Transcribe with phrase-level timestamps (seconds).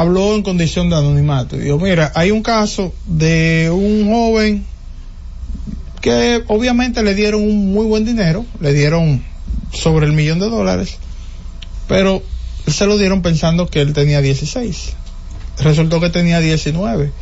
[0.00, 1.58] habló en condición de anonimato.
[1.58, 4.64] Dijo, mira, hay un caso de un joven
[6.00, 9.22] que obviamente le dieron un muy buen dinero, le dieron
[9.74, 10.96] sobre el millón de dólares,
[11.86, 12.22] pero
[12.66, 14.94] se lo dieron pensando que él tenía 16.
[15.58, 17.12] Resultó que tenía 19.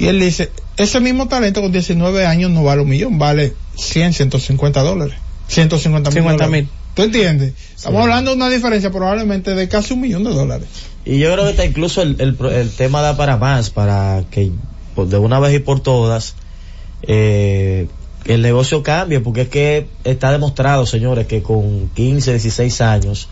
[0.00, 4.12] Y él dice, ese mismo talento con 19 años no vale un millón, vale 100,
[4.12, 5.14] 150 dólares.
[5.46, 6.10] 150
[6.48, 6.68] mil.
[6.94, 6.96] 50 mil.
[6.96, 7.52] ¿Tú entiendes?
[7.76, 10.68] Estamos hablando de una diferencia probablemente de casi un millón de dólares.
[11.04, 14.50] Y yo creo que está incluso el, el, el tema da para más, para que
[14.94, 16.34] pues, de una vez y por todas
[17.02, 17.88] eh,
[18.24, 23.28] el negocio cambie, porque es que está demostrado, señores, que con 15, 16 años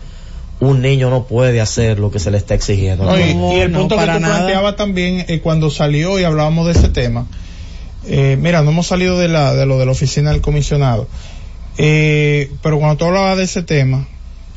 [0.59, 3.05] un niño no puede hacer lo que se le está exigiendo.
[3.05, 4.37] No, y, y el no, punto que tú nada.
[4.37, 7.25] planteabas también eh, cuando salió y hablábamos de ese tema,
[8.05, 11.07] eh, mira, no hemos salido de, la, de lo de la oficina del comisionado,
[11.77, 14.07] eh, pero cuando tú hablabas de ese tema,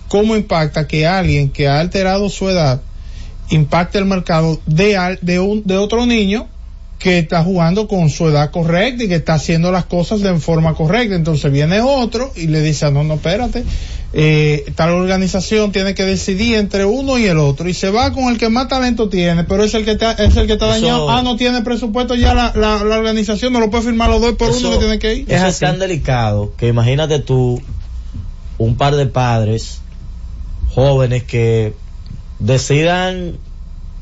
[0.09, 2.80] ¿cómo impacta que alguien que ha alterado su edad
[3.51, 6.48] impacte el mercado de, de, un, de otro niño
[6.98, 10.75] que está jugando con su edad correcta y que está haciendo las cosas de forma
[10.75, 11.14] correcta.
[11.14, 13.64] Entonces viene otro y le dice, "Ah, no, no, espérate,
[14.12, 18.24] eh, tal organización tiene que decidir entre uno y el otro y se va con
[18.24, 21.10] el que más talento tiene, pero es el que está, es el que está dañado.
[21.10, 24.34] Ah, no tiene presupuesto ya la, la, la organización, no lo puede firmar los dos
[24.36, 25.24] por Eso- uno que tiene que ir.
[25.28, 25.60] Eso es, así.
[25.60, 27.60] tan delicado que imagínate tú
[28.58, 29.80] un par de padres
[30.74, 31.74] jóvenes que
[32.38, 33.38] decidan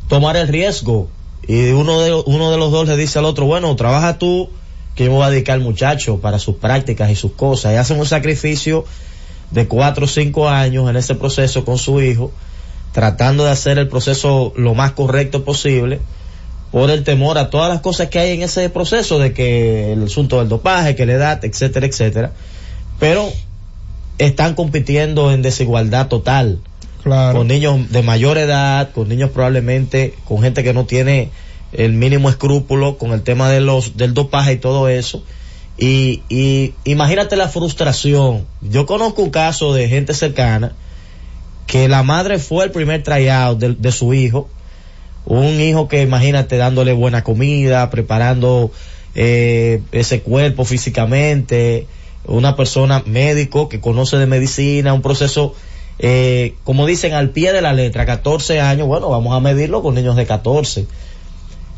[0.08, 1.08] tomar el riesgo
[1.47, 4.48] y uno de, uno de los dos le dice al otro, bueno, trabaja tú,
[4.94, 7.72] que yo me voy a dedicar al muchacho para sus prácticas y sus cosas.
[7.72, 8.84] Y hacen un sacrificio
[9.55, 12.33] de cuatro o cinco años en ese proceso con su hijo,
[12.92, 16.00] tratando de hacer el proceso lo más correcto posible
[16.72, 20.02] por el temor a todas las cosas que hay en ese proceso de que el
[20.05, 22.32] asunto del dopaje, que la edad, etcétera, etcétera.
[22.98, 23.30] Pero
[24.19, 26.58] están compitiendo en desigualdad total
[27.05, 27.38] Claro.
[27.38, 31.30] con niños de mayor edad, con niños probablemente, con gente que no tiene
[31.72, 35.22] el mínimo escrúpulo con el tema de los del dopaje y todo eso.
[35.77, 38.47] Y, imagínate la frustración.
[38.60, 40.72] Yo conozco un caso de gente cercana
[41.66, 44.49] que la madre fue el primer tryout de, de su hijo,
[45.25, 48.71] un hijo que imagínate dándole buena comida, preparando
[49.15, 51.87] eh, ese cuerpo físicamente,
[52.26, 55.54] una persona médico que conoce de medicina, un proceso,
[55.99, 59.94] eh, como dicen, al pie de la letra, 14 años, bueno, vamos a medirlo con
[59.94, 60.87] niños de 14.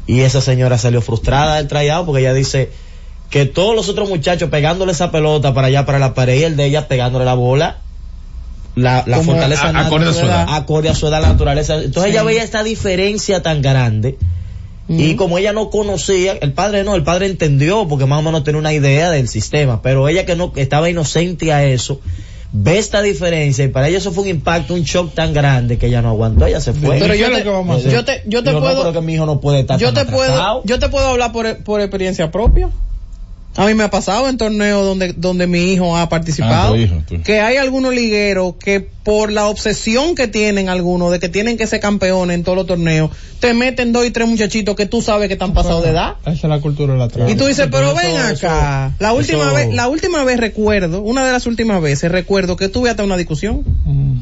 [0.06, 2.70] Y esa señora salió frustrada del tryout porque ella dice
[3.30, 6.56] que todos los otros muchachos pegándole esa pelota para allá, para la pared, y el
[6.56, 7.78] de ella pegándole la bola,
[8.76, 10.54] la, fortaleza a- acorde a su natural, edad.
[10.54, 11.76] acorde a su edad, la naturaleza.
[11.76, 14.18] Entonces ella veía esta diferencia tan grande.
[14.88, 18.44] Y como ella no conocía, el padre no, el padre entendió porque más o menos
[18.44, 22.00] tenía una idea del sistema, pero ella que no estaba inocente a eso,
[22.52, 25.88] ve esta diferencia y para ella eso fue un impacto, un shock tan grande que
[25.88, 27.00] ella no aguantó, ella se fue.
[27.00, 28.92] Pero ¿Y yo te, que vamos a yo te, yo te Digo, no, puedo, pero
[28.92, 31.80] que mi hijo no puede estar yo te puedo, yo te puedo hablar por, por
[31.80, 32.68] experiencia propia.
[33.56, 36.74] A mí me ha pasado en torneos donde, donde mi hijo ha participado.
[36.74, 37.22] Ah, tu hijo, tú.
[37.22, 41.66] Que hay algunos ligueros que por la obsesión que tienen algunos de que tienen que
[41.66, 45.28] ser campeones en todos los torneos, te meten dos y tres muchachitos que tú sabes
[45.28, 46.16] que están pasados de edad.
[46.22, 47.32] Esa es la cultura de la trampa.
[47.32, 48.92] Y tú dices, pero Eso- ven eso- acá.
[48.98, 52.68] La última eso- vez, la última vez recuerdo, una de las últimas veces recuerdo que
[52.68, 53.64] tuve hasta una discusión.
[53.84, 54.18] Mm.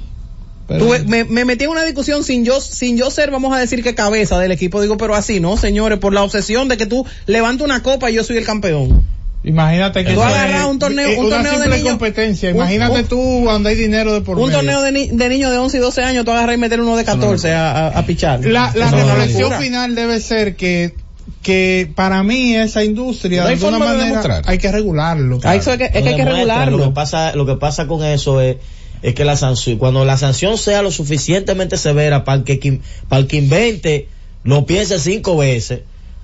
[0.66, 3.58] Pero- Tuve- me, me metí en una discusión sin yo, sin yo ser, vamos a
[3.58, 4.80] decir que cabeza del equipo.
[4.80, 8.14] Digo, pero así, no, señores, por la obsesión de que tú levantas una copa y
[8.14, 9.04] yo soy el campeón.
[9.44, 12.50] Imagínate que Tú agarras un torneo- es un una torneo de niños- competencia.
[12.50, 14.58] Imagínate un- tú cuando hay dinero de por Un medio.
[14.58, 16.96] torneo de, ni- de niños de 11 y 12 años, tú agarras y meter uno
[16.96, 18.40] de 14 a, a, a pichar.
[18.46, 19.60] La, la reflexión locura.
[19.60, 20.94] final debe ser que
[21.42, 25.40] que para mí esa industria No hay de alguna de manera hay que regularlo.
[25.44, 26.78] Ah, eso es que, es que hay que regularlo.
[26.78, 28.56] Lo que pasa, lo que pasa con eso es,
[29.02, 32.80] es que la sanción, cuando la sanción sea lo suficientemente severa para el que,
[33.10, 34.08] para el que invente,
[34.42, 35.80] lo piense cinco veces,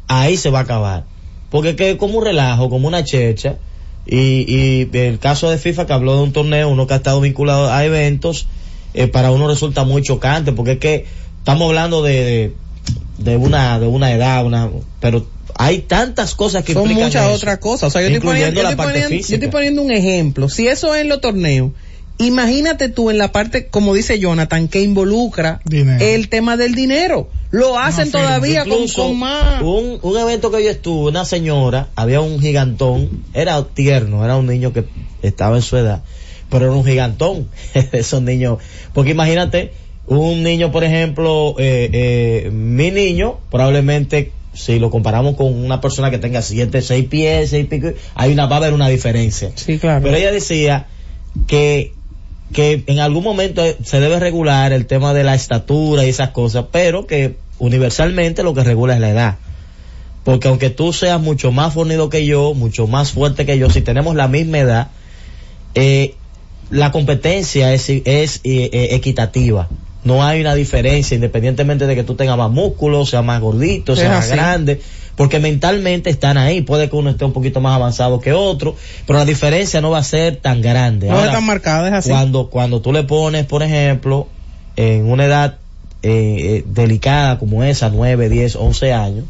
[0.08, 1.04] ahí se va a acabar.
[1.50, 3.56] Porque es que es como un relajo, como una checha.
[4.06, 7.20] Y, y el caso de FIFA que habló de un torneo, uno que ha estado
[7.20, 8.46] vinculado a eventos,
[8.94, 11.06] eh, para uno resulta muy chocante, porque es que
[11.38, 12.52] estamos hablando de, de,
[13.18, 14.70] de una, de una edad, una,
[15.00, 15.26] pero
[15.56, 17.88] hay tantas cosas que Son muchas otras cosas.
[17.88, 20.48] O sea, yo estoy, poniendo, yo, estoy poniendo, yo estoy poniendo un ejemplo.
[20.48, 21.72] Si eso es en los torneos,
[22.20, 26.04] imagínate tú en la parte, como dice Jonathan, que involucra Dinero.
[26.04, 27.28] el tema del dinero.
[27.50, 29.62] Lo hacen todavía con, con más.
[29.62, 34.46] un, un evento que yo estuve, una señora, había un gigantón, era tierno, era un
[34.46, 34.84] niño que
[35.22, 36.02] estaba en su edad,
[36.48, 37.48] pero era un gigantón,
[37.92, 38.58] esos niños,
[38.92, 39.72] porque imagínate,
[40.06, 46.10] un niño, por ejemplo, eh, eh, mi niño, probablemente, si lo comparamos con una persona
[46.10, 49.52] que tenga siete, seis pies, seis pico, hay una, va a haber una diferencia.
[49.54, 50.02] Sí, claro.
[50.02, 50.86] Pero ella decía
[51.46, 51.94] que,
[52.52, 56.66] que en algún momento se debe regular el tema de la estatura y esas cosas,
[56.72, 59.38] pero que universalmente lo que regula es la edad.
[60.24, 63.80] Porque aunque tú seas mucho más fornido que yo, mucho más fuerte que yo, si
[63.80, 64.88] tenemos la misma edad,
[65.74, 66.14] eh,
[66.70, 69.68] la competencia es, es eh, eh, equitativa.
[70.02, 74.08] No hay una diferencia independientemente de que tú tengas más músculos, sea más gordito, sea
[74.08, 74.80] más grande,
[75.14, 76.62] porque mentalmente están ahí.
[76.62, 78.76] Puede que uno esté un poquito más avanzado que otro,
[79.06, 81.08] pero la diferencia no va a ser tan grande.
[81.08, 82.10] No es tan marcada, es así.
[82.10, 84.28] Cuando, cuando tú le pones, por ejemplo,
[84.76, 85.58] en una edad
[86.02, 89.24] eh, delicada como esa, 9, 10, 11 años,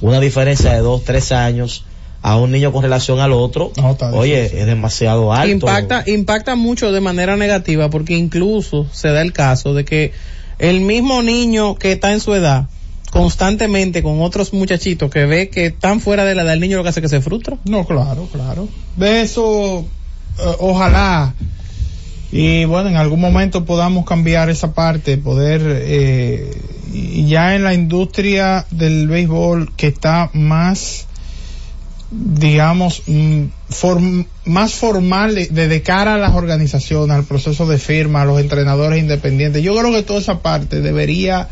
[0.00, 1.84] una diferencia de 2, 3 años,
[2.26, 3.70] a un niño con relación al otro,
[4.12, 5.68] oye, es demasiado alto.
[5.68, 10.10] Impacta, impacta mucho de manera negativa porque incluso se da el caso de que
[10.58, 12.66] el mismo niño que está en su edad,
[13.12, 16.82] constantemente con otros muchachitos que ve que están fuera de la edad, el niño lo
[16.82, 17.58] que hace es que se frustra.
[17.64, 18.68] No, claro, claro.
[18.96, 19.86] De eso,
[20.40, 21.32] eh, ojalá,
[22.32, 26.60] y bueno, en algún momento podamos cambiar esa parte, poder, eh,
[26.92, 31.05] y ya en la industria del béisbol que está más
[32.10, 33.44] digamos, mm,
[34.44, 39.62] más formal de, cara a las organizaciones, al proceso de firma, a los entrenadores independientes.
[39.62, 41.48] Yo creo que toda esa parte debería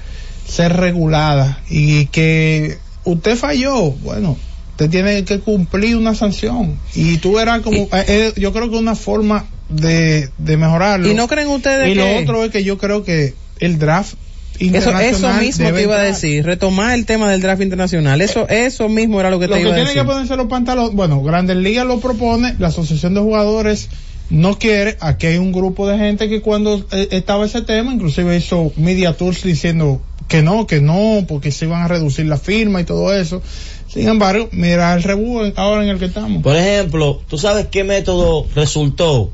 [0.47, 4.37] ser regulada y que usted falló, bueno,
[4.73, 8.77] usted tiene que cumplir una sanción y tú verás como, eh, eh, yo creo que
[8.77, 11.09] una forma de, de mejorarlo.
[11.09, 14.15] ¿Y no creen ustedes y lo otro es que yo creo que el draft
[14.61, 18.89] eso, eso mismo te iba a decir, retomar el tema del draft internacional, eso, eso
[18.89, 19.79] mismo era lo que te iba a decir.
[19.79, 23.21] Lo que tienen que ponerse los pantalones, bueno, Grandes Ligas lo propone, la Asociación de
[23.21, 23.89] Jugadores
[24.31, 28.37] no quiere, aquí hay un grupo de gente que cuando eh, estaba ese tema, inclusive
[28.37, 32.81] hizo media tours diciendo que no, que no, porque se iban a reducir la firma
[32.81, 33.43] y todo eso.
[33.89, 36.43] Sin embargo, mira el rebú ahora en el que estamos.
[36.43, 39.31] Por ejemplo, ¿tú sabes qué método resultó?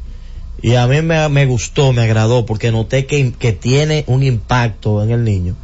[0.63, 5.03] Y a mí me, me gustó, me agradó, porque noté que, que tiene un impacto
[5.03, 5.57] en el niño.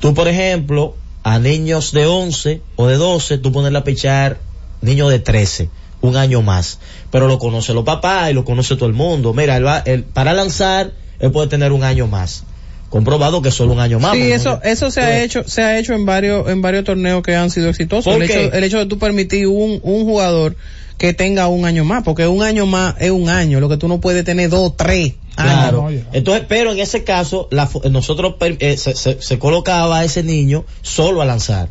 [0.00, 4.38] Tú, por ejemplo, a niños de 11 o de 12, tú pones a pichar
[4.80, 5.70] niños de 13,
[6.00, 6.78] un año más.
[7.10, 9.32] Pero lo conoce los papás y lo conoce todo el mundo.
[9.32, 12.44] Mira, él va, él, para lanzar, él puede tener un año más.
[12.90, 14.12] Comprobado que solo un año más.
[14.12, 17.34] Sí, eso, eso se ha hecho, se ha hecho en varios, en varios torneos que
[17.34, 18.14] han sido exitosos.
[18.14, 20.56] El hecho, el hecho de tú permitir un, un jugador
[21.02, 23.88] que tenga un año más, porque un año más es un año, lo que tú
[23.88, 25.14] no puedes tener dos, tres.
[25.34, 25.88] Claro.
[26.12, 31.20] Entonces, pero en ese caso, la, nosotros eh, se, se, colocaba a ese niño solo
[31.20, 31.70] a lanzar.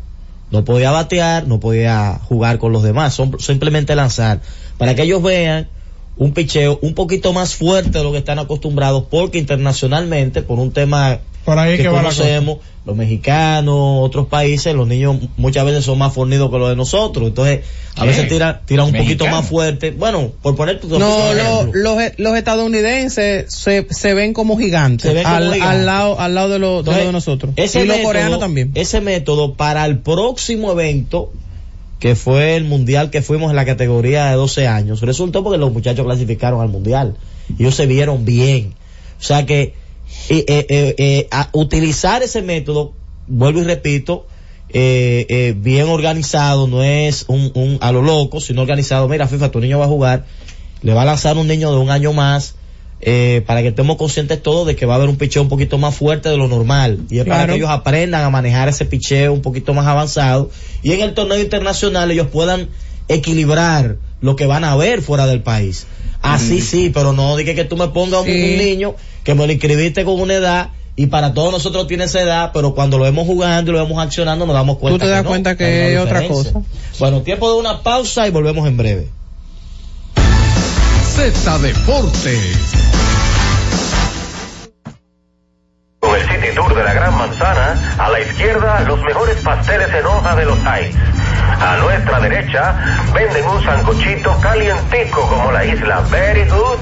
[0.50, 4.42] No podía batear, no podía jugar con los demás, son, simplemente lanzar.
[4.76, 5.66] Para que ellos vean
[6.18, 10.72] un picheo un poquito más fuerte de lo que están acostumbrados, porque internacionalmente, por un
[10.72, 16.12] tema por ahí que, conocemos, los mexicanos, otros países, los niños muchas veces son más
[16.12, 17.28] fornidos que los de nosotros.
[17.28, 17.60] Entonces,
[17.96, 19.90] a veces tiran tira un poquito más fuerte.
[19.90, 21.32] Bueno, por poner tu No,
[21.72, 26.82] los, los estadounidenses se, se ven como gigantes al, al, lado, al lado de, lo,
[26.82, 27.52] de, nosotros.
[27.56, 28.72] Ese y los coreanos también.
[28.74, 31.32] Ese método para el próximo evento
[31.98, 35.72] que fue el mundial que fuimos en la categoría de 12 años, resultó porque los
[35.72, 37.16] muchachos clasificaron al mundial.
[37.58, 38.74] Ellos se vieron bien.
[39.20, 39.74] O sea que
[40.28, 42.92] eh, eh, eh, a utilizar ese método,
[43.26, 44.26] vuelvo y repito,
[44.72, 49.08] bien organizado, no es un, un a lo loco, sino organizado.
[49.08, 50.24] Mira, FIFA, tu niño va a jugar,
[50.82, 52.54] le va a lanzar un niño de un año más,
[53.46, 55.94] para que estemos conscientes todos de que va a haber un picheo un poquito más
[55.94, 57.00] fuerte de lo normal.
[57.10, 60.50] Y es para que ellos aprendan a manejar ese picheo un poquito más avanzado.
[60.82, 62.68] Y en el torneo internacional ellos puedan
[63.08, 65.86] equilibrar lo que van a ver fuera del país.
[66.22, 70.04] Así sí, pero no dije que tú me pongas un, niño que me lo inscribiste
[70.04, 73.70] con una edad y para todos nosotros tiene esa edad, pero cuando lo vemos jugando
[73.70, 74.98] y lo vemos accionando nos damos cuenta.
[74.98, 76.60] Tú te das cuenta que es otra cosa.
[76.98, 79.08] Bueno, tiempo de una pausa y volvemos en breve.
[81.14, 82.56] Z Deportes.
[86.00, 90.06] Con el City Tour de la Gran Manzana, a la izquierda los mejores pasteles en
[90.06, 90.96] hoja de los Heights
[91.62, 92.74] a nuestra derecha
[93.14, 96.80] venden un sancochito calientico como la isla Very Good.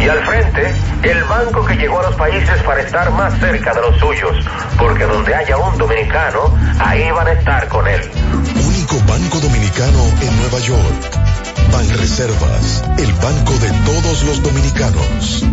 [0.00, 3.80] Y al frente, el banco que llegó a los países para estar más cerca de
[3.82, 4.36] los suyos.
[4.78, 8.00] Porque donde haya un dominicano, ahí van a estar con él.
[8.66, 11.18] Único banco dominicano en Nueva York.
[11.72, 15.44] Ban Reservas, el banco de todos los dominicanos.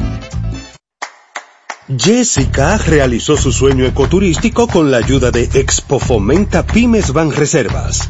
[1.95, 8.09] Jessica realizó su sueño ecoturístico con la ayuda de Expo Fomenta Pymes Ban Reservas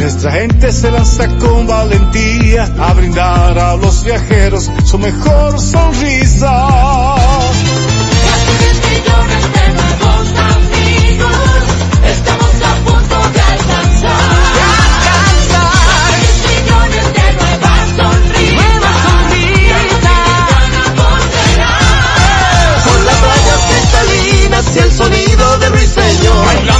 [0.00, 6.48] Nuestra gente se lanza con valentía a brindar a los viajeros su mejor sonrisa.
[8.24, 11.36] Casi 10 millones de nuevos amigos,
[12.08, 14.24] estamos a punto de alcanzar.
[14.56, 16.10] De alcanzar.
[16.16, 18.56] 10 millones de nuevas sonrisas.
[18.56, 19.60] Nuevas sonrisas.
[22.86, 26.79] Con las playas cristalinas y el sonido del ruiseñor.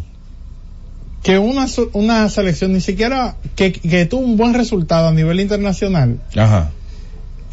[1.24, 6.20] Que una, una selección ni siquiera que, que tuvo un buen resultado a nivel internacional,
[6.36, 6.72] Ajá.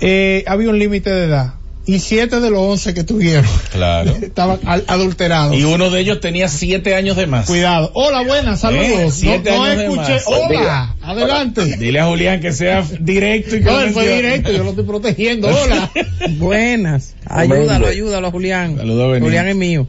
[0.00, 1.54] eh, había un límite de edad.
[1.86, 4.10] Y siete de los once que tuvieron Claro.
[4.20, 5.56] estaban al- adulterados.
[5.56, 7.46] Y uno de ellos tenía siete años de más.
[7.46, 7.90] Cuidado.
[7.94, 8.86] Hola, buenas, saludos.
[8.90, 10.12] Eh, no siete no años de escuché.
[10.12, 10.24] más.
[10.26, 11.76] Hola, adelante.
[11.78, 14.84] Dile a Julián que sea directo y que No, él fue directo, yo lo estoy
[14.84, 15.48] protegiendo.
[15.48, 15.90] Hola.
[16.38, 17.16] Buenas.
[17.24, 18.76] Ayúdalo, ayúdalo, Julián.
[18.76, 19.18] Saludos.
[19.20, 19.86] Julián es mío.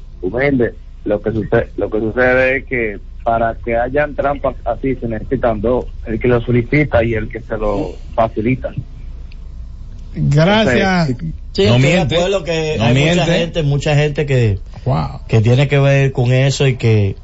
[1.03, 5.61] Lo que sucede, lo que sucede es que para que hayan trampas así se necesitan
[5.61, 8.71] dos, el que lo solicita y el que se lo facilita.
[10.13, 11.07] Gracias.
[11.07, 11.13] Sí,
[11.65, 12.15] No estoy de miente.
[12.15, 15.21] acuerdo que No hay mucha gente, mucha gente que, Wow.
[15.27, 17.15] que tiene que ver con eso y que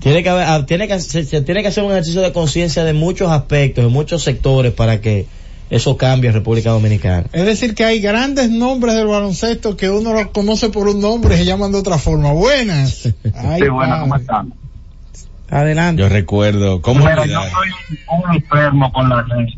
[0.00, 2.84] tiene que haber- ah, tiene que se, se tiene que hacer un ejercicio de conciencia
[2.84, 5.26] de muchos aspectos, de muchos sectores para que
[5.70, 7.26] eso cambie en República Dominicana.
[7.32, 11.34] Es decir, que hay grandes nombres del baloncesto que uno los conoce por un nombre
[11.34, 12.32] y se llaman de otra forma.
[12.32, 13.08] Buenas.
[13.34, 14.52] Ay, Sí, bueno, ¿cómo están?
[15.50, 16.02] Adelante.
[16.02, 17.68] Yo recuerdo, ¿cómo Mira, yo soy
[18.08, 19.48] un enfermo con la red.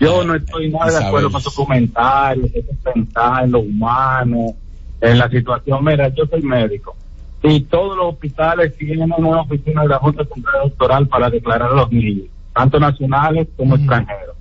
[0.00, 4.54] Yo no estoy nada de acuerdo con sus comentarios, eso es pensar en lo humano,
[5.00, 5.84] en la situación.
[5.84, 6.96] Mira, yo soy médico
[7.42, 11.74] y todos los hospitales tienen una oficina de la Junta Central Electoral para declarar a
[11.74, 14.36] los niños, tanto nacionales como extranjeros.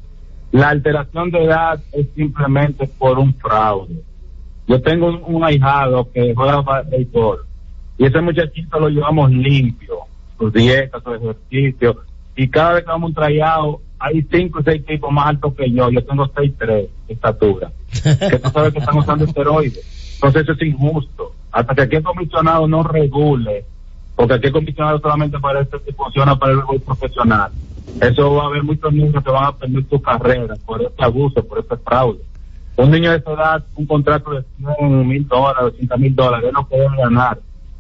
[0.51, 4.01] La alteración de edad es simplemente por un fraude.
[4.67, 7.45] Yo tengo un, un ahijado que juega béisbol
[7.97, 9.99] y ese muchachito lo llevamos limpio,
[10.37, 11.97] sus dietas, sus ejercicios
[12.35, 15.71] y cada vez que vamos un trayado hay cinco o seis tipos más altos que
[15.71, 20.13] yo, yo tengo seis tres de estatura, que tú sabes que están usando esteroides.
[20.15, 21.33] Entonces eso es injusto.
[21.51, 23.65] Hasta que aquí el comisionado no regule,
[24.15, 27.51] porque aquí el comisionado solamente para esto que funciona para el profesional.
[27.99, 31.43] Eso va a haber muchos niños que van a perder su carrera por este abuso,
[31.43, 32.19] por este fraude.
[32.75, 34.43] Un niño de esa edad, un contrato de
[34.77, 37.39] 100 mil dólares, 80 mil dólares, es lo que debe ganar.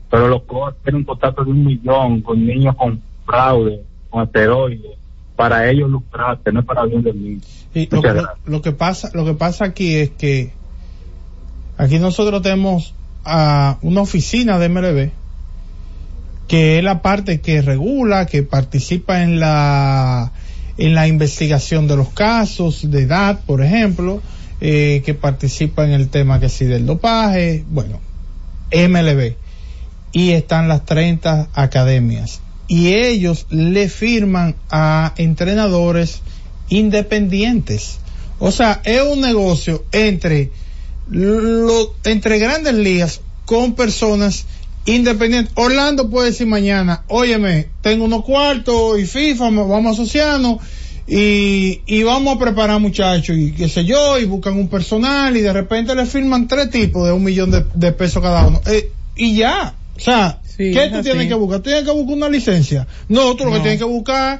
[0.09, 4.97] Pero los coaches tienen un contrato de un millón con niños con fraude, con esteroides,
[5.35, 7.41] para ellos lucrarse, no es para bien del niño.
[7.73, 8.07] Y lo, que-
[8.45, 10.51] lo que pasa, lo que pasa aquí es que
[11.77, 12.93] aquí nosotros tenemos
[13.25, 15.09] a una oficina de MLB
[16.47, 20.31] que es la parte que regula, que participa en la
[20.77, 24.21] en la investigación de los casos de edad, por ejemplo,
[24.61, 27.99] eh, que participa en el tema que sí del dopaje, bueno,
[28.71, 29.35] MLB.
[30.11, 32.41] Y están las 30 academias.
[32.67, 36.21] Y ellos le firman a entrenadores
[36.69, 37.99] independientes.
[38.39, 40.51] O sea, es un negocio entre,
[42.03, 44.45] entre grandes ligas con personas
[44.85, 45.53] independientes.
[45.55, 50.57] Orlando puede decir mañana, óyeme, tengo unos cuartos y FIFA, vamos a asociarnos
[51.07, 55.41] y, y vamos a preparar muchachos y qué sé yo, y buscan un personal y
[55.41, 58.61] de repente le firman tres tipos de un millón de, de pesos cada uno.
[58.65, 61.03] Eh, y ya, o sea, Sí, ¿qué tú así.
[61.09, 61.59] tienes que buscar?
[61.61, 62.87] Tienes que buscar una licencia.
[63.09, 64.39] No, tú lo que tienes que buscar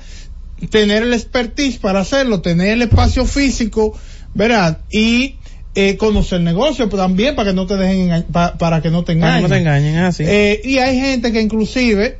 [0.70, 3.94] tener el expertise para hacerlo, tener el espacio físico,
[4.34, 4.80] ¿verdad?
[4.90, 5.38] Y
[5.76, 9.12] eh, conocer el negocio también para que no te dejen pa- para que no te
[9.12, 9.44] engañen.
[9.44, 10.24] no te engañen, así.
[10.26, 12.20] Eh, y hay gente que inclusive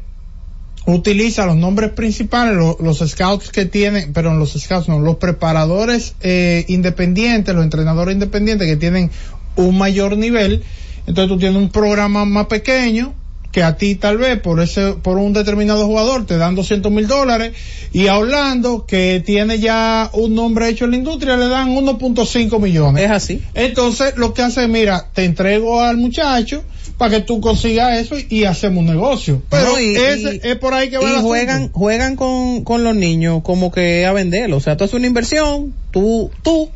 [0.86, 6.14] utiliza los nombres principales, lo- los scouts que tienen, pero los scouts no, los preparadores
[6.22, 9.10] eh, independientes, los entrenadores independientes que tienen
[9.56, 10.64] un mayor nivel.
[11.08, 13.14] Entonces tú tienes un programa más pequeño
[13.58, 17.08] que a ti tal vez por ese, por un determinado jugador te dan 200 mil
[17.08, 17.54] dólares
[17.92, 22.60] y a Orlando que tiene ya un nombre hecho en la industria le dan 1.5
[22.60, 23.06] millones.
[23.06, 23.42] Es así.
[23.56, 26.64] Entonces lo que hace es, mira, te entrego al muchacho
[27.00, 29.42] para que tú consigas eso y, hacemos un negocio.
[29.50, 31.28] Pero No, y- ese- y- es por ahí que va el y asunto.
[31.28, 35.08] juegan juegan con, con los niños como que a venderlo o sea tú haces una
[35.08, 36.70] inversión tú tú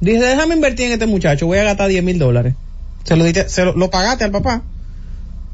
[0.00, 2.54] dices déjame invertir en este muchacho voy a gastar 10 mil dólares
[3.02, 4.62] se lo diste- se lo, lo pagaste al papá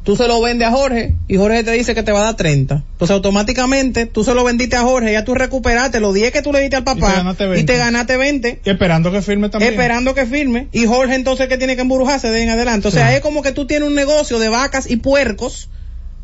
[0.04, 2.36] tú se lo vendes a Jorge y Jorge te dice que te va a dar
[2.36, 6.42] 30 entonces automáticamente tú se lo vendiste a Jorge ya tú recuperaste los 10 que
[6.42, 7.72] tú le diste al Y te papá y 20.
[7.72, 9.72] te ganaste 20 Y esperando que firme también.
[9.72, 12.88] esperando que firme y Jorge entonces que tiene que embrujarse de en adelante.
[12.88, 13.14] O sea, Sí.
[13.16, 15.68] es como que tú tienes un negocio de vacas y puercos,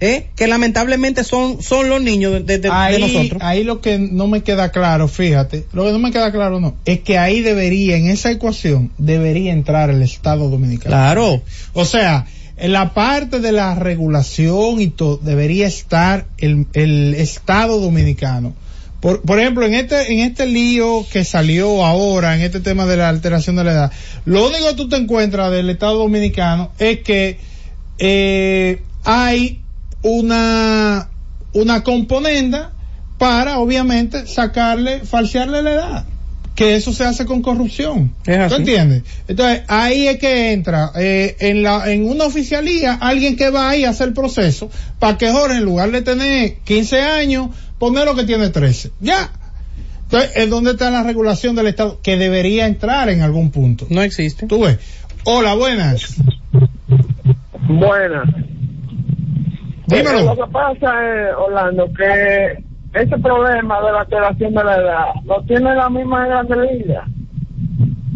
[0.00, 0.28] ¿eh?
[0.36, 3.40] que lamentablemente son, son los niños de, de- de ahí, nosotros.
[3.42, 6.74] ahí lo que no me queda claro, fíjate, lo que no me queda claro no,
[6.84, 10.90] es que ahí debería, en esa ecuación, debería entrar el Estado Dominicano.
[10.94, 11.42] Claro.
[11.72, 12.26] O sea,
[12.60, 18.54] en la parte de la regulación y todo, debería estar el, Estado Dominicano.
[19.00, 22.98] Por, por ejemplo, en este, en este lío que salió ahora, en este tema de
[22.98, 23.92] la alteración de la edad,
[24.26, 27.38] lo único que tú te encuentras del Estado Dominicano es que
[27.98, 29.62] eh, hay
[30.02, 31.08] una,
[31.54, 32.72] una componenda
[33.16, 36.04] para, obviamente, sacarle, falsearle la edad.
[36.60, 38.12] Que eso se hace con corrupción.
[38.26, 38.54] Es así.
[38.54, 39.02] ¿Tú entiendes?
[39.26, 43.86] Entonces, ahí es que entra, eh, en la, en una oficialía, alguien que va ahí
[43.86, 44.68] a hacer el proceso,
[44.98, 48.90] para que Jorge, en lugar de tener 15 años, poner lo que tiene 13.
[49.00, 49.32] Ya.
[50.02, 53.86] Entonces, es donde está la regulación del Estado, que debería entrar en algún punto.
[53.88, 54.46] No existe.
[54.46, 54.78] Tú ves.
[55.24, 56.14] Hola, buenas.
[57.70, 58.28] Buenas.
[59.86, 60.18] Dímelo.
[60.18, 65.04] Eh, lo que pasa es, Orlando, que ese problema de la alteración de la edad
[65.24, 67.04] lo tiene la misma Grande Liga.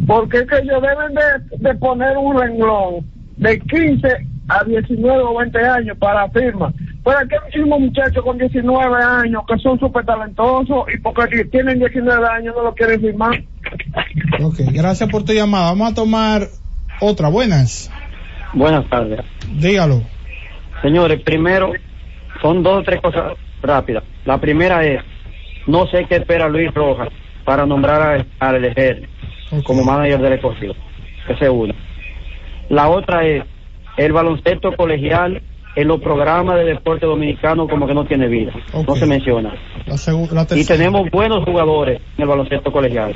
[0.07, 3.07] Porque es que ellos deben de, de poner un renglón
[3.37, 4.09] de 15
[4.49, 6.73] a 19 o 20 años para firma.
[7.05, 11.79] Pero aquí hay muchísimos muchachos con 19 años que son súper talentosos y porque tienen
[11.79, 13.43] 19 años no lo quieren firmar.
[14.43, 15.67] Ok, gracias por tu llamada.
[15.71, 16.49] Vamos a tomar
[17.01, 17.29] otra.
[17.29, 17.91] Buenas.
[18.55, 19.21] Buenas tardes.
[19.53, 20.03] Dígalo.
[20.83, 21.73] Señores, primero,
[22.41, 23.33] son dos o tres cosas
[23.63, 24.05] rápidas.
[24.25, 25.01] La primera es,
[25.67, 27.09] no sé qué espera Luis Rojas
[27.45, 29.09] para nombrar a, a Lejer
[29.65, 30.75] como manager del escogido.
[31.29, 31.75] Esa es una.
[32.71, 33.45] La otra es,
[33.97, 35.43] el baloncesto colegial
[35.77, 38.53] en los programas de deporte dominicano como que no tiene vida.
[38.87, 39.55] No se menciona.
[39.87, 43.15] La, segu- la Y tenemos buenos jugadores en el baloncesto colegial.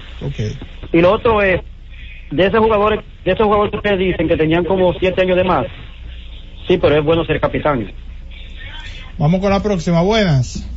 [0.92, 1.60] Y lo otro es,
[2.30, 5.44] de esos jugadores, de esos jugadores que ustedes dicen que tenían como siete años de
[5.44, 5.66] más,
[6.66, 7.90] sí, pero es bueno ser capitán.
[9.16, 10.02] Vamos con la próxima.
[10.02, 10.68] Buenas.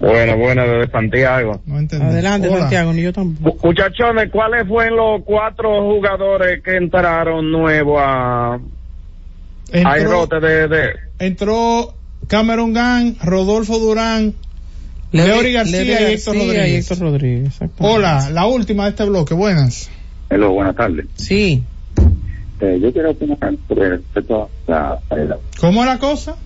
[0.00, 1.60] Buena, buena, desde Santiago.
[1.66, 2.06] No entendí.
[2.06, 2.60] Adelante, Hola.
[2.60, 3.66] Santiago, ni yo tampoco.
[3.66, 8.60] Muchachones, ¿cuáles fueron los cuatro jugadores que entraron nuevos a, a
[9.72, 11.94] Entró, Enrote de, de entró
[12.28, 14.34] Cameron Gang, Rodolfo Durán,
[15.12, 16.90] Leori García Leori y Héctor García y Rodríguez.
[16.90, 17.60] Héctor Rodríguez.
[17.78, 19.34] Hola, la última de este bloque.
[19.34, 19.90] Buenas.
[20.30, 21.06] Hello, buenas tardes.
[21.16, 21.62] Sí.
[22.60, 26.36] Eh, yo quiero opinar sobre respecto a la, a la ¿Cómo es la cosa?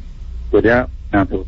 [0.51, 0.87] quería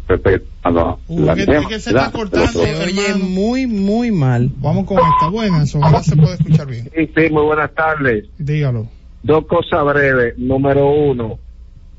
[0.09, 4.51] respecto a la, la que- tema, que se está cortando, Se oye muy, muy mal.
[4.59, 5.29] Vamos con esta.
[5.29, 5.75] Buenas.
[5.75, 6.89] Ojalá se pueda escuchar bien.
[6.95, 8.27] Sí, sí, muy buenas tardes.
[8.39, 8.87] Dígalo.
[9.23, 10.39] Dos cosas breves.
[10.39, 11.39] Número uno,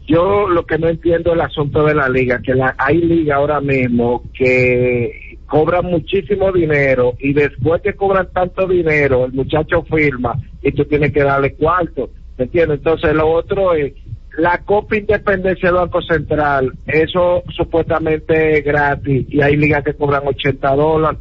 [0.07, 3.35] yo lo que no entiendo es el asunto de la liga, que la, hay liga
[3.35, 10.35] ahora mismo que cobran muchísimo dinero y después que cobran tanto dinero, el muchacho firma
[10.61, 12.09] y tú tienes que darle cuarto.
[12.37, 12.77] ¿Me entiendes?
[12.79, 13.93] Entonces lo otro es
[14.37, 20.25] la Copa Independencia del Banco Central, eso supuestamente es gratis y hay ligas que cobran
[20.25, 21.19] 80 dólares.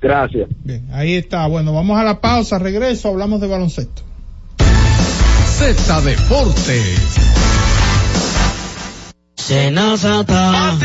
[0.00, 0.48] Gracias.
[0.62, 1.46] Bien, ahí está.
[1.48, 4.02] Bueno, vamos a la pausa, regreso, hablamos de baloncesto.
[5.46, 7.16] Z Deportes.
[9.34, 10.78] Senazata.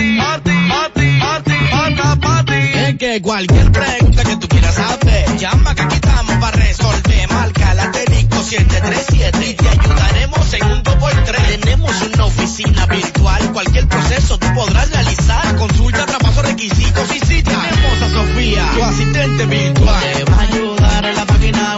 [2.97, 7.27] Que cualquier pregunta que tú quieras saber, llama que aquí estamos para resolver.
[7.29, 11.59] Marca la asterisco 737 y te ayudaremos en un 2x3.
[11.59, 15.55] Tenemos una oficina virtual, cualquier proceso tú podrás realizar.
[15.55, 20.03] Consulta, traspaso, requisitos y si tenemos a Sofía, tu asistente virtual.
[20.13, 21.77] Te va a ayudar en la página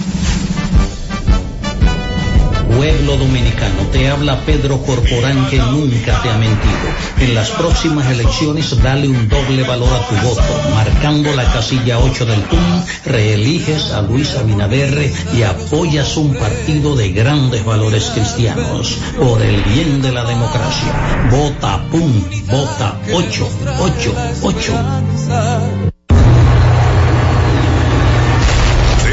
[2.75, 6.79] Pueblo dominicano, te habla Pedro Corporán que nunca te ha mentido.
[7.19, 10.41] En las próximas elecciones dale un doble valor a tu voto.
[10.73, 17.11] Marcando la casilla 8 del PUM, reeliges a Luis Abinader y apoyas un partido de
[17.11, 18.97] grandes valores cristianos.
[19.17, 21.29] Por el bien de la democracia.
[21.29, 26.00] Vota PUM, vota 8, 8, 8.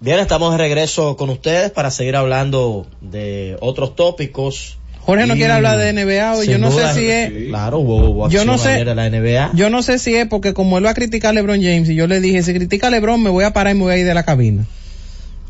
[0.00, 4.78] Bien, estamos de regreso con ustedes para seguir hablando de otros tópicos.
[5.00, 6.46] Jorge no quiere hablar de NBA hoy.
[6.46, 7.48] Yo no duda, sé si es.
[7.48, 8.84] Claro, hubo, hubo Yo no sé.
[8.84, 9.52] de la NBA.
[9.54, 11.94] Yo no sé si es porque como él va a criticar a LeBron James y
[11.94, 13.98] yo le dije, si critica a LeBron me voy a parar y me voy a
[13.98, 14.66] ir de la cabina.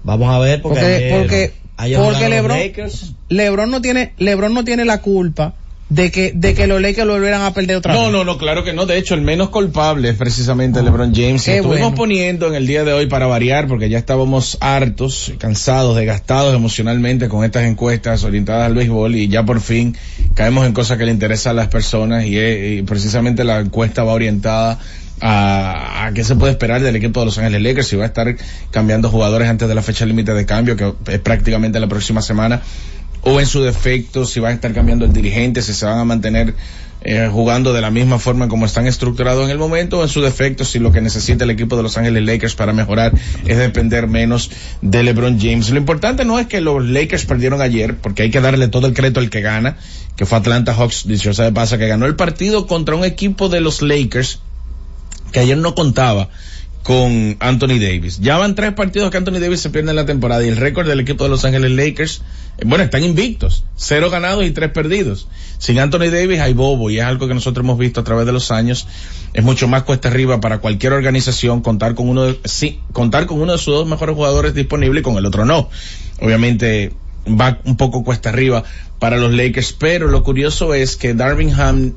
[0.04, 2.58] Vamos a ver, porque, Porque, ayer- porque, ayer porque LeBron.
[3.28, 5.54] LeBron no tiene, LeBron no tiene la culpa
[5.90, 8.12] de que, de que los Lakers lo volvieran a perder otra No, vez.
[8.12, 8.84] no, no, claro que no.
[8.84, 11.48] De hecho, el menos culpable es precisamente LeBron James.
[11.48, 11.94] Estuvimos bueno.
[11.94, 17.28] poniendo en el día de hoy para variar, porque ya estábamos hartos, cansados, desgastados emocionalmente
[17.28, 19.96] con estas encuestas orientadas al béisbol y ya por fin
[20.34, 24.12] caemos en cosas que le interesan a las personas y, y precisamente la encuesta va
[24.12, 24.78] orientada
[25.20, 28.06] a, a qué se puede esperar del equipo de Los Ángeles Lakers si va a
[28.06, 28.36] estar
[28.70, 32.62] cambiando jugadores antes de la fecha límite de cambio que es prácticamente la próxima semana
[33.22, 36.04] o en su defecto si van a estar cambiando el dirigente, si se van a
[36.04, 36.54] mantener
[37.00, 40.20] eh, jugando de la misma forma como están estructurados en el momento, o en su
[40.20, 43.12] defecto si lo que necesita el equipo de Los Ángeles Lakers para mejorar
[43.46, 44.50] es depender menos
[44.82, 45.70] de LeBron James.
[45.70, 48.94] Lo importante no es que los Lakers perdieron ayer, porque hay que darle todo el
[48.94, 49.76] crédito al que gana,
[50.16, 53.48] que fue Atlanta Hawks, dicho sea de pasa, que ganó el partido contra un equipo
[53.48, 54.40] de los Lakers
[55.30, 56.30] que ayer no contaba
[56.82, 58.18] con Anthony Davis.
[58.20, 60.86] Ya van tres partidos que Anthony Davis se pierde en la temporada y el récord
[60.88, 62.22] del equipo de Los Ángeles Lakers,
[62.58, 65.28] eh, bueno, están invictos, cero ganados y tres perdidos.
[65.58, 68.32] Sin Anthony Davis hay bobo y es algo que nosotros hemos visto a través de
[68.32, 68.86] los años.
[69.34, 72.38] Es mucho más cuesta arriba para cualquier organización contar con uno de,
[72.92, 75.68] contar con uno de sus dos mejores jugadores disponibles y con el otro no.
[76.20, 76.92] Obviamente
[77.28, 78.64] va un poco cuesta arriba
[78.98, 81.92] para los Lakers, pero lo curioso es que Darvin Ham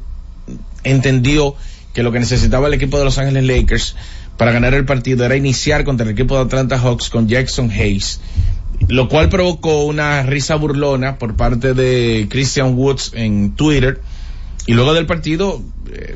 [0.84, 1.56] entendió
[1.94, 3.96] que lo que necesitaba el equipo de Los Ángeles Lakers
[4.38, 8.20] para ganar el partido era iniciar contra el equipo de Atlanta Hawks con Jackson Hayes,
[8.88, 14.02] lo cual provocó una risa burlona por parte de Christian Woods en Twitter
[14.65, 16.15] y luego del partido eh,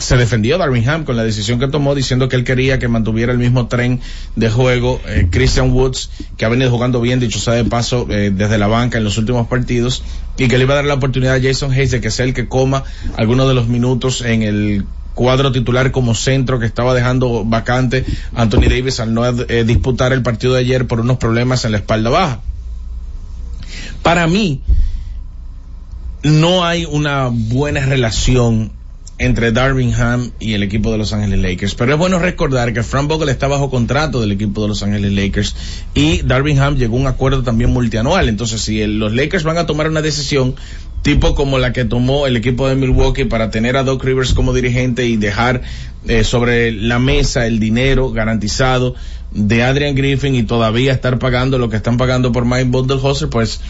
[0.00, 3.38] se defendió Darwin con la decisión que tomó diciendo que él quería que mantuviera el
[3.38, 4.00] mismo tren
[4.34, 8.32] de juego eh, Christian Woods que ha venido jugando bien dicho sea de paso eh,
[8.34, 10.02] desde la banca en los últimos partidos
[10.38, 12.32] y que le iba a dar la oportunidad a Jason Hayes de que sea el
[12.32, 12.84] que coma
[13.16, 18.68] algunos de los minutos en el cuadro titular como centro que estaba dejando vacante Anthony
[18.68, 22.10] Davis al no eh, disputar el partido de ayer por unos problemas en la espalda
[22.10, 22.40] baja.
[24.02, 24.62] Para mí,
[26.22, 28.72] no hay una buena relación
[29.20, 31.74] entre Darvin Ham y el equipo de Los Ángeles Lakers.
[31.74, 35.12] Pero es bueno recordar que Frank Vogel está bajo contrato del equipo de Los Ángeles
[35.12, 35.54] Lakers
[35.92, 38.30] y Darvin Ham llegó a un acuerdo también multianual.
[38.30, 40.54] Entonces, si los Lakers van a tomar una decisión
[41.02, 44.52] tipo como la que tomó el equipo de Milwaukee para tener a Doc Rivers como
[44.52, 45.62] dirigente y dejar
[46.06, 48.94] eh, sobre la mesa el dinero garantizado
[49.30, 53.60] de Adrian Griffin y todavía estar pagando lo que están pagando por Mike Budenholzer, pues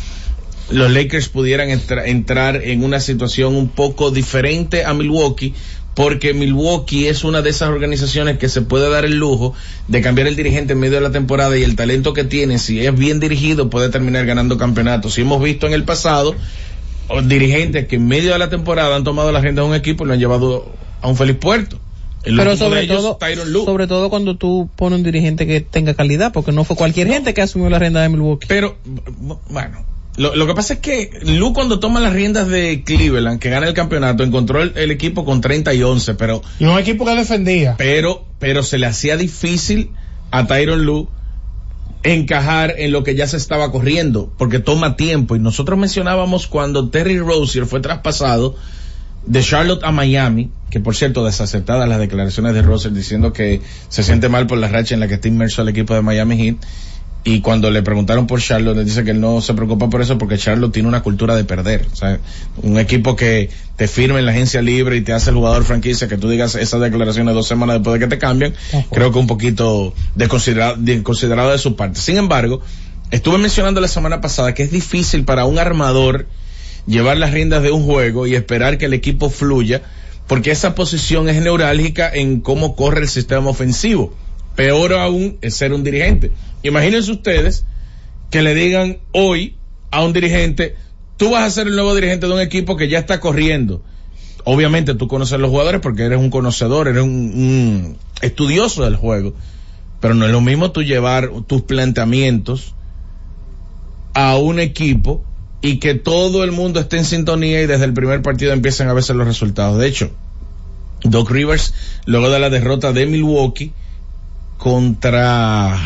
[0.71, 5.53] los Lakers pudieran entra- entrar en una situación un poco diferente a Milwaukee,
[5.95, 9.55] porque Milwaukee es una de esas organizaciones que se puede dar el lujo
[9.89, 12.85] de cambiar el dirigente en medio de la temporada y el talento que tiene, si
[12.87, 15.19] es bien dirigido, puede terminar ganando campeonatos.
[15.19, 16.35] Y hemos visto en el pasado
[17.25, 20.09] dirigentes que en medio de la temporada han tomado la agenda de un equipo y
[20.09, 21.79] lo han llevado a un feliz puerto.
[22.23, 23.19] El Pero sobre todo,
[23.65, 27.33] sobre todo cuando tú pones un dirigente que tenga calidad, porque no fue cualquier gente
[27.33, 28.47] que asumió la rienda de Milwaukee.
[28.47, 28.77] Pero,
[29.49, 33.49] bueno, lo, lo que pasa es que Lu cuando toma las riendas de Cleveland, que
[33.49, 36.43] gana el campeonato, encontró el, el equipo con 30 y 11, pero...
[36.59, 37.77] Y un equipo que defendía.
[37.79, 39.91] Pero, pero se le hacía difícil
[40.31, 41.09] a Tyron Lu
[42.03, 45.37] encajar en lo que ya se estaba corriendo, porque toma tiempo.
[45.37, 48.57] Y nosotros mencionábamos cuando Terry Rozier fue traspasado
[49.27, 54.03] de Charlotte a Miami, que por cierto desacertadas las declaraciones de Rozier diciendo que se
[54.03, 56.57] siente mal por la racha en la que está inmerso el equipo de Miami Heat.
[57.23, 60.17] Y cuando le preguntaron por Charlotte, le dice que él no se preocupa por eso
[60.17, 61.87] porque Charlotte tiene una cultura de perder.
[61.93, 62.19] O sea,
[62.63, 66.09] un equipo que te firma en la agencia libre y te hace el jugador franquicia,
[66.09, 68.55] que tú digas esas declaraciones dos semanas después de que te cambian,
[68.91, 72.01] creo que un poquito desconsiderado, desconsiderado de su parte.
[72.01, 72.63] Sin embargo,
[73.11, 76.27] estuve mencionando la semana pasada que es difícil para un armador
[76.87, 79.83] llevar las riendas de un juego y esperar que el equipo fluya,
[80.27, 84.15] porque esa posición es neurálgica en cómo corre el sistema ofensivo.
[84.57, 86.33] Peor aún es ser un dirigente.
[86.63, 87.65] Imagínense ustedes
[88.31, 89.57] que le digan hoy
[89.91, 90.77] a un dirigente,
[91.17, 93.83] tú vas a ser el nuevo dirigente de un equipo que ya está corriendo.
[94.45, 98.97] Obviamente tú conoces a los jugadores porque eres un conocedor, eres un, un estudioso del
[98.97, 99.35] juego.
[100.01, 102.75] Pero no es lo mismo tú llevar tus planteamientos
[104.15, 105.25] a un equipo
[105.63, 108.95] y que todo el mundo esté en sintonía y desde el primer partido empiecen a
[108.95, 109.79] verse los resultados.
[109.79, 110.11] De hecho,
[111.03, 111.75] Doc Rivers,
[112.07, 113.73] luego de la derrota de Milwaukee
[114.57, 115.79] contra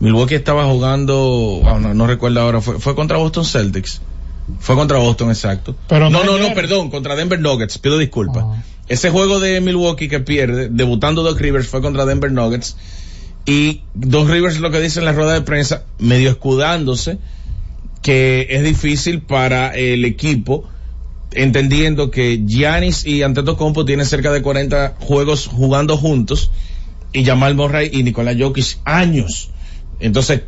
[0.00, 4.00] Milwaukee estaba jugando, ah, no, no recuerdo ahora, fue, fue contra Boston Celtics.
[4.60, 5.76] Fue contra Boston, exacto.
[5.88, 8.44] Pero no, no no, perdón, contra Denver Nuggets, pido disculpas.
[8.88, 12.76] Ese juego de Milwaukee que pierde, debutando Doc Rivers, fue contra Denver Nuggets.
[13.44, 17.18] Y Doc Rivers lo que dice en la rueda de prensa, medio escudándose,
[18.02, 20.64] que es difícil para el equipo,
[21.32, 26.50] entendiendo que Giannis y Antetokounmpo tienen cerca de 40 juegos jugando juntos,
[27.12, 29.50] y Jamal Murray y Nicolás Jokic años.
[30.00, 30.42] Entonces,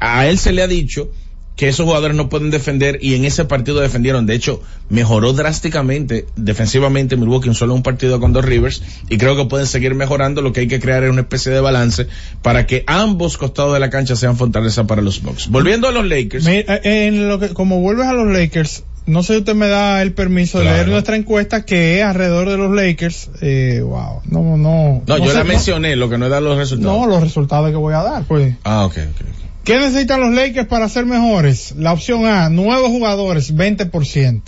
[0.00, 1.10] a él se le ha dicho
[1.56, 4.26] que esos jugadores no pueden defender y en ese partido defendieron.
[4.26, 9.36] De hecho, mejoró drásticamente defensivamente Milwaukee en solo un partido con dos Rivers y creo
[9.36, 10.42] que pueden seguir mejorando.
[10.42, 12.06] Lo que hay que crear es una especie de balance
[12.42, 15.48] para que ambos costados de la cancha sean fortaleza para los Bucks.
[15.48, 16.46] Volviendo a los Lakers.
[16.46, 20.00] Eh, en lo que, como vuelves a los Lakers, no sé si usted me da
[20.02, 23.30] el permiso de leer nuestra encuesta que es alrededor de los Lakers.
[23.40, 25.02] Eh, wow, no, no.
[25.06, 26.96] No, yo sé, la mencioné, lo que no da los resultados.
[26.98, 28.54] No, los resultados que voy a dar, pues.
[28.64, 29.26] Ah, ok, ok.
[29.64, 31.74] ¿Qué necesitan los Lakers para ser mejores?
[31.78, 34.42] La opción A, nuevos jugadores, 20%.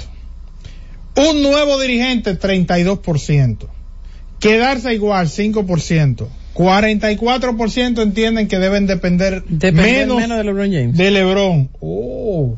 [1.17, 3.69] Un nuevo dirigente, 32%.
[4.41, 6.27] Quedarse igual, 5%.
[6.55, 10.97] 44% entienden que deben depender, Depender menos, menos de LeBron James.
[10.97, 11.71] de LeBron.
[11.81, 12.57] Oh.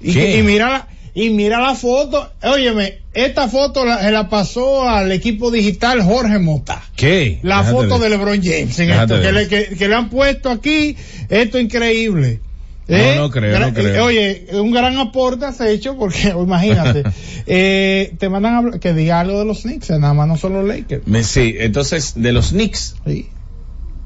[0.00, 0.20] Y, ¿Qué?
[0.20, 2.30] que- y mira la, y mira la foto.
[2.42, 6.82] Óyeme, esta foto la, se la pasó al equipo digital Jorge Mota.
[6.94, 7.40] ¿Qué?
[7.42, 10.10] La Déjate foto de- de LeBron James en esto, que le, que, que le han
[10.10, 10.94] puesto aquí,
[11.30, 12.40] esto increíble.
[12.88, 13.14] ¿Eh?
[13.16, 13.94] No, no creo, no creo.
[13.94, 17.02] eh, Oye, un gran aporte has hecho porque, imagínate,
[17.46, 20.52] eh, te mandan a hablar- que diga algo de los Knicks, nada más no son
[20.52, 21.02] los Lakers.
[21.26, 22.94] Sí, entonces, de los Knicks.
[23.06, 23.28] Sí.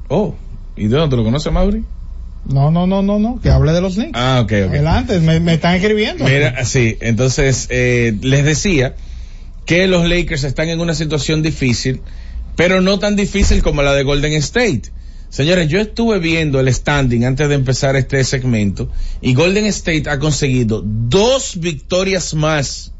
[0.07, 0.33] Oh,
[0.75, 1.83] ¿y de dónde lo conoce Mauri?
[2.45, 4.11] No, no, no, no, no, que hable de los Knicks.
[4.13, 4.69] Ah, ok, ok.
[4.69, 6.25] Adelante, me, me están escribiendo.
[6.25, 8.95] Mira, sí, entonces eh, les decía
[9.65, 12.01] que los Lakers están en una situación difícil,
[12.55, 14.91] pero no tan difícil como la de Golden State.
[15.29, 18.89] Señores, yo estuve viendo el standing antes de empezar este segmento
[19.21, 22.91] y Golden State ha conseguido dos victorias más.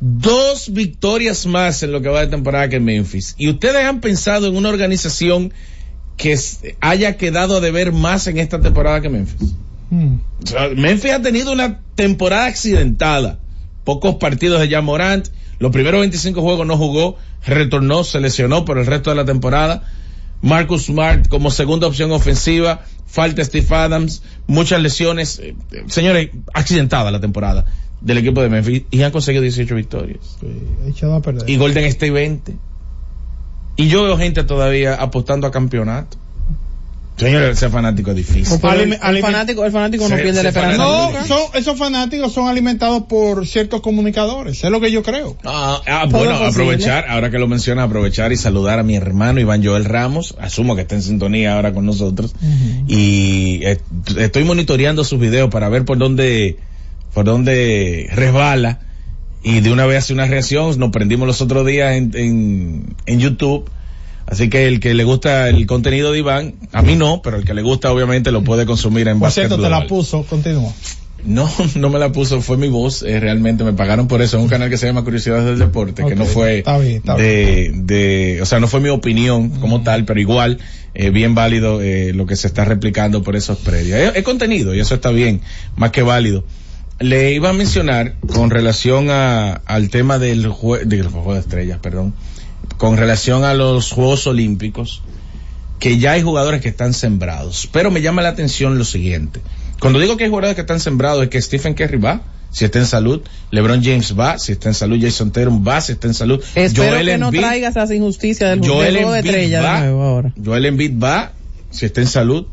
[0.00, 3.36] Dos victorias más en lo que va de temporada que Memphis.
[3.38, 5.52] Y ustedes han pensado en una organización
[6.16, 6.38] que
[6.80, 9.54] haya quedado a deber más en esta temporada que Memphis.
[9.90, 10.16] Hmm.
[10.42, 13.38] O sea, Memphis ha tenido una temporada accidentada.
[13.84, 15.28] Pocos partidos de Jan Morant.
[15.58, 19.82] Los primeros 25 juegos no jugó, retornó, se lesionó por el resto de la temporada.
[20.40, 25.38] Marcus Smart como segunda opción ofensiva, falta Steve Adams, muchas lesiones.
[25.38, 27.64] Eh, eh, Señores, accidentada la temporada
[28.00, 30.38] del equipo de Memphis y han conseguido 18 victorias.
[30.88, 31.48] Echado a perder.
[31.48, 32.54] Y Golden State 20.
[33.76, 36.18] Y yo veo gente todavía apostando a campeonato.
[37.16, 38.58] Señores, ser fanático es difícil.
[38.74, 40.78] El, el fanático, el fanático no Se- pierde la esperanza.
[40.82, 45.36] No, son, esos fanáticos son alimentados por ciertos comunicadores, es lo que yo creo.
[45.44, 49.62] Ah, ah, bueno, aprovechar, ahora que lo menciona, aprovechar y saludar a mi hermano Iván
[49.64, 52.34] Joel Ramos, asumo que está en sintonía ahora con nosotros,
[52.88, 53.78] y eh,
[54.18, 56.56] estoy monitoreando sus videos para ver por dónde,
[57.14, 58.80] por dónde resbala,
[59.42, 63.20] y de una vez hace una reacción, nos prendimos los otros días en, en, en
[63.20, 63.68] YouTube,
[64.26, 67.44] así que el que le gusta el contenido de Iván, a mí no, pero el
[67.44, 70.72] que le gusta obviamente lo puede consumir en Por Basket cierto, te la puso, continúa.
[71.24, 74.42] No, no me la puso, fue mi voz, eh, realmente me pagaron por eso, es
[74.42, 77.72] un canal que se llama Curiosidades del Deporte, que no fue está bien, está de,
[77.74, 80.58] de, o sea, no fue mi opinión como tal, pero igual,
[80.94, 83.98] eh, bien válido eh, lo que se está replicando por esos predios.
[83.98, 85.40] Es, es contenido y eso está bien,
[85.76, 86.44] más que válido.
[87.00, 91.78] Le iba a mencionar con relación a, al tema del jue- del juego de estrellas,
[91.82, 92.14] perdón,
[92.78, 95.02] con relación a los Juegos Olímpicos,
[95.80, 97.68] que ya hay jugadores que están sembrados.
[97.72, 99.40] Pero me llama la atención lo siguiente.
[99.80, 102.78] Cuando digo que hay jugadores que están sembrados es que Stephen Curry va, si está
[102.78, 106.14] en salud, LeBron James va, si está en salud, Jason Tatum va, si está en
[106.14, 109.74] salud, Espero Joel que no traigas las injusticias del, Joel juego de Embiid estrella va,
[109.74, 110.32] de nuevo ahora.
[110.44, 111.32] Joel Embiid va,
[111.70, 112.46] si está en salud,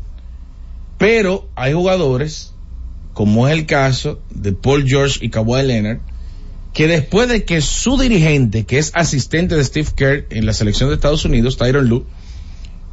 [0.98, 2.52] pero hay jugadores,
[3.20, 5.98] como es el caso de Paul George y Kawhi Leonard,
[6.72, 10.88] que después de que su dirigente, que es asistente de Steve Kerr en la selección
[10.88, 12.06] de Estados Unidos, Tyron Lue,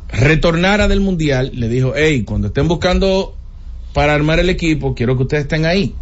[0.10, 3.38] retornara del mundial, le dijo, hey, cuando estén buscando
[3.94, 5.96] para armar el equipo, quiero que ustedes estén ahí.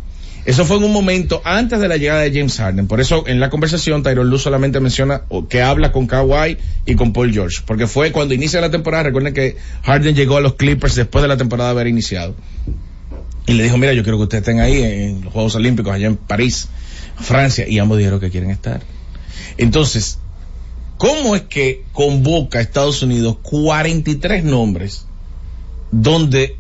[0.46, 2.88] Eso fue en un momento antes de la llegada de James Harden.
[2.88, 6.58] Por eso en la conversación Tyron Lue solamente menciona que habla con Kawhi
[6.88, 7.62] y con Paul George.
[7.64, 11.28] Porque fue cuando inicia la temporada, recuerden que Harden llegó a los Clippers después de
[11.28, 12.34] la temporada haber iniciado.
[13.48, 16.08] Y le dijo, mira, yo quiero que ustedes estén ahí en los Juegos Olímpicos allá
[16.08, 16.68] en París,
[17.16, 17.68] Francia.
[17.68, 18.82] Y ambos dijeron que quieren estar.
[19.58, 20.18] Entonces,
[20.98, 25.06] ¿cómo es que convoca a Estados Unidos 43 nombres
[25.92, 26.58] donde,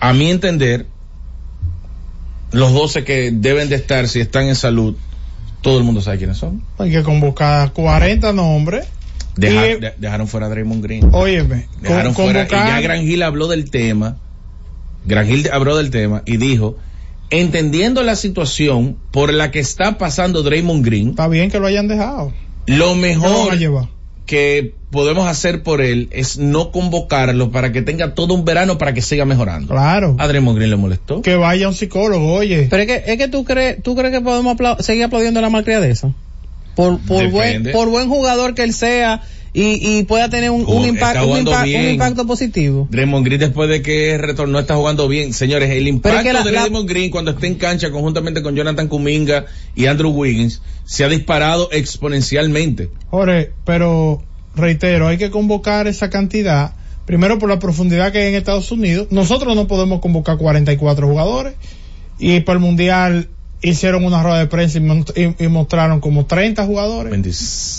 [0.00, 0.86] a mi entender,
[2.52, 4.96] los 12 que deben de estar, si están en salud,
[5.62, 6.62] todo el mundo sabe quiénes son?
[6.78, 8.86] Hay que convocar 40 nombres.
[9.36, 11.08] Deja- Y- de- dejaron fuera a Draymond Green.
[11.12, 14.18] Óyeme, Dejaron con- fuera, y ya Gran Gil habló del tema,
[15.06, 16.76] Gil habló del tema y dijo,
[17.30, 21.88] entendiendo la situación por la que está pasando Draymond Green, Está bien que lo hayan
[21.88, 22.32] dejado.
[22.66, 23.88] lo ¿Qué lo van a mejor
[24.26, 28.94] que podemos hacer por él es no convocarlo para que tenga todo un verano para
[28.94, 29.68] que siga mejorando.
[29.74, 30.14] Claro.
[30.18, 31.22] A Draymond Green le molestó.
[31.22, 32.68] Que vaya un psicólogo, oye.
[32.70, 35.50] Pero es que, es que tú crees, tú crees que podemos apla- seguir aplaudiendo la
[35.50, 36.12] malcriadeza.
[36.76, 39.22] Por, por buen, por buen jugador que él sea
[39.54, 42.88] y, y pueda tener un, Oh, un, impacto, un, un positivo.
[42.90, 45.32] Draymond Green después de que retornó está jugando bien.
[45.34, 48.42] Señores, el impacto es que la- de la- Draymond Green cuando está en cancha conjuntamente
[48.42, 52.90] con Jonathan Kuminga y Andrew Wiggins se ha disparado exponencialmente.
[53.10, 54.22] Jorge, pero
[54.54, 56.74] reitero, hay que convocar esa cantidad.
[57.06, 59.08] Primero por la profundidad que hay en Estados Unidos.
[59.10, 61.54] Nosotros no podemos convocar 44 jugadores.
[62.18, 63.28] Y para el Mundial
[63.62, 67.10] hicieron una rueda de prensa y, mon- y- y mostraron como 30 jugadores.
[67.10, 67.30] 20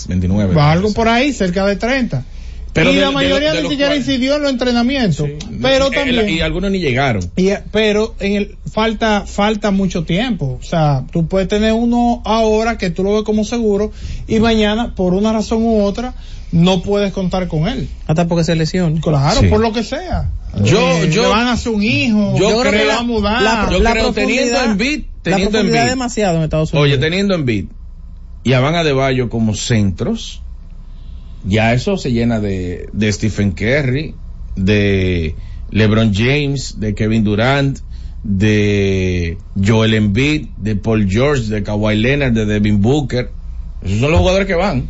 [0.08, 0.54] 29.
[0.54, 2.24] Va algo por ahí, cerca de 30.
[2.72, 5.28] Pero y de- la de- mayoría de ni los siquiera cuales- incidió en los entrenamientos.
[5.62, 6.28] Pero Eh, también.
[6.28, 7.22] Y algunos ni llegaron.
[7.36, 10.58] Y, pero en el, falta, falta mucho tiempo.
[10.60, 13.92] O sea, tú puedes tener uno ahora que tú lo ves como seguro
[14.26, 16.14] y mañana, por una razón u otra,
[16.50, 17.88] no puedes contar con él.
[18.08, 19.00] Hasta porque se lesione.
[19.00, 19.46] Claro, Sí.
[19.46, 20.30] por lo que sea.
[20.64, 22.34] Yo- Eh, yo- le van a hacer un hijo.
[22.38, 23.40] yo Yo, creo que va a mudar.
[23.42, 26.86] la- Yo la creo teniendo Embiid, La teniendo demasiado en Estados Unidos.
[26.86, 27.66] Oye, teniendo Embiid
[28.44, 30.42] y a Van Adebayo como centros,
[31.46, 34.14] Ya eso se llena de, de Stephen Curry,
[34.56, 35.34] de
[35.70, 37.78] LeBron James, de Kevin Durant,
[38.22, 43.30] de Joel Embiid, de Paul George, de Kawhi Leonard, de Devin Booker.
[43.82, 44.88] Esos son los jugadores que van.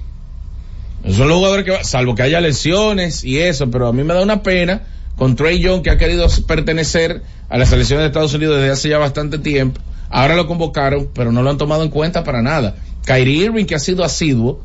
[1.03, 4.05] Esos son los jugadores que van, salvo que haya lesiones y eso, pero a mí
[4.05, 4.83] me da una pena
[5.17, 8.89] con Trey Young que ha querido pertenecer a la selección de Estados Unidos desde hace
[8.89, 9.81] ya bastante tiempo.
[10.17, 12.77] Ahora lo convocaron, pero no lo han tomado en cuenta para nada.
[13.05, 14.63] Kyrie Irving que ha sido asiduo,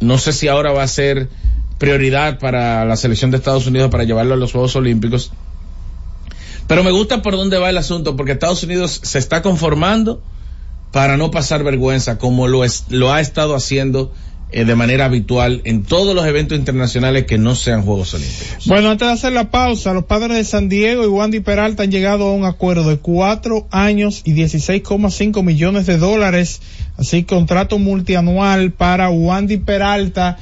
[0.00, 1.30] no sé si ahora va a ser
[1.78, 5.32] prioridad para la selección de Estados Unidos para llevarlo a los Juegos Olímpicos.
[6.66, 10.20] Pero me gusta por dónde va el asunto, porque Estados Unidos se está conformando
[10.92, 14.12] para no pasar vergüenza, como lo, es, lo ha estado haciendo
[14.52, 18.66] eh, de manera habitual en todos los eventos internacionales que no sean Juegos Olímpicos.
[18.66, 21.90] Bueno, antes de hacer la pausa, los padres de San Diego y Wandy Peralta han
[21.90, 26.60] llegado a un acuerdo de cuatro años y 16,5 millones de dólares,
[26.96, 30.38] así contrato multianual para Wandy Peralta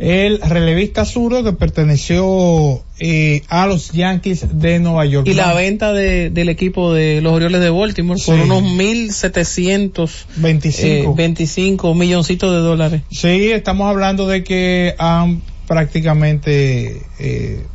[0.00, 5.28] el relevista zurdo que perteneció eh, a los Yankees de Nueva York.
[5.28, 8.30] Y la venta de, del equipo de los Orioles de Baltimore Sí.
[8.30, 13.02] por unos 1.725 eh, 25 milloncitos de dólares.
[13.10, 17.66] Sí, estamos hablando de que han prácticamente eh,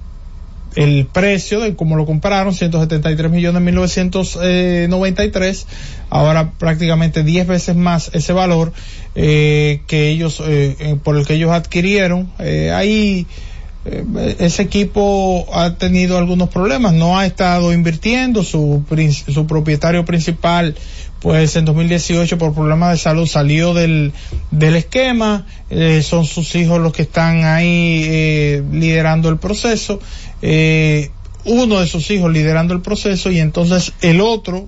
[0.75, 5.65] el precio de cómo lo compraron, 173 millones en 1993,
[6.09, 8.71] ahora prácticamente 10 veces más ese valor
[9.15, 12.29] eh, que ellos, eh, eh, por el que ellos adquirieron.
[12.39, 13.25] Eh, ahí
[13.85, 18.83] eh, ese equipo ha tenido algunos problemas, no ha estado invirtiendo, su,
[19.27, 20.75] su propietario principal
[21.25, 24.13] pues en 2018 por problemas de salud salió del,
[24.51, 29.99] del esquema, eh, son sus hijos los que están ahí eh, liderando el proceso,
[30.41, 31.11] eh,
[31.45, 34.67] uno de sus hijos liderando el proceso y entonces el otro,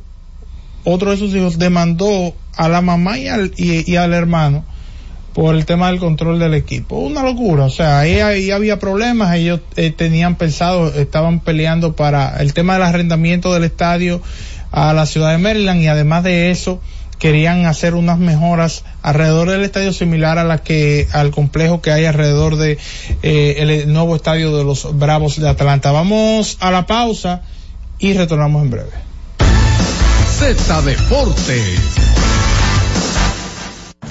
[0.84, 4.63] otro de sus hijos demandó a la mamá y al, y, al hermano
[5.34, 6.97] por el tema del control del equipo.
[6.97, 12.38] Una locura, o sea, ahí, ahí había problemas, ellos eh, tenían pensado, estaban peleando para
[12.38, 14.22] el tema del arrendamiento del estadio
[14.72, 16.82] a la ciudad de Maryland y además de eso
[17.20, 22.03] querían hacer unas mejoras alrededor del estadio similar a la que al complejo que hay
[22.03, 22.78] alrededor de
[23.24, 25.91] eh, el nuevo estadio de los Bravos de Atlanta.
[25.93, 27.41] Vamos a la pausa
[27.99, 28.91] y retornamos en breve.
[30.38, 31.80] Z Deportes.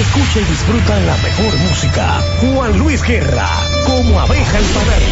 [0.00, 2.22] Escucha y disfruta la mejor música.
[2.40, 3.48] Juan Luis Guerra,
[3.86, 5.02] como abeja el saber.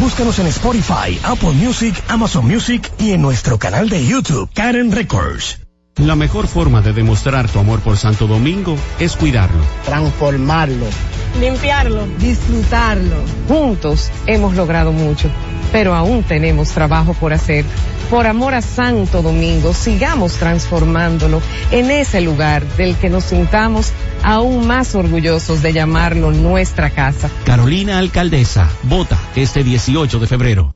[0.00, 5.65] Búscanos en Spotify, Apple Music, Amazon Music y en nuestro canal de YouTube, Karen Records.
[5.98, 9.62] La mejor forma de demostrar tu amor por Santo Domingo es cuidarlo.
[9.86, 10.84] transformarlo,
[11.40, 13.16] limpiarlo, disfrutarlo.
[13.48, 15.30] Juntos hemos logrado mucho,
[15.72, 17.64] pero aún tenemos trabajo por hacer.
[18.10, 21.40] Por amor a Santo Domingo, sigamos transformándolo
[21.70, 23.92] en ese lugar del que nos sintamos
[24.22, 27.30] aún más orgullosos de llamarlo nuestra casa.
[27.46, 30.75] Carolina Alcaldesa, vota este 18 de febrero.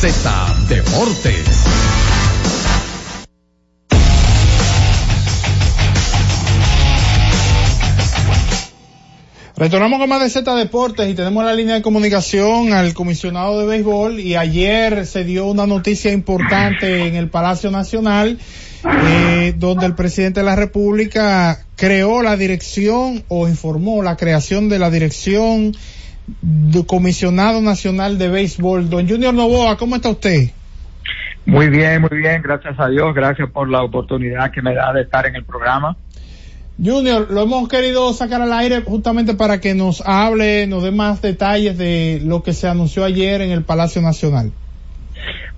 [0.00, 1.44] Z Deportes.
[9.56, 13.66] Retornamos con más de Z Deportes y tenemos la línea de comunicación al comisionado de
[13.66, 18.38] béisbol y ayer se dio una noticia importante en el Palacio Nacional
[19.06, 24.78] eh, donde el presidente de la República creó la dirección o informó la creación de
[24.78, 25.76] la dirección
[26.86, 28.88] comisionado nacional de béisbol.
[28.88, 30.50] Don Junior Novoa, ¿cómo está usted?
[31.46, 35.02] Muy bien, muy bien, gracias a Dios, gracias por la oportunidad que me da de
[35.02, 35.96] estar en el programa.
[36.82, 41.20] Junior, lo hemos querido sacar al aire justamente para que nos hable, nos dé más
[41.20, 44.52] detalles de lo que se anunció ayer en el Palacio Nacional.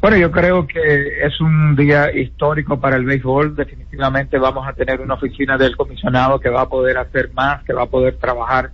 [0.00, 3.54] Bueno, yo creo que es un día histórico para el béisbol.
[3.54, 7.72] Definitivamente vamos a tener una oficina del comisionado que va a poder hacer más, que
[7.72, 8.72] va a poder trabajar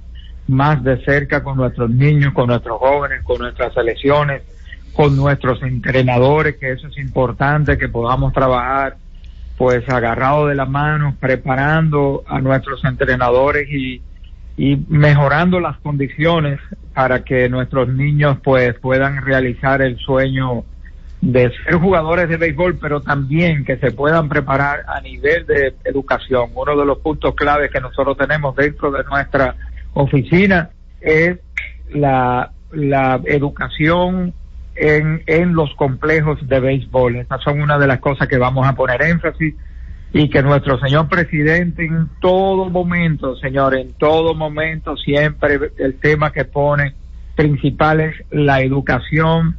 [0.49, 4.43] más de cerca con nuestros niños, con nuestros jóvenes, con nuestras selecciones,
[4.95, 8.97] con nuestros entrenadores, que eso es importante, que podamos trabajar
[9.57, 14.01] pues agarrado de la mano, preparando a nuestros entrenadores y,
[14.57, 16.61] y mejorando las condiciones
[16.95, 20.65] para que nuestros niños pues puedan realizar el sueño
[21.21, 26.51] de ser jugadores de béisbol, pero también que se puedan preparar a nivel de educación.
[26.55, 29.55] Uno de los puntos claves que nosotros tenemos dentro de nuestra
[30.03, 30.71] oficina
[31.01, 31.39] es
[31.91, 34.33] la, la educación
[34.77, 37.17] en, en los complejos de béisbol.
[37.17, 39.55] Estas son una de las cosas que vamos a poner énfasis
[40.13, 46.33] y que nuestro señor presidente en todo momento, señor, en todo momento siempre el tema
[46.33, 46.95] que pone
[47.35, 49.57] principal es la educación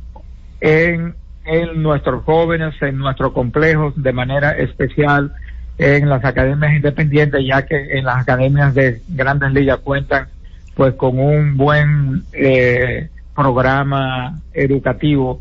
[0.59, 1.15] en,
[1.45, 5.33] en nuestros jóvenes, en nuestros complejos, de manera especial
[5.79, 10.27] en las academias independientes, ya que en las academias de grandes ligas cuentan
[10.75, 15.39] pues con un buen eh, programa educativo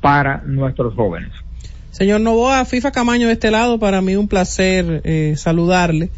[0.00, 1.30] para nuestros jóvenes.
[1.92, 6.10] Señor Novoa, FIFA Camaño de este lado, para mí un placer eh, saludarle.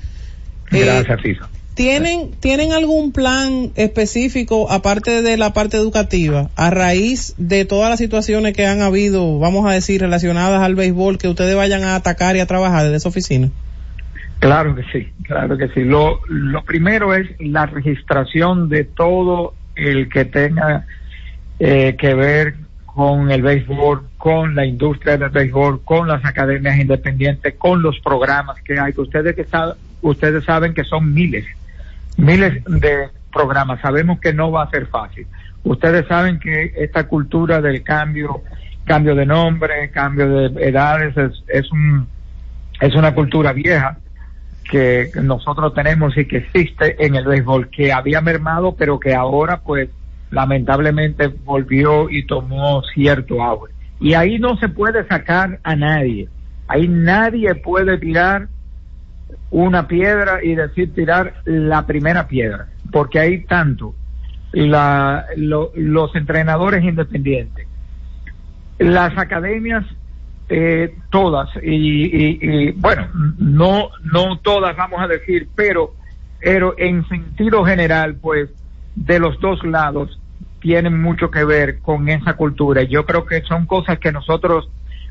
[0.70, 1.48] Gracias, Eh, FIFA.
[1.74, 7.98] ¿Tienen, ¿Tienen algún plan específico, aparte de la parte educativa, a raíz de todas las
[7.98, 12.36] situaciones que han habido, vamos a decir, relacionadas al béisbol, que ustedes vayan a atacar
[12.36, 13.50] y a trabajar desde esa oficina?
[14.40, 15.84] Claro que sí, claro que sí.
[15.84, 20.86] Lo, lo primero es la registración de todo el que tenga
[21.58, 22.54] eh, que ver
[22.86, 28.60] con el béisbol, con la industria del béisbol, con las academias independientes, con los programas
[28.62, 28.92] que hay.
[28.96, 31.44] Ustedes que saben, ustedes saben que son miles,
[32.16, 33.80] miles de programas.
[33.80, 35.26] Sabemos que no va a ser fácil.
[35.62, 38.42] Ustedes saben que esta cultura del cambio,
[38.84, 42.06] cambio de nombre, cambio de edades es, es un
[42.80, 43.98] es una cultura vieja
[44.70, 49.60] que nosotros tenemos y que existe en el béisbol, que había mermado, pero que ahora
[49.60, 49.90] pues
[50.30, 53.72] lamentablemente volvió y tomó cierto auge.
[54.00, 56.28] Y ahí no se puede sacar a nadie.
[56.68, 58.48] Ahí nadie puede tirar
[59.50, 63.94] una piedra y decir tirar la primera piedra, porque hay tanto
[64.52, 67.66] la, lo- los entrenadores independientes,
[68.78, 69.84] las academias
[70.48, 73.08] eh, todas y, y- y, bueno
[73.38, 75.94] no no todas vamos a decir pero
[76.40, 78.50] pero en sentido general pues
[78.94, 80.18] de los dos lados
[80.60, 82.82] tienen mucho que ver con esa cultura.
[82.82, 84.68] Yo creo que son cosas que nosotros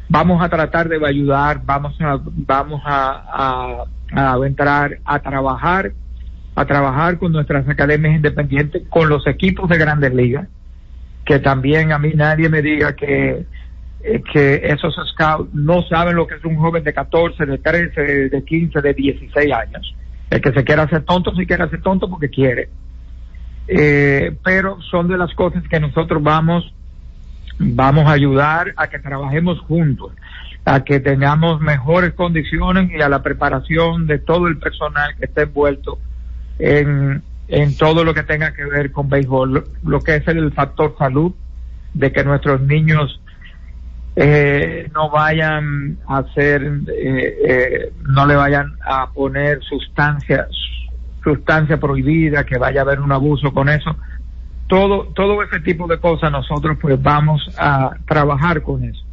[0.08, 5.92] vamos a tratar de ayudar vamos a vamos a, a, a entrar a trabajar
[6.56, 10.48] a trabajar con nuestras academias independientes con los equipos de grandes ligas
[11.26, 13.46] que también a mí nadie me diga que
[14.02, 18.02] eh, que esos scouts no saben lo que es un joven de 14, de 13,
[18.02, 19.94] de, de 15, de 16 años.
[20.30, 22.70] El que se quiera hacer tonto, se quiere hacer tonto porque quiere.
[23.68, 26.74] Eh, pero son de las cosas que nosotros vamos,
[27.58, 30.14] vamos a ayudar a que trabajemos juntos,
[30.66, 35.44] a que tengamos mejores condiciones y a la preparación de todo el personal que esté
[35.44, 36.00] envuelto
[36.60, 40.96] en, en todo lo que tenga que ver con béisbol, lo, que es el factor
[40.98, 41.34] salud,
[41.94, 43.20] de que nuestros niños
[44.16, 50.48] eh, no vayan a hacer, eh, eh, no le vayan a poner sustancias,
[51.24, 53.96] sustancia prohibida, que vaya a haber un abuso con eso.
[54.68, 59.09] Todo, todo ese tipo de cosas nosotros pues vamos a trabajar con eso.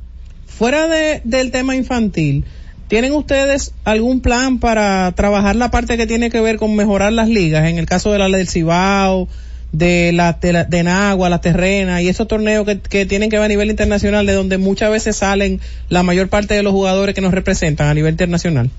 [0.58, 2.44] Fuera de, del tema infantil,
[2.88, 7.28] ¿tienen ustedes algún plan para trabajar la parte que tiene que ver con mejorar las
[7.28, 7.68] ligas?
[7.68, 9.28] En el caso de la del Cibao,
[9.72, 13.48] de la de, Nagua, la Terrena y esos torneos que, que tienen que ver a
[13.48, 17.34] nivel internacional, de donde muchas veces salen la mayor parte de los jugadores que nos
[17.34, 18.70] representan a nivel internacional.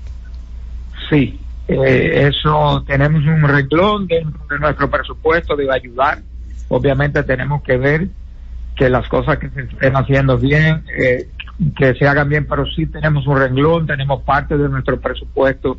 [1.08, 6.22] Sí, eh, eso tenemos un renglón dentro de nuestro presupuesto de ayudar.
[6.68, 8.08] Obviamente tenemos que ver
[8.76, 11.28] que las cosas que se estén haciendo bien, eh,
[11.76, 15.78] que se hagan bien, pero sí tenemos un renglón, tenemos parte de nuestro presupuesto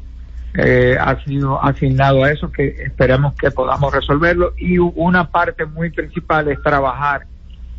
[0.53, 4.53] eh, ha sido asignado a eso, que esperemos que podamos resolverlo.
[4.57, 7.25] Y una parte muy principal es trabajar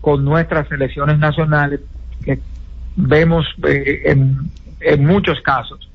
[0.01, 1.81] con nuestras selecciones nacionales,
[2.25, 2.39] que
[2.97, 4.39] vemos eh, en,
[4.81, 5.91] en muchos casos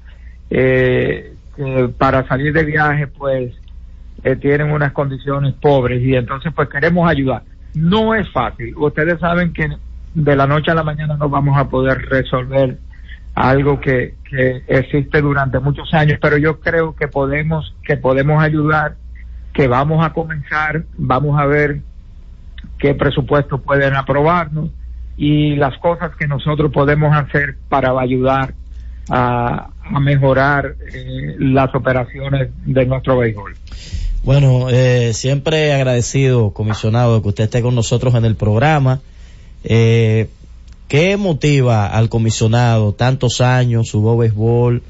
[0.49, 3.53] eh, que para salir de viaje, pues
[4.23, 7.43] eh, tienen unas condiciones pobres y entonces pues queremos ayudar.
[7.73, 8.75] No es fácil.
[8.77, 9.69] Ustedes saben que
[10.15, 12.77] de la noche a la mañana no vamos a poder resolver
[13.35, 18.95] algo que, que existe durante muchos años, pero yo creo que podemos que podemos ayudar,
[19.53, 21.81] que vamos a comenzar, vamos a ver
[22.79, 24.69] qué presupuestos pueden aprobarnos
[25.17, 28.53] y las cosas que nosotros podemos hacer para ayudar
[29.09, 33.55] a, a mejorar eh, las operaciones de nuestro béisbol.
[34.23, 39.01] Bueno, eh, siempre agradecido, comisionado, que usted esté con nosotros en el programa.
[39.67, 40.29] Eh,
[40.87, 44.83] ¿Qué motiva al comisionado tantos años, jugó béisbol,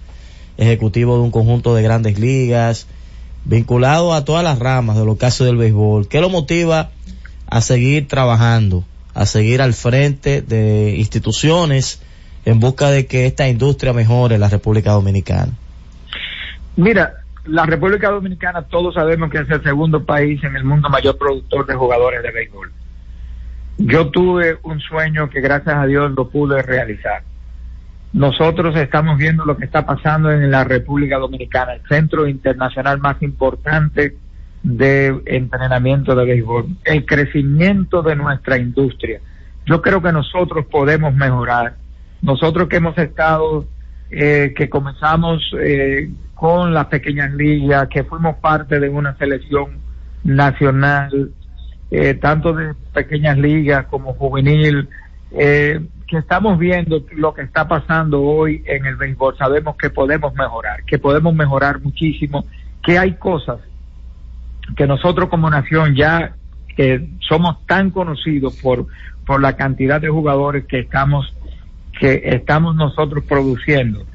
[0.57, 2.87] ejecutivo de un conjunto de grandes ligas,
[3.45, 6.09] vinculado a todas las ramas de los casos del béisbol?
[6.09, 6.91] ¿Qué lo motiva
[7.47, 12.01] a seguir trabajando, a seguir al frente de instituciones
[12.43, 15.53] en busca de que esta industria mejore la República Dominicana?
[16.75, 17.13] Mira,
[17.45, 21.65] la República Dominicana todos sabemos que es el segundo país en el mundo mayor productor
[21.65, 22.69] de jugadores de béisbol.
[23.77, 27.23] Yo tuve un sueño que gracias a Dios lo pude realizar.
[28.13, 33.21] Nosotros estamos viendo lo que está pasando en la República Dominicana, el centro internacional más
[33.21, 34.15] importante
[34.63, 39.19] de entrenamiento de béisbol, el crecimiento de nuestra industria.
[39.65, 41.75] Yo creo que nosotros podemos mejorar.
[42.21, 43.65] Nosotros que hemos estado,
[44.09, 49.79] eh, que comenzamos eh, con las pequeñas ligas, que fuimos parte de una selección
[50.23, 51.31] nacional,
[51.91, 54.89] eh, tanto de pequeñas ligas como juvenil,
[55.31, 60.33] eh, que estamos viendo lo que está pasando hoy en el béisbol, sabemos que podemos
[60.35, 62.45] mejorar, que podemos mejorar muchísimo,
[62.83, 63.59] que hay cosas
[64.75, 66.35] que nosotros como nación ya
[66.75, 68.87] que somos tan conocidos por
[69.25, 71.33] por la cantidad de jugadores que estamos
[71.99, 74.05] que estamos nosotros produciendo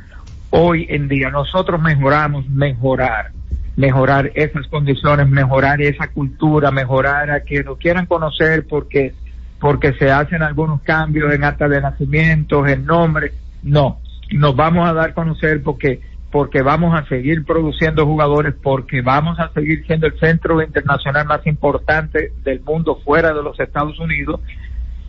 [0.50, 1.30] hoy en día.
[1.30, 3.32] Nosotros mejoramos mejorar
[3.76, 9.14] mejorar esas condiciones mejorar esa cultura mejorar a que nos quieran conocer porque
[9.58, 13.98] porque se hacen algunos cambios en acta de nacimiento en nombre no
[14.32, 16.00] nos vamos a dar a conocer porque
[16.30, 21.44] porque vamos a seguir produciendo jugadores, porque vamos a seguir siendo el centro internacional más
[21.46, 24.40] importante del mundo fuera de los Estados Unidos,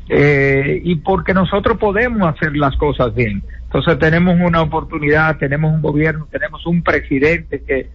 [0.10, 3.44] eh, y porque nosotros podemos hacer las cosas bien.
[3.64, 7.90] Entonces tenemos una oportunidad, tenemos un gobierno, tenemos un presidente que,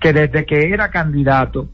[0.00, 1.68] que desde que era candidato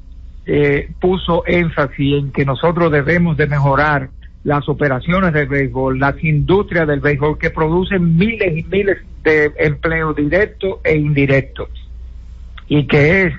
[0.47, 4.11] eh, puso énfasis en que nosotros debemos de mejorar
[4.45, 10.15] las operaciones del béisbol, las industrias del béisbol que producen miles y miles de empleos
[10.15, 11.69] directos e indirectos.
[12.69, 13.35] Y que es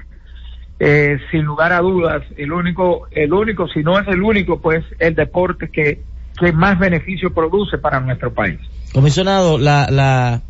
[0.79, 4.85] eh, sin lugar a dudas el único el único si no es el único pues
[4.99, 6.01] el deporte que
[6.37, 8.59] que más beneficio produce para nuestro país.
[8.93, 10.41] Comisionado, la, la,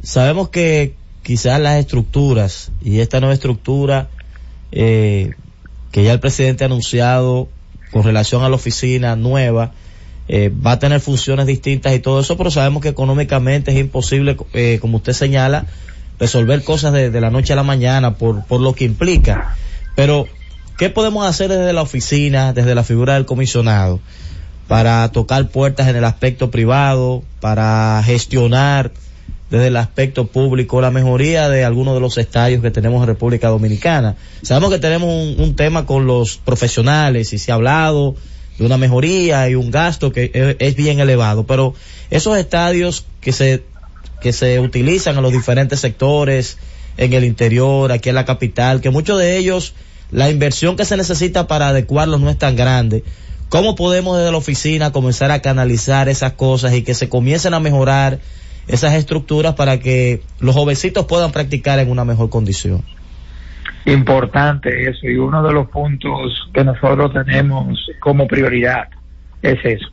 [0.00, 4.08] sabemos que quizás las estructuras y esta nueva estructura
[4.72, 5.32] eh,
[5.90, 7.48] que ya el presidente ha anunciado
[7.90, 9.72] con relación a la oficina nueva
[10.28, 14.36] eh, va a tener funciones distintas y todo eso, pero sabemos que económicamente es imposible,
[14.52, 15.66] eh, como usted señala,
[16.18, 19.56] resolver cosas de, de la noche a la mañana por, por lo que implica.
[19.96, 20.26] Pero,
[20.78, 24.00] ¿qué podemos hacer desde la oficina, desde la figura del comisionado,
[24.68, 28.92] para tocar puertas en el aspecto privado, para gestionar
[29.52, 33.48] desde el aspecto público la mejoría de algunos de los estadios que tenemos en República
[33.48, 34.16] Dominicana.
[34.40, 38.14] Sabemos que tenemos un, tema con los profesionales y se ha hablado
[38.58, 41.74] de una mejoría y un gasto que es, es bien elevado, pero
[42.10, 43.62] esos estadios que se
[44.22, 46.56] que se utilizan en los diferentes sectores,
[46.96, 49.74] en el interior, aquí en la capital, que muchos de ellos
[50.10, 53.04] la inversión que se necesita para adecuarlos no es tan grande.
[53.50, 57.60] ¿Cómo podemos desde la oficina comenzar a canalizar esas cosas y que se comiencen a
[57.60, 58.18] mejorar
[58.68, 62.82] esas estructuras para que los jovencitos puedan practicar en una mejor condición?
[63.84, 68.88] Importante eso y uno de los puntos que nosotros tenemos como prioridad
[69.42, 69.88] es eso.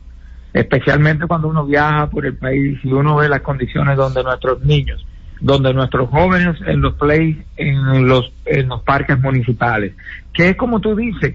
[0.52, 5.04] Especialmente cuando uno viaja por el país y uno ve las condiciones donde nuestros niños,
[5.40, 9.92] donde nuestros jóvenes en los plays, en los, en los parques municipales,
[10.32, 11.34] que es como tú dices,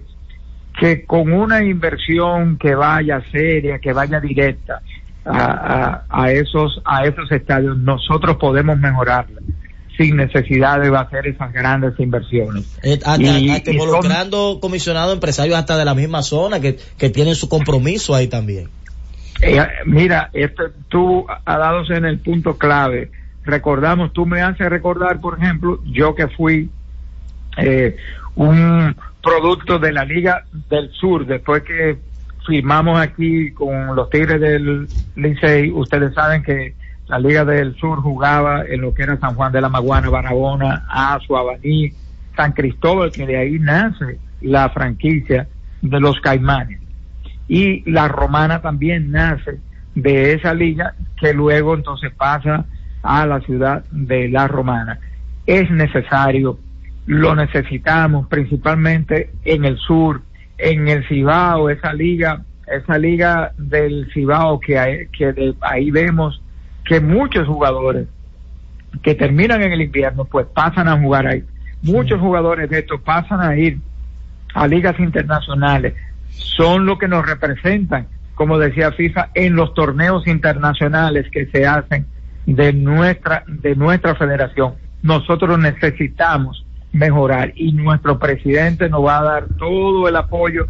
[0.79, 4.81] que con una inversión que vaya seria, que vaya directa
[5.25, 9.41] a, a, a esos, a esos estadios, nosotros podemos mejorarla
[9.97, 12.77] sin necesidad de hacer esas grandes inversiones.
[12.83, 16.77] Eh, hasta, Y- hasta y son- involucrando comisionados empresarios hasta de la misma zona que,
[16.97, 18.69] que tienen su compromiso ahí también.
[19.41, 23.09] Eh, mira, este, tú has dado en el punto clave.
[23.45, 26.69] Recordamos, tú me haces recordar, por ejemplo, yo que fui
[27.57, 27.95] eh,
[28.35, 31.97] un producto de la Liga del Sur, después que
[32.45, 36.75] firmamos aquí con los Tigres del Licey, ustedes saben que
[37.07, 40.85] la Liga del Sur jugaba en lo que era San Juan de la Maguana, Barahona,
[40.89, 41.91] Azua, Abaní,
[42.35, 45.47] San Cristóbal, que de ahí nace la franquicia
[45.81, 46.79] de los Caimanes.
[47.47, 49.59] Y la Romana también nace
[49.93, 52.65] de esa liga que luego entonces pasa
[53.03, 54.99] a la ciudad de la Romana.
[55.45, 56.57] Es necesario,
[57.05, 60.21] lo necesitamos principalmente en el sur,
[60.57, 66.41] en el Cibao, esa liga, esa liga del Cibao que, hay, que de, ahí vemos
[66.85, 68.07] que muchos jugadores
[69.01, 71.43] que terminan en el invierno pues pasan a jugar ahí.
[71.81, 73.79] Muchos jugadores de estos pasan a ir
[74.53, 75.93] a ligas internacionales,
[76.29, 82.05] son lo que nos representan, como decía FIFA, en los torneos internacionales que se hacen
[82.45, 84.75] de nuestra, de nuestra federación.
[85.01, 86.64] Nosotros necesitamos
[86.95, 87.51] mejorar.
[87.55, 90.65] Y nuestro presidente nos va a dar todo el apoyo.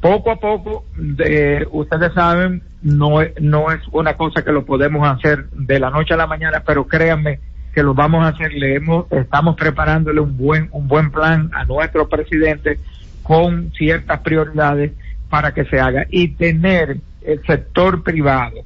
[0.00, 5.50] Poco a poco de, ustedes saben no no es una cosa que lo podemos hacer
[5.50, 7.38] de la noche a la mañana pero créanme
[7.74, 8.52] que lo vamos a hacer.
[8.54, 12.78] Le hemos, estamos preparándole un buen un buen plan a nuestro presidente
[13.22, 14.92] con ciertas prioridades
[15.28, 16.06] para que se haga.
[16.08, 18.56] Y tener el sector privado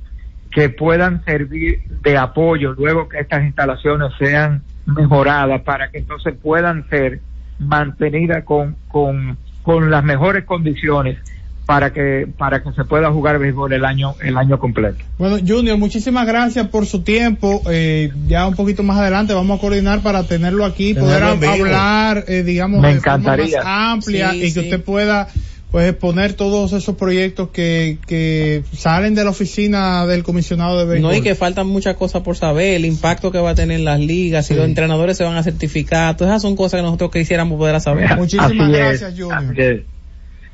[0.52, 6.88] que puedan servir de apoyo luego que estas instalaciones sean mejoradas para que entonces puedan
[6.88, 7.20] ser
[7.58, 11.18] mantenidas con, con, con las mejores condiciones
[11.66, 14.98] para que para que se pueda jugar béisbol el año el año completo.
[15.18, 17.62] Bueno, Junior, muchísimas gracias por su tiempo.
[17.70, 22.42] Eh, ya un poquito más adelante vamos a coordinar para tenerlo aquí, poder hablar, eh,
[22.42, 25.28] digamos, Me de forma más amplia Sí, y que usted pueda
[25.74, 31.10] pues exponer todos esos proyectos que, que salen de la oficina del comisionado de béisbol.
[31.10, 33.98] No, y que faltan muchas cosas por saber, el impacto que va a tener las
[33.98, 34.60] ligas, si Sí.
[34.60, 38.04] los entrenadores se van a certificar, todas esas son cosas que nosotros quisiéramos poder saber.
[38.04, 38.36] Así
[38.72, 39.24] es, así
[39.56, 39.82] es.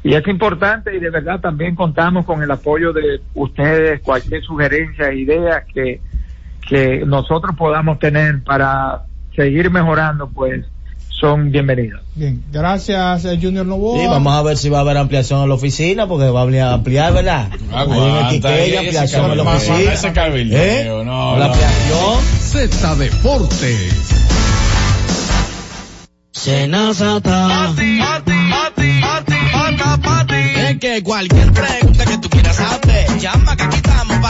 [0.04, 5.12] Y es importante y de verdad también contamos con el apoyo de ustedes, cualquier sugerencia,
[5.12, 6.00] idea que,
[6.66, 9.02] que nosotros podamos tener para
[9.36, 10.64] seguir mejorando, pues
[11.20, 12.00] son bienvenidos.
[12.14, 14.00] Bien, gracias eh, Junior Novoa.
[14.00, 16.42] Sí, vamos a ver si va a haber ampliación en la oficina, porque va a
[16.44, 17.48] ampliar, ampliar ¿verdad?
[17.72, 19.92] Ahí en el Quiqueya, ampliación en la oficina.
[19.92, 20.84] ese ¿Eh?
[20.88, 21.52] no, La no.
[21.52, 22.20] ampliación.
[22.40, 23.94] Z Deportes.
[26.32, 27.74] Senazata.
[30.70, 34.20] Es que cualquier pregunta que tú quieras saber, llama que aquí estamos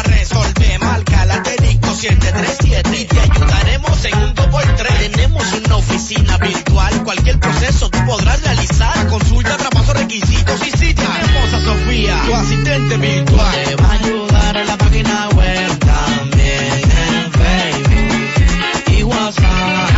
[2.01, 5.11] 737 y te ayudaremos en un 2x3.
[5.11, 9.07] Tenemos una oficina virtual, cualquier proceso tú podrás realizar.
[9.09, 13.65] Consulta, traspaso, requisitos y si tenemos a Sofía, tu asistente virtual.
[13.67, 19.91] Te va a ayudar en la página web también en Facebook y WhatsApp.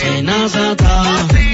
[0.00, 1.04] Senazata.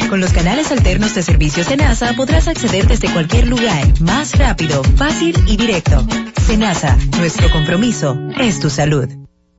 [0.09, 4.83] Con los canales alternos de servicios de NASA podrás acceder desde cualquier lugar, más rápido,
[4.97, 6.07] fácil y directo.
[6.47, 9.11] Senasa, nuestro compromiso es tu salud.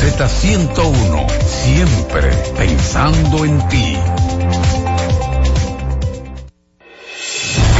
[0.00, 3.98] Z101, siempre pensando en ti.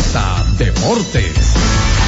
[0.00, 0.16] Z
[0.56, 2.01] Deportes.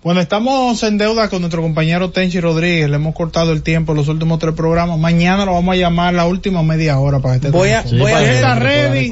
[0.00, 2.88] Bueno, estamos en deuda con nuestro compañero Tenchi Rodríguez.
[2.88, 4.96] Le hemos cortado el tiempo en los últimos tres programas.
[4.96, 7.98] Mañana lo vamos a llamar la última media hora para que esté Voy a- con
[7.98, 9.08] voy a para que puedan ready.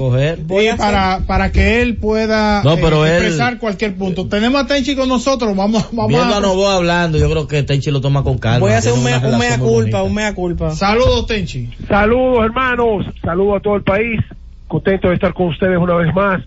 [0.47, 4.28] Voy y a para, para que él pueda No, pero eh, él- expresar cualquier punto.
[4.28, 5.57] Tenemos a Tenchi con nosotros.
[5.57, 6.41] Vamos, vamos Viendo a a...
[6.41, 8.61] Novoa hablando, yo creo que Tenchi lo toma con calma.
[8.61, 10.70] Voy a hacer un, mea, un mea culpa, un mea culpa.
[10.70, 11.68] Saludos, Tenchi.
[11.89, 14.20] Saludos hermanos, saludos a todo el país,
[14.68, 16.43] contento de estar con ustedes una vez más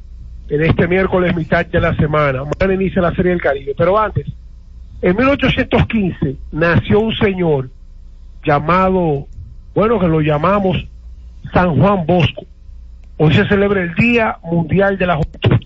[0.50, 2.43] en este miércoles mitad de la semana.
[2.43, 4.28] Mañana inicia la Serie del Caribe, pero antes,
[5.02, 7.70] en 1815 nació un señor
[8.43, 9.28] llamado,
[9.74, 10.78] bueno que lo llamamos
[11.54, 12.45] San Juan Bosco.
[13.18, 15.66] Hoy se celebra el Día Mundial de la Juventud.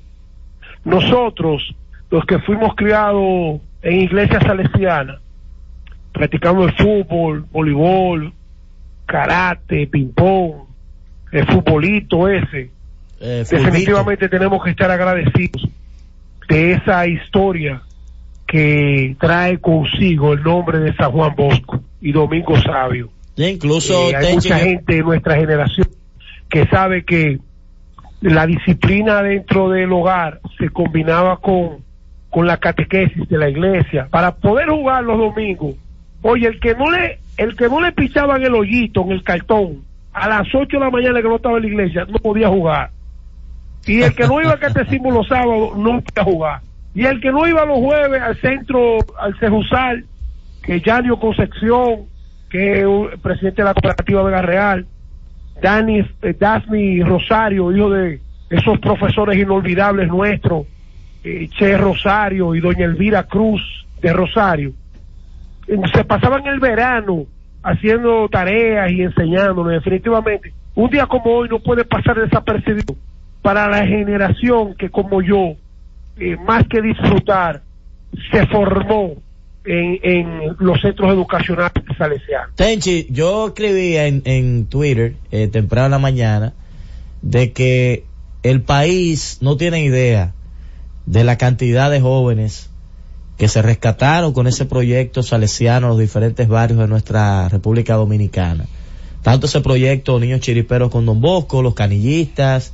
[0.84, 1.76] Nosotros,
[2.10, 5.20] los que fuimos criados en iglesias salesianas,
[6.12, 8.34] practicando el fútbol, voleibol,
[9.06, 10.68] karate, ping-pong,
[11.32, 12.72] el futbolito ese.
[13.20, 13.44] Eh.
[13.50, 15.70] Definitivamente tenemos que estar agradecidos
[16.50, 17.82] de esa historia
[18.48, 23.10] que trae consigo el nombre de San Juan Bosco y Domingo Sabio.
[23.36, 25.88] Sí, incluso Eh, hay mucha gente de nuestra generación
[26.50, 27.40] que sabe que
[28.22, 31.84] la disciplina dentro del hogar se combinaba con,
[32.30, 35.76] con la catequesis de la iglesia para poder jugar los domingos.
[36.22, 39.84] Oye, el que no le, el que no le pichaban el hoyito en el cartón
[40.14, 42.92] a las 8 de la mañana que no estaba en la iglesia no podía jugar.
[43.86, 46.62] Y el que no iba al catecismo los sábados no podía jugar.
[46.96, 50.06] Y el que no iba los jueves al centro, al Cejusal,
[50.62, 52.06] que Yanio Concepción,
[52.50, 54.86] que es un- presidente de la cooperativa Vega Real,
[55.62, 58.20] Dani, eh, Dasmi Rosario, hijo de
[58.50, 60.66] esos profesores inolvidables nuestros,
[61.24, 63.62] eh, Che Rosario y doña Elvira Cruz
[64.02, 64.74] de Rosario,
[65.68, 67.26] eh, se pasaban el verano
[67.64, 70.54] haciendo tareas y enseñándonos definitivamente.
[70.76, 72.96] Un día como hoy no puede pasar desapercibido
[73.44, 75.56] para la generación que como yo,
[76.18, 77.62] eh, más que disfrutar,
[78.32, 79.14] se formó
[79.66, 82.56] en, en los centros educacionales salesianos.
[82.56, 86.54] Tenchi, yo escribía en, en Twitter eh, temprano en la mañana
[87.22, 88.06] de que
[88.44, 90.34] el país no tiene idea
[91.06, 92.70] de la cantidad de jóvenes
[93.38, 98.66] que se rescataron con ese proyecto salesiano en los diferentes barrios de nuestra República Dominicana.
[99.22, 102.74] Tanto ese proyecto Niños Chiriperos con Don Bosco, los canillistas,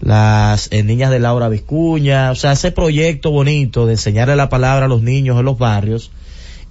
[0.00, 4.86] las eh, niñas de Laura Vizcuña, o sea, ese proyecto bonito de enseñarle la palabra
[4.86, 6.10] a los niños en los barrios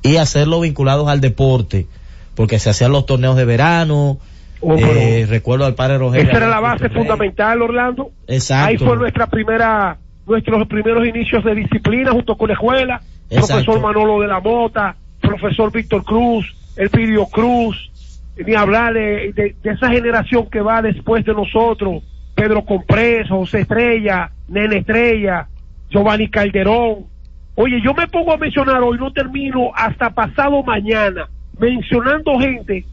[0.02, 1.88] y hacerlo vinculados al deporte,
[2.36, 4.18] porque se hacían los torneos de verano,
[4.64, 6.28] Oh, eh, recuerdo al padre Rogelio.
[6.30, 8.12] Esa era la base fundamental, Orlando.
[8.28, 8.68] Exacto.
[8.70, 9.98] Ahí fue nuestra primera,
[10.28, 13.02] nuestros primeros inicios de disciplina junto con la escuela.
[13.32, 13.56] Exacto.
[13.66, 16.46] Profesor Manolo de la Mota, profesor Víctor Cruz,
[16.76, 17.90] Elpidio Cruz,
[18.46, 22.04] ni hablar de, de- de esa generación que va después de nosotros,
[22.36, 25.48] Pedro Compreso, José Estrella, Nene Estrella,
[25.90, 27.06] Giovanni Calderón.
[27.56, 31.28] Oye, yo me pongo a mencionar hoy, no termino hasta pasado mañana,
[31.60, 32.86] mencionando gente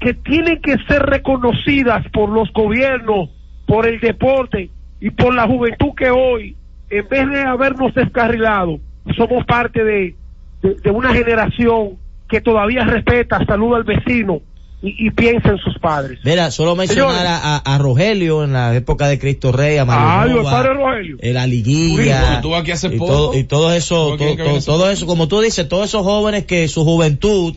[0.00, 3.30] que tienen que ser reconocidas por los gobiernos,
[3.66, 4.70] por el deporte
[5.00, 6.56] y por la juventud que hoy,
[6.90, 8.78] en vez de habernos descarrilado,
[9.16, 10.14] somos parte de,
[10.62, 11.96] de, de una generación
[12.28, 14.40] que todavía respeta, saluda al vecino
[14.82, 16.18] y, y piensa en sus padres.
[16.22, 20.30] Mira, solo mencionar a, a- a Rogelio en la época de Cristo Rey, a Mario
[20.36, 21.16] el Nova, padre Rogelio.
[21.22, 24.16] la liguilla estuvo aquí hace y todo, y todo eso,
[24.64, 27.54] todo, eso, como tú dices, todos esos jóvenes que su juventud,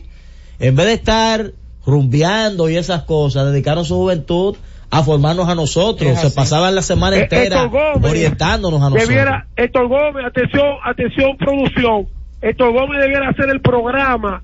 [0.58, 1.52] en vez de estar
[1.86, 4.56] rumbeando y esas cosas, dedicaron su juventud
[4.90, 9.08] a formarnos a nosotros, se pasaban la semana Eh, entera Gómez orientándonos a nosotros.
[9.08, 12.06] Debiera, Héctor Gómez, atención, atención, producción.
[12.42, 14.42] Héctor Gómez debiera hacer el programa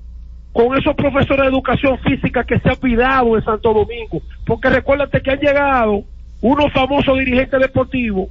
[0.53, 4.21] con esos profesores de educación física que se han cuidado en Santo Domingo.
[4.45, 6.03] Porque recuérdate que han llegado
[6.41, 8.29] unos famosos dirigentes deportivos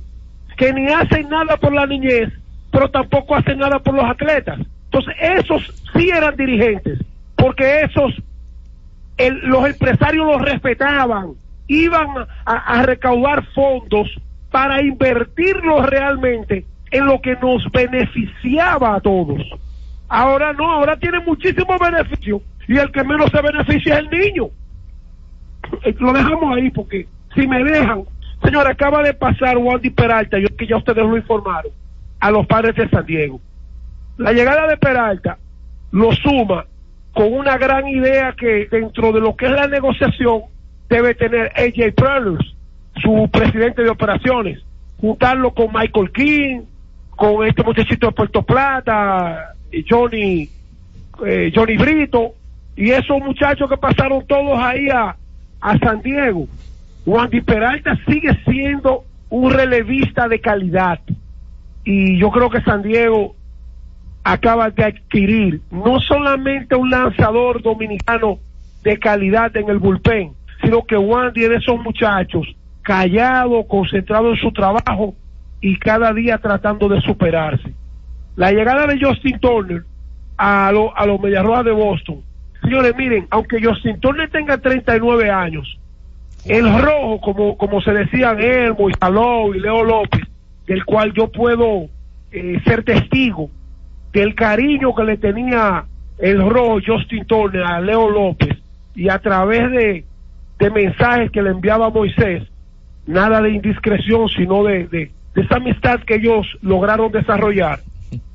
[0.57, 2.33] que ni hacen nada por la niñez,
[2.71, 4.59] pero tampoco hacen nada por los atletas.
[4.87, 5.63] Entonces, esos
[5.95, 6.99] sí eran dirigentes,
[7.37, 8.13] porque esos
[9.19, 11.33] el- los empresarios los respetaban,
[11.69, 12.09] iban
[12.45, 14.09] a, a recaudar fondos
[14.51, 19.43] para invertirlos realmente en lo que nos beneficiaba a todos.
[20.09, 24.49] Ahora no, ahora tiene muchísimos beneficios y el que menos se beneficia es el niño.
[25.83, 28.05] Eh, Lo dejamos ahí porque si me dejan,
[28.43, 31.73] señor, acaba de pasar Wandy Peralta, yo que ya ustedes lo informaron,
[32.21, 33.41] a los padres de San Diego.
[34.17, 35.39] La llegada de Peralta
[35.91, 36.67] lo suma
[37.13, 40.43] con una gran idea que dentro de lo que es la negociación
[40.89, 42.55] debe tener AJ Perlers,
[43.03, 44.63] su presidente de operaciones,
[45.01, 46.61] juntarlo con Michael King,
[47.11, 49.56] con este muchachito de Puerto Plata,
[49.89, 50.49] Johnny,
[51.25, 52.33] eh, Johnny Brito,
[52.77, 55.17] y esos muchachos que pasaron todos ahí a,
[55.61, 56.47] a San Diego.
[57.07, 61.01] Wandy Peralta sigue siendo un relevista de calidad.
[61.85, 63.35] Y yo creo que San Diego
[64.25, 68.39] acaba de adquirir no solamente un lanzador dominicano
[68.83, 72.47] de calidad en el bullpen, sino que Wandy es de esos muchachos
[72.83, 75.15] callado, concentrado en su trabajo
[75.61, 77.73] y cada día tratando de superarse.
[78.37, 79.83] La llegada de Justin Turner
[80.37, 82.21] a, lo- a los Mediarrojas de Boston,
[82.63, 85.79] señores, miren, aunque Justin Turner tenga 39 años,
[86.45, 90.23] el rojo, como, como se decían Elmo y Saló y Leo López,
[90.67, 91.87] del cual yo puedo
[92.31, 93.51] eh, ser testigo
[94.13, 95.85] del cariño que le tenía
[96.19, 98.57] el rojo Justin Turner a Leo López
[98.95, 100.05] y a través de,
[100.59, 102.43] de mensajes que le enviaba Moisés,
[103.07, 107.81] nada de indiscreción, sino de, de, de esa amistad que ellos lograron desarrollar.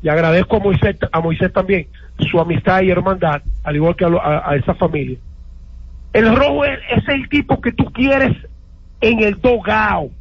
[0.02, 1.88] Y agradezco a Moisés, a Moisés también
[2.20, 5.18] su amistad y hermandad, al igual que a, esa familia.
[6.14, 8.36] El rojo es, es el tipo que tú quieres
[9.00, 10.12] en el dogao,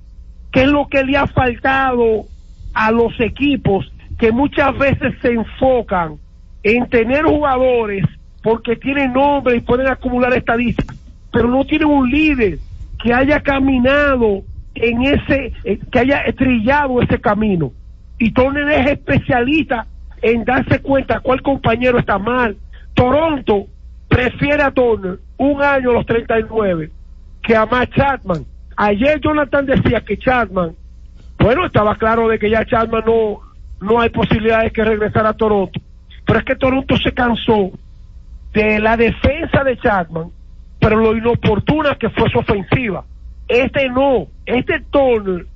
[0.52, 2.26] que es lo que le ha faltado
[2.72, 6.16] a los equipos que muchas veces se enfocan
[6.62, 8.04] en tener jugadores
[8.42, 10.96] porque tienen nombre y pueden acumular estadísticas,
[11.32, 12.58] pero no tienen un líder
[13.02, 14.42] que haya caminado
[14.74, 17.72] en ese, eh, que haya trillado ese camino.
[18.20, 19.86] Y Turner es especialista
[20.20, 22.54] en darse cuenta cuál compañero está mal.
[22.92, 23.64] Toronto
[24.08, 26.90] prefiere a Turner un año a los 39
[27.42, 28.44] que a Matt Chapman.
[28.76, 30.76] Ayer Jonathan decía que Chapman,
[31.38, 33.40] bueno, estaba claro de que ya Chapman no,
[33.80, 35.80] no hay posibilidades que regresar a Toronto.
[36.26, 37.70] Pero es que Toronto se cansó
[38.52, 40.28] de la defensa de Chapman,
[40.78, 43.02] pero lo inoportuna que fue su ofensiva.
[43.48, 45.46] Este no, este Turner,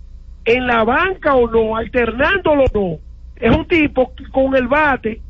[0.45, 2.99] en la banca o no, alternándolo o no,
[3.37, 5.21] es un tipo que con el bate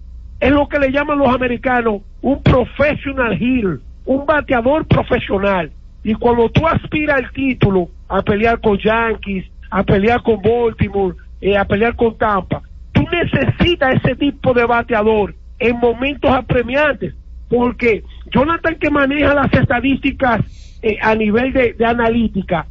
[0.40, 5.70] es lo que le llaman los americanos un professional hitter, un bateador profesional.
[6.02, 11.56] Y cuando tú aspiras al título, a pelear con Yankees, a pelear con Baltimore, eh,
[11.56, 12.62] a pelear con Tampa,
[12.92, 17.14] tú necesitas ese tipo de bateador en momentos apremiantes,
[17.48, 20.40] porque Jonathan que maneja las estadísticas
[20.82, 22.66] eh, a nivel de analítica,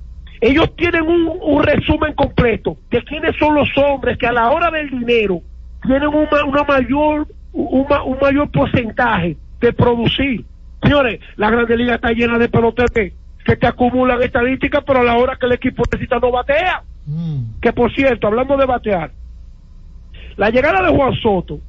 [0.49, 4.69] ellos tienen un, un resumen completo de quiénes son los hombres que a la hora
[4.71, 5.41] del dinero
[5.85, 10.43] tienen una, una mayor un, ma- un mayor porcentaje de producir.
[10.81, 13.13] Señores, la Grande Liga está llena de peloteros que,
[13.45, 16.83] que te acumulan estadísticas, pero a la hora que el equipo necesita no batea.
[17.61, 19.11] Que por cierto, hablando de batear,
[20.35, 21.59] la llegada de Juan Soto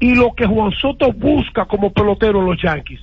[0.00, 3.00] y lo que Juan Soto busca como pelotero en los Yankees,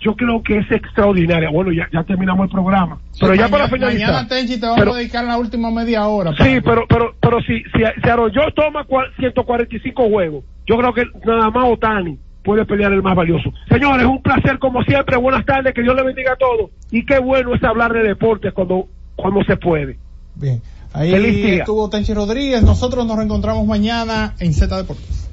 [0.00, 1.50] yo creo que es extraordinaria.
[1.50, 2.98] Bueno, ya, ya terminamos el programa.
[3.18, 4.08] Pero ya para finalizar.
[4.12, 6.32] Mañana, Tenchi, te vamos pero- a dedicar la última media hora.
[6.36, 11.04] Sí, pero, pero, pero si, si, si Arroyo toma cua- 145 juegos, yo creo que
[11.26, 13.50] nada más Otani puede pelear el más valioso.
[13.68, 15.16] Señores, un placer como siempre.
[15.16, 16.70] Buenas tardes, que Dios le bendiga a todos.
[16.90, 18.86] Y qué bueno es hablar de deportes cuando,
[19.16, 19.98] cuando se puede.
[20.34, 20.60] Bien.
[20.92, 21.54] Ahí Feliz día.
[21.56, 22.62] estuvo Tenchi Rodríguez.
[22.62, 25.28] Nosotros nos reencontramos mañana en Z Deportes.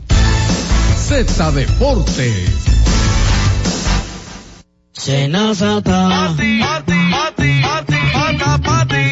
[0.95, 2.67] Z Deportes.
[4.93, 6.35] Senazata.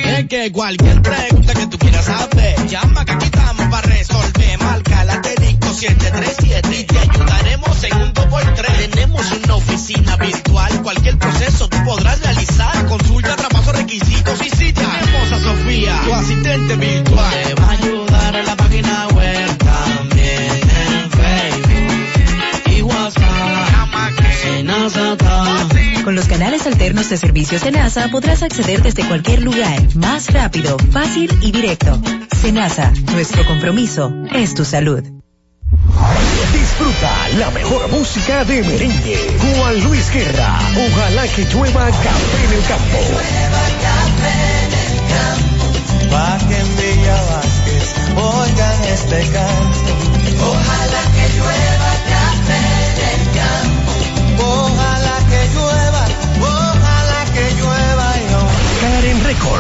[0.06, 4.60] Es que cualquier pregunta que tú quieras saber, llama que aquí estamos para resolver.
[4.60, 8.90] Marca la técnico 737 y te ayudaremos en un 2x3.
[8.90, 12.86] Tenemos una oficina virtual, cualquier proceso tú podrás realizar.
[12.86, 17.44] Consulta, traspaso, requisitos y si tenemos a Sofía, tu asistente virtual.
[17.44, 23.50] Te va a ayudar en la página web también en Facebook y WhatsApp.
[24.42, 25.29] Senazata.
[26.10, 31.30] Con los canales alternos de servicios Senasa podrás acceder desde cualquier lugar, más rápido, fácil
[31.40, 32.02] y directo.
[32.36, 35.04] Senasa, nuestro compromiso es tu salud.
[36.52, 39.38] Disfruta la mejor música de merengue.
[39.56, 40.58] Juan Luis Guerra.
[40.90, 42.98] Ojalá que llueva café en el campo.
[46.10, 50.09] Pa' que en Villa Vázquez oigan este canto.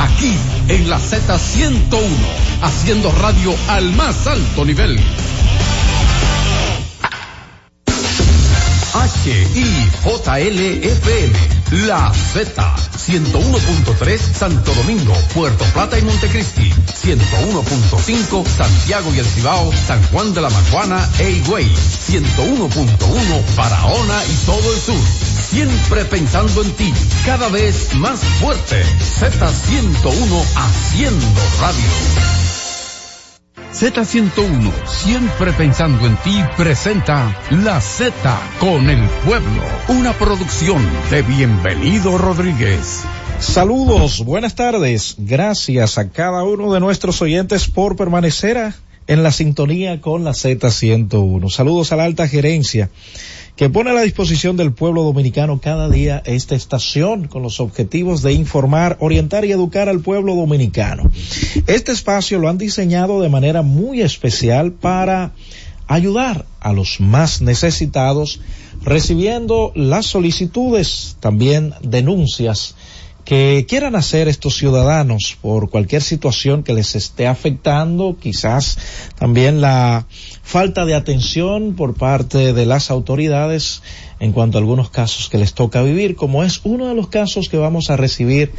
[0.00, 0.34] aquí
[0.68, 2.00] en la Z101,
[2.62, 4.98] haciendo radio al más alto nivel.
[9.24, 10.52] HIJLFM,
[11.86, 12.74] La Z,
[13.06, 20.40] 101.3 Santo Domingo, Puerto Plata y Montecristi, 101.5 Santiago y El Cibao, San Juan de
[20.40, 25.39] la Maguana e Higüey, 101.1 Barahona y todo el sur.
[25.50, 26.92] Siempre pensando en ti,
[27.26, 28.84] cada vez más fuerte.
[29.00, 31.90] Z101 haciendo radio.
[33.74, 38.12] Z101, siempre pensando en ti, presenta La Z
[38.60, 43.02] con el pueblo, una producción de Bienvenido Rodríguez.
[43.40, 45.16] Saludos, buenas tardes.
[45.18, 48.72] Gracias a cada uno de nuestros oyentes por permanecer
[49.08, 51.50] en la sintonía con la Z101.
[51.50, 52.88] Saludos a la alta gerencia
[53.56, 58.22] que pone a la disposición del pueblo dominicano cada día esta estación con los objetivos
[58.22, 61.10] de informar, orientar y educar al pueblo dominicano.
[61.66, 65.32] Este espacio lo han diseñado de manera muy especial para
[65.86, 68.40] ayudar a los más necesitados,
[68.82, 72.76] recibiendo las solicitudes, también denuncias
[73.30, 78.76] que quieran hacer estos ciudadanos por cualquier situación que les esté afectando, quizás
[79.20, 80.08] también la
[80.42, 83.82] falta de atención por parte de las autoridades
[84.18, 87.48] en cuanto a algunos casos que les toca vivir, como es uno de los casos
[87.48, 88.50] que vamos a recibir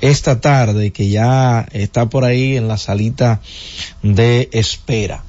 [0.00, 3.42] esta tarde, que ya está por ahí en la salita
[4.02, 5.22] de espera.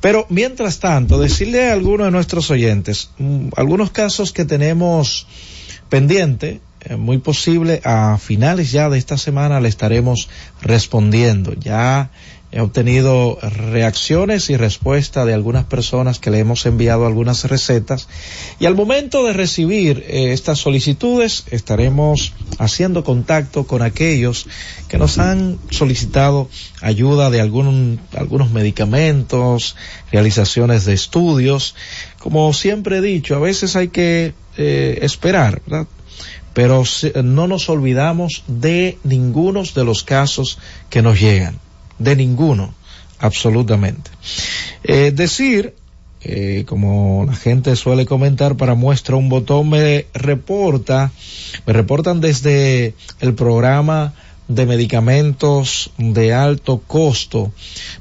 [0.00, 3.10] Pero mientras tanto, decirle a algunos de nuestros oyentes,
[3.56, 5.26] algunos casos que tenemos
[5.88, 6.60] pendiente,
[6.96, 10.28] muy posible a finales ya de esta semana le estaremos
[10.62, 11.52] respondiendo.
[11.54, 12.10] Ya
[12.52, 18.08] he obtenido reacciones y respuesta de algunas personas que le hemos enviado algunas recetas
[18.60, 24.46] y al momento de recibir eh, estas solicitudes estaremos haciendo contacto con aquellos
[24.88, 26.48] que nos han solicitado
[26.80, 29.76] ayuda de algún, algunos medicamentos,
[30.12, 31.74] realizaciones de estudios.
[32.18, 35.88] Como siempre he dicho, a veces hay que eh, esperar, ¿verdad?
[36.56, 36.84] Pero
[37.22, 41.58] no nos olvidamos de ninguno de los casos que nos llegan,
[41.98, 42.72] de ninguno,
[43.18, 44.10] absolutamente.
[44.82, 45.74] Eh, decir,
[46.22, 51.12] eh, como la gente suele comentar para muestra un botón, me reporta,
[51.66, 54.14] me reportan desde el programa
[54.48, 57.52] de medicamentos de alto costo.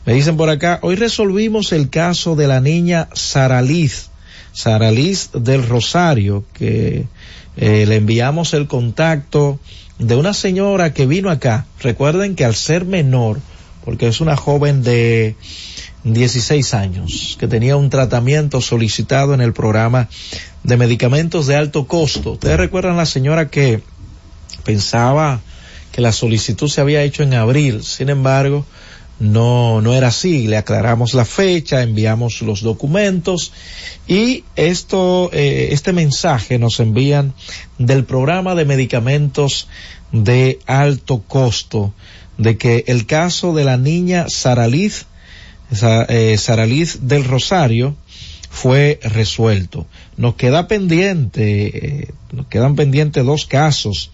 [0.06, 4.12] Me dicen por acá, hoy resolvimos el caso de la niña Saraliz,
[4.54, 7.06] Saraliz del Rosario, que
[7.58, 9.60] eh, le enviamos el contacto
[10.00, 11.66] de una señora que vino acá.
[11.82, 13.40] Recuerden que al ser menor,
[13.84, 15.36] porque es una joven de
[16.04, 20.10] 16 años, que tenía un tratamiento solicitado en el programa
[20.64, 22.34] de medicamentos de alto costo.
[22.34, 23.82] Ustedes recuerdan la señora que
[24.64, 25.42] pensaba
[25.92, 28.66] que la solicitud se había hecho en abril, sin embargo,
[29.20, 30.48] no, no era así.
[30.48, 33.52] Le aclaramos la fecha, enviamos los documentos
[34.08, 37.34] y esto, eh, este mensaje nos envían
[37.78, 39.68] del programa de medicamentos
[40.12, 41.94] de alto costo,
[42.38, 45.06] de que el caso de la niña Saraliz,
[45.82, 47.96] eh, Saraliz del Rosario,
[48.50, 49.86] fue resuelto.
[50.16, 54.12] Nos queda pendiente, eh, nos quedan pendientes dos casos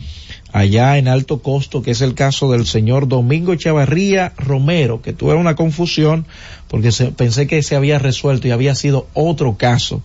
[0.52, 5.36] allá en alto costo, que es el caso del señor Domingo Chavarría Romero, que tuve
[5.36, 6.26] una confusión
[6.68, 10.02] porque pensé que se había resuelto y había sido otro caso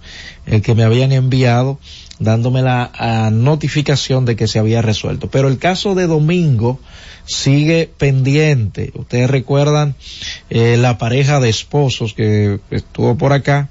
[0.47, 1.79] el que me habían enviado
[2.19, 5.29] dándome la ah, notificación de que se había resuelto.
[5.29, 6.81] Pero el caso de Domingo
[7.27, 8.93] sigue pendiente.
[8.95, 9.97] Ustedes recuerdan
[10.49, 13.69] eh, la pareja de esposos que estuvo por acá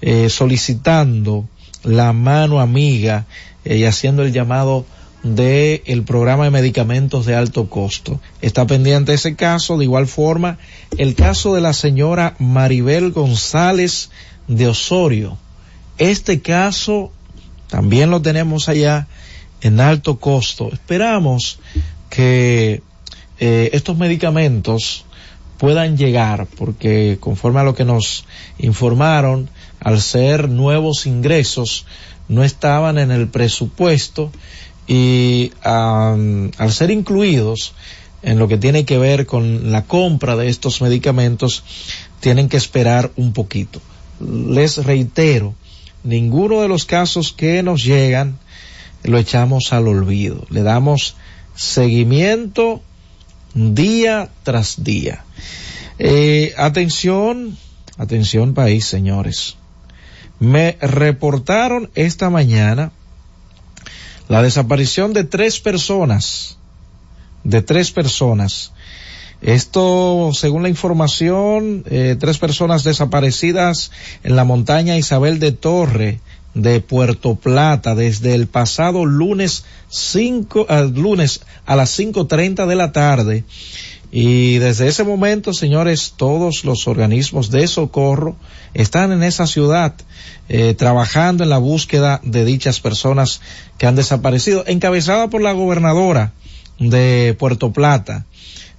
[0.00, 1.48] eh, solicitando
[1.82, 3.26] la mano amiga
[3.64, 4.84] eh, y haciendo el llamado
[5.22, 8.20] del el programa de medicamentos de alto costo.
[8.40, 10.58] Está pendiente ese caso, de igual forma
[10.98, 14.10] el caso de la señora Maribel González
[14.48, 15.38] de Osorio.
[15.98, 17.12] Este caso
[17.68, 19.08] también lo tenemos allá
[19.60, 20.70] en alto costo.
[20.72, 21.58] Esperamos
[22.10, 22.82] que
[23.38, 25.04] eh, estos medicamentos
[25.58, 28.24] puedan llegar porque conforme a lo que nos
[28.58, 29.48] informaron,
[29.80, 31.86] al ser nuevos ingresos,
[32.28, 34.32] no estaban en el presupuesto
[34.86, 37.74] y al ser incluidos
[38.22, 41.64] en lo que tiene que ver con la compra de estos medicamentos,
[42.20, 43.80] tienen que esperar un poquito.
[44.20, 45.54] Les reitero,
[46.02, 48.38] ninguno de los casos que nos llegan
[49.04, 50.44] lo echamos al olvido.
[50.50, 51.16] Le damos
[51.54, 52.82] seguimiento
[53.54, 55.24] día tras día.
[55.98, 57.56] Eh, atención,
[57.96, 59.56] atención país, señores.
[60.38, 62.92] Me reportaron esta mañana
[64.28, 66.58] la desaparición de tres personas,
[67.44, 68.72] de tres personas.
[69.42, 73.90] Esto, según la información, eh, tres personas desaparecidas
[74.24, 76.20] en la montaña Isabel de Torre
[76.54, 82.92] de Puerto Plata desde el pasado lunes 5, uh, lunes a las 5.30 de la
[82.92, 83.44] tarde.
[84.18, 88.34] Y desde ese momento, señores, todos los organismos de socorro
[88.72, 89.92] están en esa ciudad
[90.48, 93.42] eh, trabajando en la búsqueda de dichas personas
[93.76, 96.32] que han desaparecido, encabezada por la gobernadora
[96.78, 98.24] de Puerto Plata.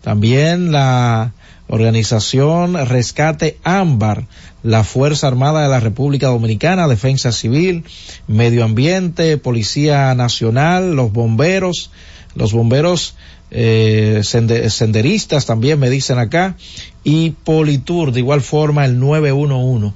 [0.01, 1.33] También la
[1.67, 4.25] organización Rescate Ámbar,
[4.63, 7.83] la Fuerza Armada de la República Dominicana, Defensa Civil,
[8.25, 11.91] Medio Ambiente, Policía Nacional, los bomberos,
[12.33, 13.13] los bomberos
[13.49, 16.55] eh, senderistas también me dicen acá,
[17.03, 19.93] y Politur, de igual forma el 911.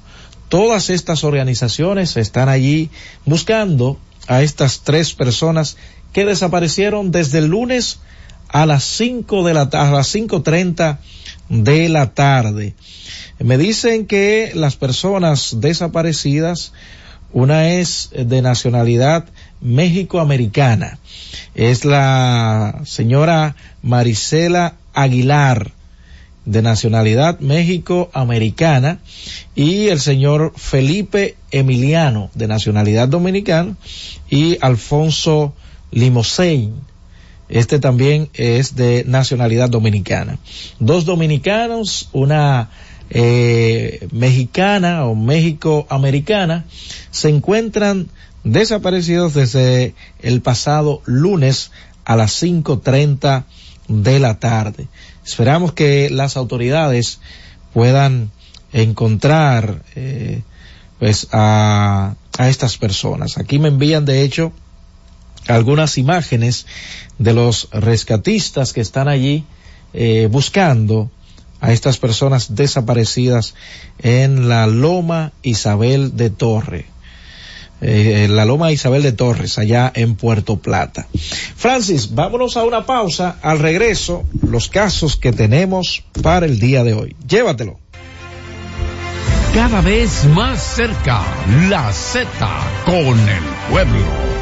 [0.48, 2.90] Todas estas organizaciones están allí
[3.24, 3.98] buscando
[4.28, 5.76] a estas tres personas
[6.12, 8.00] que desaparecieron desde el lunes
[8.48, 10.98] a las 5 de la a las 5.30
[11.48, 12.74] de la tarde.
[13.38, 16.72] Me dicen que las personas desaparecidas,
[17.32, 19.24] una es de nacionalidad
[19.60, 20.98] México-americana,
[21.54, 25.72] es la señora Marisela Aguilar,
[26.44, 28.98] de nacionalidad México-americana,
[29.54, 33.76] y el señor Felipe Emiliano, de nacionalidad dominicana,
[34.28, 35.54] y Alfonso
[35.92, 36.74] Limosein,
[37.48, 40.38] este también es de nacionalidad dominicana.
[40.80, 42.70] Dos dominicanos, una
[43.10, 46.64] eh, mexicana o México-americana,
[47.10, 48.08] se encuentran
[48.44, 51.70] desaparecidos desde el pasado lunes
[52.04, 53.44] a las 5.30
[53.88, 54.88] de la tarde.
[55.24, 57.20] Esperamos que las autoridades
[57.72, 58.30] puedan
[58.72, 60.42] encontrar eh,
[60.98, 63.38] pues a, a estas personas.
[63.38, 64.52] Aquí me envían de hecho
[65.48, 66.66] algunas imágenes
[67.18, 69.44] de los rescatistas que están allí
[69.92, 71.10] eh, buscando
[71.60, 73.54] a estas personas desaparecidas
[73.98, 76.86] en la Loma Isabel de Torre.
[77.84, 81.08] Eh, la Loma Isabel de Torres, allá en Puerto Plata.
[81.56, 83.36] Francis, vámonos a una pausa.
[83.42, 87.16] Al regreso, los casos que tenemos para el día de hoy.
[87.26, 87.78] Llévatelo.
[89.52, 91.22] Cada vez más cerca,
[91.68, 92.24] la Z
[92.86, 94.41] con el pueblo.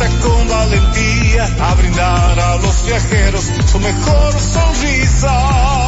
[0.00, 5.87] empieza con valentía a brindar a los viajeros su mejor sonrisa.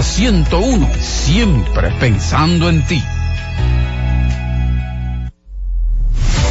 [0.01, 3.03] Z101, siempre pensando en ti.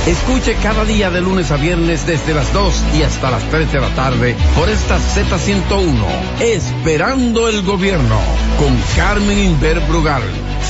[0.06, 3.80] Escuche cada día de lunes a viernes desde las 2 y hasta las 3 de
[3.80, 8.18] la tarde por esta Z101, Esperando el Gobierno,
[8.58, 10.22] con Carmen Inver Brugal.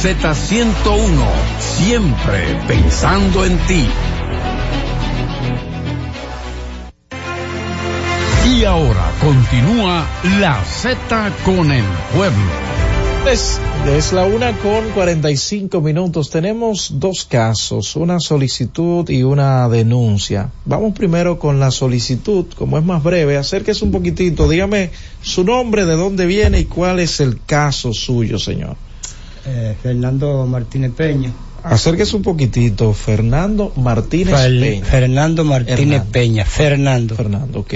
[0.03, 1.27] Z101,
[1.59, 3.87] siempre pensando en ti.
[8.47, 10.05] Y ahora continúa
[10.41, 11.85] la Z con el
[12.15, 12.70] pueblo.
[13.29, 16.31] Es, es la una con 45 minutos.
[16.31, 20.51] Tenemos dos casos, una solicitud y una denuncia.
[20.65, 24.91] Vamos primero con la solicitud, como es más breve, acérquese un poquitito, dígame
[25.23, 28.77] su nombre, de dónde viene y cuál es el caso suyo, señor.
[29.47, 31.33] Eh, Fernando Martínez Peña.
[31.63, 34.85] Acérquese un poquitito, Fernando Martínez Peña.
[34.85, 36.13] Fernando Martínez Hernando.
[36.13, 36.45] Peña.
[36.45, 37.15] Fernando.
[37.15, 37.75] Fernando, ok.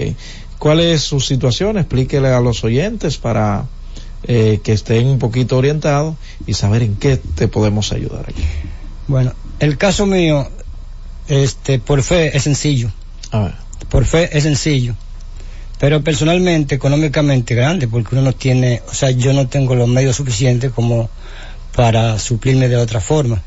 [0.59, 1.79] ¿Cuál es su situación?
[1.79, 3.67] Explíquele a los oyentes para
[4.27, 8.43] eh, que estén un poquito orientados y saber en qué te podemos ayudar aquí.
[9.07, 10.49] Bueno, el caso mío,
[11.29, 12.91] este, por fe es sencillo.
[13.31, 13.55] A ver.
[13.91, 14.95] Por fe es sencillo.
[15.79, 20.17] Pero personalmente, económicamente grande, porque uno no tiene, o sea, yo no tengo los medios
[20.17, 21.11] suficientes como
[21.75, 23.43] para suplirme de otra forma.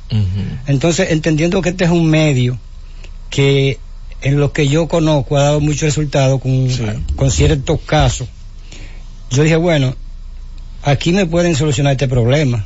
[0.67, 2.59] Entonces, entendiendo que este es un medio
[3.29, 3.79] que
[4.21, 6.67] en lo que yo conozco ha dado mucho resultado con,
[7.15, 8.27] con ciertos casos,
[9.31, 9.95] yo dije, bueno,
[10.89, 12.65] aquí me pueden solucionar este problema.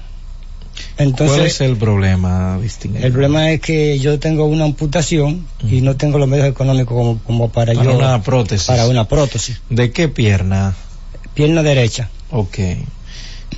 [0.97, 3.05] Entonces, ¿Cuál es el problema, distinguido?
[3.05, 7.19] el problema es que yo tengo una amputación y no tengo los medios económicos como,
[7.19, 7.97] como para, Para yo.
[7.97, 8.67] una prótesis.
[8.67, 9.61] Para una prótesis.
[9.69, 10.73] ¿De qué pierna?
[11.33, 12.09] Pierna derecha.
[12.31, 12.57] Ok.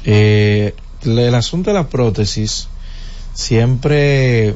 [0.06, 0.74] Eh,
[1.06, 2.68] el asunto de la prótesis
[3.34, 4.56] siempre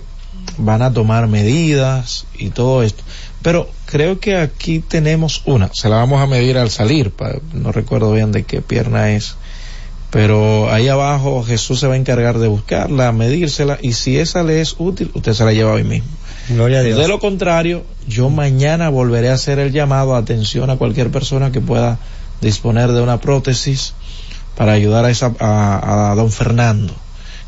[0.57, 3.03] van a tomar medidas y todo esto.
[3.41, 5.69] Pero creo que aquí tenemos una.
[5.73, 7.11] Se la vamos a medir al salir.
[7.11, 9.35] pa- no recuerdo bien de qué pierna es.
[10.09, 14.61] Pero ahí abajo Jesús se va a encargar de buscarla, medírsela y si esa le
[14.61, 16.09] es útil, usted se la lleva hoy mismo.
[16.49, 16.97] Gloria a Dios.
[16.97, 21.59] De lo contrario, yo mañana volveré a hacer el llamado, atención a cualquier persona que
[21.59, 21.99] pueda
[22.39, 23.93] disponer de una prótesis
[24.55, 26.93] para ayudar a, esa, a, a don Fernando,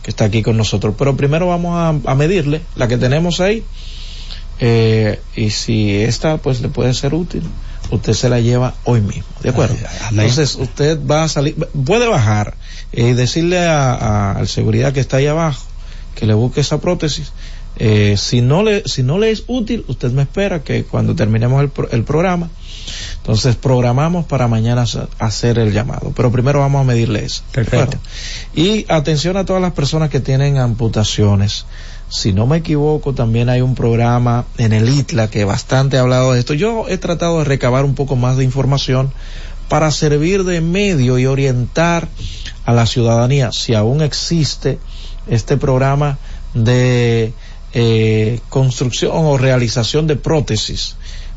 [0.04, 0.96] que está aquí con nosotros.
[0.98, 3.64] Pero primero vamos a, a medirle la que tenemos ahí.
[4.60, 7.44] eh, y si esta pues le puede ser útil,
[7.92, 9.76] usted se la lleva hoy mismo, ¿de acuerdo?
[10.12, 11.56] Entonces usted va a salir,
[11.86, 12.56] puede bajar
[12.92, 15.64] y decirle a- a- al seguridad que está ahí abajo
[16.16, 17.32] que le busque esa prótesis.
[17.82, 21.62] Eh, si no le si no le es útil, usted me espera que cuando terminemos
[21.62, 22.50] el, pro- el programa,
[23.18, 24.84] entonces programamos para mañana
[25.20, 26.12] hacer el llamado.
[26.16, 27.44] Pero primero vamos a medirle eso.
[27.54, 27.98] ¿de Perfecto.
[28.54, 31.66] Y atención a todas las personas que tienen amputaciones.
[32.10, 36.34] Si no me equivoco, también hay un programa en el ITLA que bastante ha hablado
[36.34, 36.56] de esto.
[36.56, 39.14] Yo he tratado de recabar un poco más de información
[39.68, 42.08] para servir de medio y orientar
[42.66, 44.80] a la ciudadanía si aún existe
[45.28, 46.18] este programa
[46.56, 47.34] de
[47.74, 50.96] eh, construcción o realización de prótesis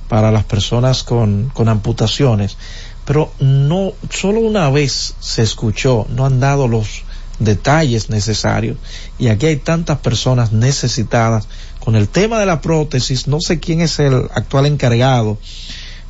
[0.09, 2.57] para las personas con, con amputaciones.
[3.05, 7.05] Pero no, solo una vez se escuchó, no han dado los
[7.39, 8.77] detalles necesarios
[9.19, 11.49] y aquí hay tantas personas necesitadas
[11.81, 15.39] con el tema de la prótesis, no sé quién es el actual encargado,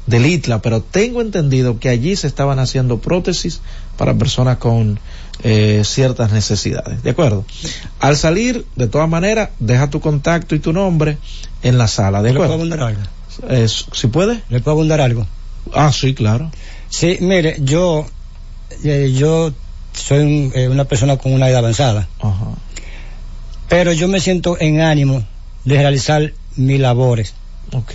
[0.06, 3.60] del ITLA, pero tengo entendido que allí se estaban haciendo prótesis
[3.96, 4.98] para personas con
[5.44, 7.02] eh, ciertas necesidades.
[7.04, 7.44] ¿De acuerdo?
[8.00, 11.18] Al salir, de todas maneras, deja tu contacto y tu nombre
[11.62, 12.20] en la sala.
[12.20, 12.74] ¿De ¿Le puedo acuerdo?
[12.74, 13.02] abundar algo?
[13.48, 14.42] Eh, si puede.
[14.48, 15.24] ¿Le puedo abundar algo?
[15.72, 16.50] Ah, sí, claro.
[16.88, 18.04] Sí, mire, yo,
[18.82, 19.52] eh, yo
[19.92, 22.46] soy un- eh, una persona con una edad avanzada, Ajá.
[23.68, 25.24] pero yo me siento en ánimo
[25.64, 27.34] de realizar mis labores.
[27.72, 27.94] Ok.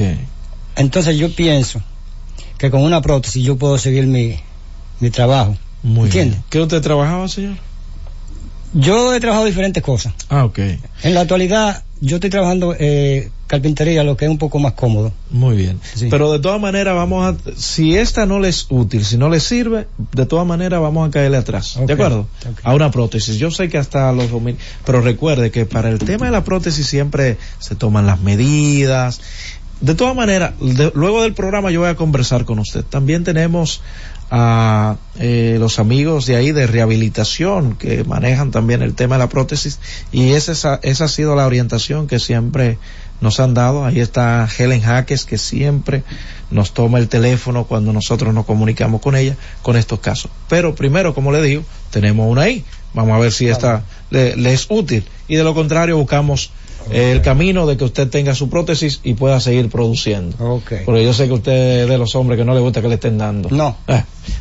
[0.75, 1.81] Entonces yo pienso
[2.57, 4.39] que con una prótesis yo puedo seguir mi,
[4.99, 5.55] mi trabajo.
[5.83, 6.35] Muy ¿Entiende?
[6.35, 6.43] bien.
[6.49, 7.55] ¿Qué usted trabajaba, señor?
[8.73, 10.13] Yo he trabajado diferentes cosas.
[10.29, 10.59] Ah, ok.
[11.03, 15.11] En la actualidad yo estoy trabajando eh, carpintería, lo que es un poco más cómodo.
[15.31, 15.79] Muy bien.
[15.95, 16.07] Sí.
[16.09, 19.39] Pero de todas maneras vamos a, si esta no le es útil, si no le
[19.39, 21.79] sirve, de todas maneras vamos a caerle atrás.
[21.85, 22.27] ¿De acuerdo?
[22.63, 23.37] A una prótesis.
[23.37, 24.27] Yo sé que hasta los
[24.85, 29.21] pero recuerde que para el tema de la prótesis siempre se toman las medidas.
[29.79, 32.83] De todas maneras, de- luego del programa yo voy a conversar con usted.
[32.83, 33.81] También tenemos
[34.29, 39.29] a eh, los amigos de ahí de rehabilitación que manejan también el tema de la
[39.29, 39.79] prótesis
[40.11, 42.77] y esa, esa ha sido la orientación que siempre
[43.21, 43.85] nos han dado.
[43.85, 46.03] Ahí está Helen Jaques que siempre
[46.51, 50.31] nos toma el teléfono cuando nosotros nos comunicamos con ella con estos casos.
[50.49, 52.63] Pero primero, como le digo, tenemos una ahí.
[52.93, 56.51] Vamos a ver si esta le, le es útil y de lo contrario buscamos
[56.91, 60.37] eh, el camino de que usted tenga su prótesis y pueda seguir produciendo.
[60.55, 60.73] Ok.
[60.85, 62.95] Porque yo sé que usted es de los hombres que no le gusta que le
[62.95, 63.49] estén dando.
[63.49, 63.77] No.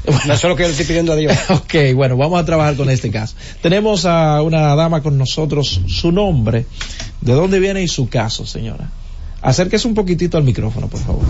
[0.07, 1.37] Eh, No es lo que yo le estoy pidiendo a Dios.
[1.49, 3.37] ok, bueno, vamos a trabajar con este caso.
[3.63, 6.67] Tenemos a una dama con nosotros, su nombre,
[7.21, 8.91] de dónde viene y su caso, señora.
[9.43, 11.23] Acérquese un poquitito al micrófono, por favor.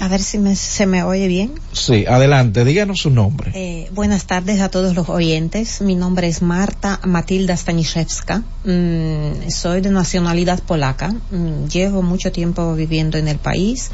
[0.00, 1.52] A ver si me- se me oye bien.
[1.72, 3.52] Sí, adelante, díganos su nombre.
[3.54, 5.82] Eh, buenas tardes a todos los oyentes.
[5.82, 8.42] Mi nombre es Marta Matilda Staniszewska.
[8.64, 11.12] Mm, soy de nacionalidad polaca.
[11.30, 13.90] Mm, llevo mucho tiempo viviendo en el país.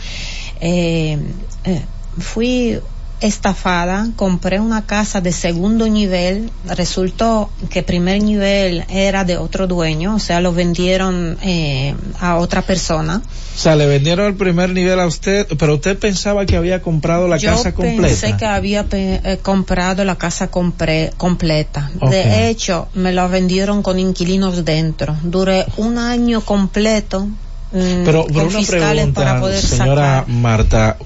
[0.60, 1.18] Eh,
[1.64, 1.82] eh,
[2.18, 2.78] fui
[3.20, 10.14] estafada, compré una casa de segundo nivel, resultó que primer nivel era de otro dueño,
[10.14, 13.22] o sea, lo vendieron eh, a otra persona.
[13.54, 17.26] O sea, le vendieron el primer nivel a usted, pero usted pensaba que había comprado
[17.26, 18.02] la Yo casa completa.
[18.02, 21.90] pensé que había pe- eh, comprado la casa compre- completa.
[22.10, 25.16] De hecho, me la vendieron con inquilinos dentro.
[25.22, 30.28] Duré un año completo mm, Pero, pero con una fiscales para pregunta, poder señora sacar.
[30.28, 30.96] Marta,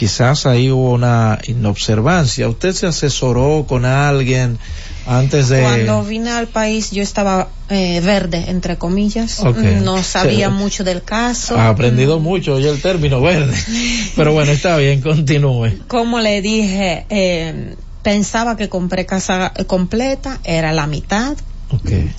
[0.00, 2.48] quizás ahí hubo una inobservancia.
[2.48, 4.58] ¿Usted se asesoró con alguien
[5.06, 5.60] antes de...?
[5.60, 9.44] Cuando vine al país yo estaba eh, verde, entre comillas.
[9.44, 10.54] Mm, No sabía Sí.
[10.54, 11.54] mucho del caso.
[11.58, 13.54] Ha aprendido mucho, oye el término verde.
[14.16, 15.72] Pero bueno, está bien, continúe.
[15.86, 21.36] Como le dije, eh, pensaba que compré casa eh, completa, era la mitad.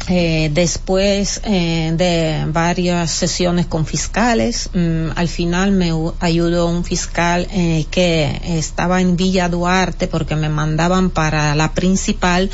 [0.08, 7.48] Eh, después eh, de varias sesiones con fiscales, mm, al final me ayudó un fiscal
[7.52, 12.50] eh, que estaba en Villa Duarte porque me mandaban para la principal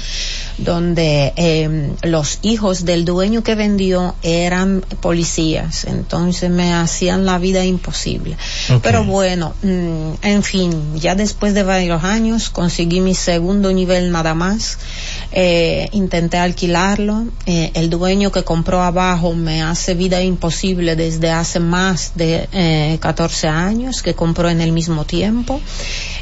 [0.57, 7.63] donde eh, los hijos del dueño que vendió eran policías, entonces me hacían la vida
[7.63, 8.37] imposible.
[8.81, 14.33] Pero bueno, mm, en fin, ya después de varios años conseguí mi segundo nivel nada
[14.33, 14.79] más.
[15.91, 16.37] Intenté
[17.45, 22.97] Eh, el dueño que compró abajo me hace vida imposible desde hace más de eh,
[23.01, 25.59] 14 años que compró en el mismo tiempo.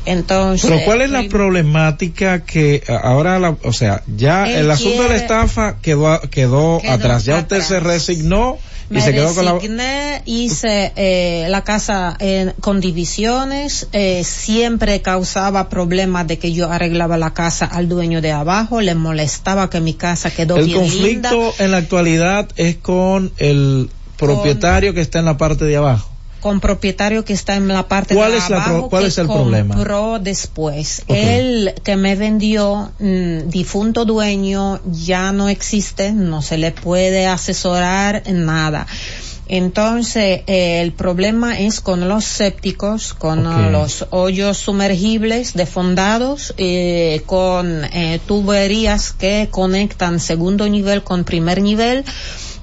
[0.06, 0.70] Entonces.
[0.70, 5.10] Pero ¿cuál es la problemática que a- ahora, la, o sea, ya el asunto de
[5.10, 8.58] la estafa quedó, quedó, Quedó atrás, ya usted se resignó
[8.90, 9.54] y me se quedó con la...
[9.54, 16.72] resigné, hice eh, la casa eh, con divisiones, eh, siempre causaba problemas de que yo
[16.72, 20.84] arreglaba la casa al dueño de abajo, le molestaba que mi casa quedó El bien
[20.84, 21.30] linda.
[21.30, 26.15] conflicto en la actualidad es con el propietario que está en la parte de abajo.
[26.42, 29.28] Con propietario que está en la parte ¿Cuál de es abajo cuál que es el
[29.28, 29.76] problema?
[29.76, 31.02] compró después.
[31.08, 31.16] Ok.
[31.18, 38.24] Él que me vendió, mm, difunto dueño, ya no existe, no se le puede asesorar
[38.26, 38.86] en nada.
[39.48, 47.84] Entonces, eh, el problema es con los sépticos, con los hoyos sumergibles defondados, eh, con
[47.86, 52.04] eh, tuberías que conectan segundo nivel con primer nivel,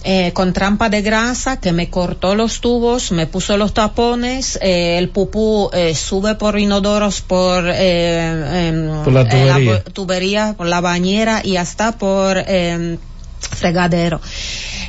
[0.05, 4.99] eh, con trampa de grasa que me cortó los tubos, me puso los tapones, eh,
[4.99, 10.55] el pupú eh, sube por inodoros, por, eh, em, Por la eh, tubería.
[10.57, 12.99] por la bañera y hasta por em,
[13.41, 14.21] fregadero.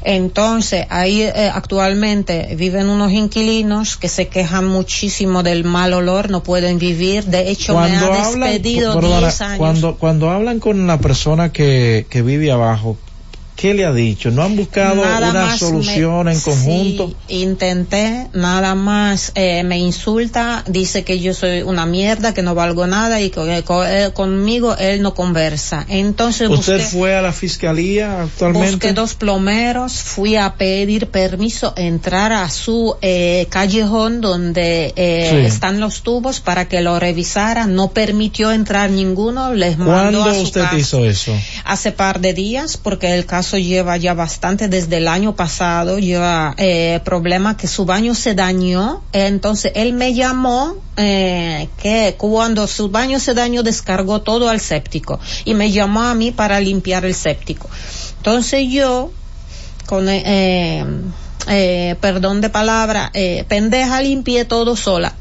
[0.05, 6.43] Entonces, ahí eh, actualmente viven unos inquilinos que se quejan muchísimo del mal olor, no
[6.43, 7.23] pueden vivir.
[7.25, 9.57] De hecho, me ha despedido perdona, 10 años.
[9.59, 12.97] cuando, cuando hablan con la persona que, que vive abajo,
[13.55, 14.31] ¿Qué le ha dicho?
[14.31, 17.13] ¿No han buscado Nada una solución me- en conjunto?
[17.27, 22.55] Sí, intenté, nada más eh, me insulta, dice que yo soy una mierda, que no
[22.55, 25.85] valgo nada y que co- eh, conmigo él no conversa.
[25.87, 28.71] Entonces ¿Usted busqué, fue a la fiscalía actualmente?
[28.71, 35.37] busqué dos plomeros, fui a pedir permiso entrar a su eh, callejón donde eh, Sí.
[35.45, 37.67] están los tubos para que lo revisara.
[37.67, 41.33] No permitió entrar ninguno, les mandó ¿Cuándo a su usted casa hizo eso?
[41.65, 46.55] hace par de días porque el caso lleva ya bastante desde el año pasado lleva
[46.57, 49.03] eh, problema que su baño se dañó.
[49.11, 55.19] Entonces él me llamó eh, que cuando su baño se dañó descargó todo al séptico
[55.45, 57.69] y me llamó a mí para limpiar el séptico.
[58.17, 59.11] Entonces yo
[59.85, 60.85] con eh,
[61.47, 65.13] eh, perdón de palabra eh, pendeja limpié todo sola.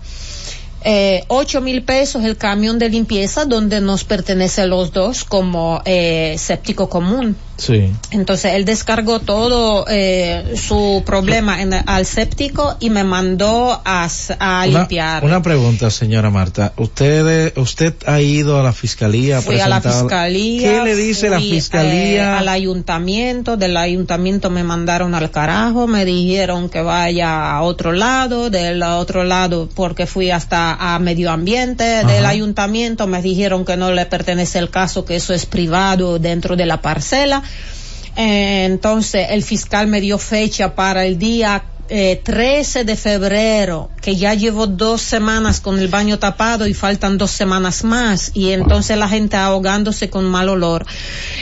[0.85, 6.35] Eh, ocho mil pesos el camión de limpieza donde nos pertenece los dos como eh,
[6.39, 7.37] séptico común.
[7.57, 7.93] Sí.
[8.11, 14.35] Entonces él descargó todo eh, su problema en- al séptico y me mandó a, s-
[14.41, 15.25] a Una, limpiar.
[15.25, 16.73] una pregunta, señora Marta.
[16.77, 19.41] ¿Usted, usted ha ido a la fiscalía?
[19.43, 20.61] Fui a la fiscalía.
[20.79, 22.25] ¿Qué le dice la fui, fiscalía?
[22.35, 27.93] eh, al ayuntamiento, del ayuntamiento me mandaron al carajo, me dijeron que vaya a otro
[27.93, 33.77] lado, del otro lado porque fui hasta a medio ambiente, del ayuntamiento me dijeron que
[33.77, 37.42] no le pertenece el caso, que eso es privado dentro de la parcela.
[38.17, 44.17] Eh, entonces el fiscal me dio fecha para el día eh, 13 de febrero, que
[44.17, 48.97] ya llevo dos semanas con el baño tapado y faltan dos semanas más, y entonces
[48.97, 50.87] la gente ahogándose con mal olor.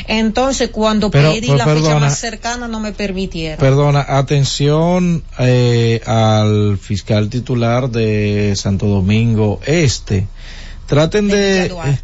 [0.09, 3.59] Entonces cuando Pero, pedí la fecha más cercana no me permitieron.
[3.61, 10.27] Perdona, atención eh, al fiscal titular de Santo Domingo Este.
[10.87, 11.67] Traten de...
[11.67, 11.99] eh,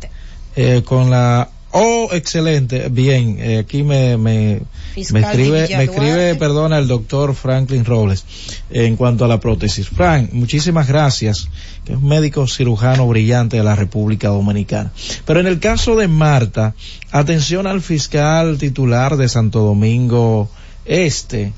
[0.54, 1.50] eh, con la...
[1.78, 2.88] Oh, excelente.
[2.88, 4.62] Bien, eh, aquí me, me,
[4.96, 8.24] escribe, me escribe, perdona, el doctor Franklin Robles
[8.70, 9.86] en cuanto a la prótesis.
[9.90, 11.50] Frank, muchísimas gracias,
[11.84, 14.90] que es un médico cirujano brillante de la República Dominicana.
[15.26, 16.74] Pero en el caso de Marta,
[17.10, 20.48] atención al fiscal titular de Santo Domingo
[20.86, 21.52] Este.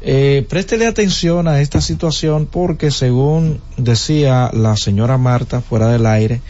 [0.00, 6.40] Eh, préstele atención a esta situación porque según decía la señora Marta fuera del aire,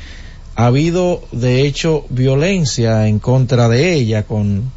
[0.60, 4.70] ha habido de hecho violencia en contra de ella con,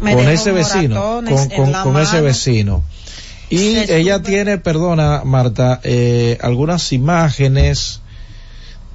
[0.00, 1.22] con ese vecino,
[1.82, 2.82] con, ese vecino.
[3.50, 8.00] Y Se ella tiene, perdona Marta, eh, algunas imágenes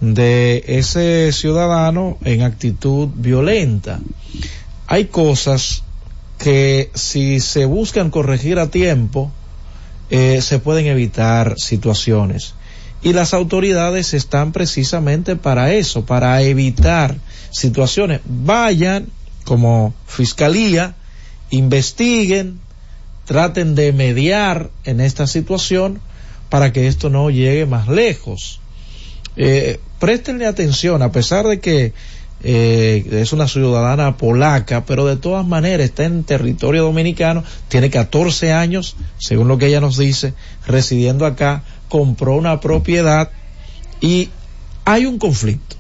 [0.02, 3.99] de ese ciudadano en actitud violenta.
[4.88, 5.84] Hay cosas
[6.40, 9.32] que si se buscan corregir a tiempo,
[10.10, 12.56] eh, se pueden evitar situaciones.
[13.06, 17.18] Y las autoridades están precisamente para eso, para evitar
[17.52, 18.22] situaciones.
[18.26, 19.10] Vayan
[19.44, 20.95] como fiscalía,
[21.52, 22.60] investiguen,
[23.26, 26.02] traten de mediar en esta situación
[26.49, 28.60] para que esto no llegue más lejos.
[29.38, 31.94] Eh, préstenle atención, a pesar de que
[32.44, 38.52] eh, es una ciudadana polaca, pero de todas maneras está en territorio dominicano, tiene 14
[38.52, 40.34] años, según lo que ella nos dice,
[40.65, 41.64] residiendo acá,
[41.95, 43.30] compró una propiedad
[44.01, 44.27] y
[44.84, 45.77] hay un conflicto.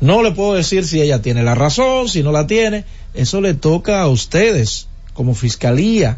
[0.00, 3.52] No le puedo decir si ella tiene la razón, si no la tiene, eso le
[3.52, 6.16] toca a ustedes como fiscalía,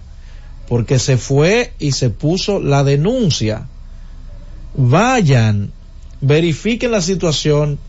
[0.68, 3.66] porque se fue y se puso la denuncia.
[4.76, 5.72] Vayan,
[6.20, 7.80] verifiquen la situación,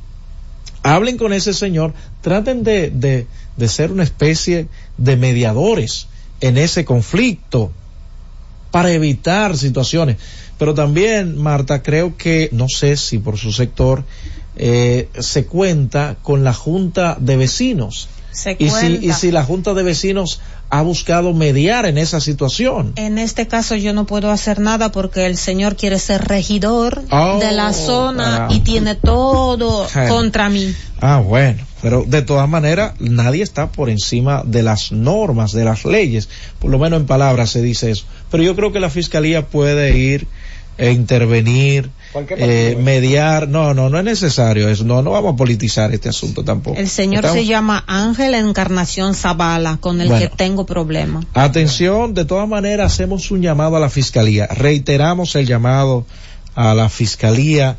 [0.82, 4.68] hablen con ese señor, traten de, de, de ser una especie
[4.98, 6.08] de mediadores
[6.42, 7.72] en ese conflicto
[8.72, 10.18] para evitar situaciones.
[10.64, 14.06] Pero también, Marta, creo que, no sé si por su sector,
[14.56, 18.08] eh, se cuenta con la Junta de Vecinos.
[18.34, 22.94] Se y, si, y si la Junta de Vecinos ha buscado mediar en esa situación.
[22.96, 27.38] En este caso yo no puedo hacer nada porque el señor quiere ser regidor Oh,
[27.40, 28.54] de la zona caramba.
[28.56, 30.74] y tiene todo contra mí.
[31.00, 35.86] Ah, bueno, pero de todas maneras nadie está por encima de las normas, de las
[35.86, 36.28] leyes,
[36.60, 38.06] por lo menos en palabras se dice eso.
[38.32, 40.28] Pero yo creo que la fiscalía puede ir
[40.80, 41.92] e intervenir,
[42.38, 43.48] eh, mediar.
[43.48, 44.84] No, no, no es necesario eso.
[44.84, 46.78] No, no vamos a politizar este asunto tampoco.
[46.80, 50.30] El señor Estamos- se llama Ángel Encarnación Zavala, con el Bueno.
[50.30, 51.22] que tengo problema.
[51.34, 54.48] Atención, de todas maneras hacemos un llamado a la fiscalía.
[54.48, 56.06] Reiteramos el llamado
[56.56, 57.78] a la fiscalía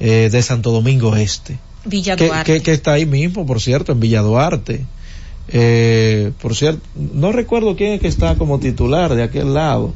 [0.00, 1.58] eh, de Santo Domingo Este.
[1.84, 2.52] Villa que, Duarte.
[2.54, 4.84] que- que está ahí mismo, por cierto, en Villa Duarte.
[5.48, 9.92] Eh, por cierto, no recuerdo quién es que está como titular de aquel lado,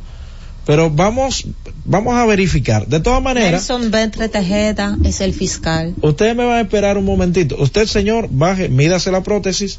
[0.66, 1.47] pero vamos,
[1.84, 2.86] vamos a verificar.
[2.88, 5.94] De todas maneras, Nelson Ventre Tejeda es el fiscal.
[6.02, 7.56] ustedes me van a esperar un momentito.
[7.59, 9.78] Usted, señor, baje, mídase la prótesis,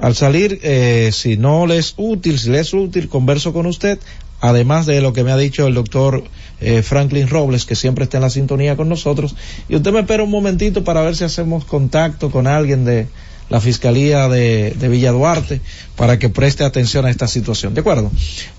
[0.00, 4.00] Al salir, eh, si no le es útil, si le es útil, converso con usted,
[4.40, 6.24] además de lo que me ha dicho el doctor
[6.60, 9.36] eh, Franklin Robles, que siempre está en la sintonía con nosotros.
[9.68, 13.06] Y usted me espera un momentito para ver si hacemos contacto con alguien de
[13.50, 15.60] la Fiscalía de, de Villa Duarte
[15.96, 17.74] para que preste atención a esta situación.
[17.74, 18.10] ¿De acuerdo?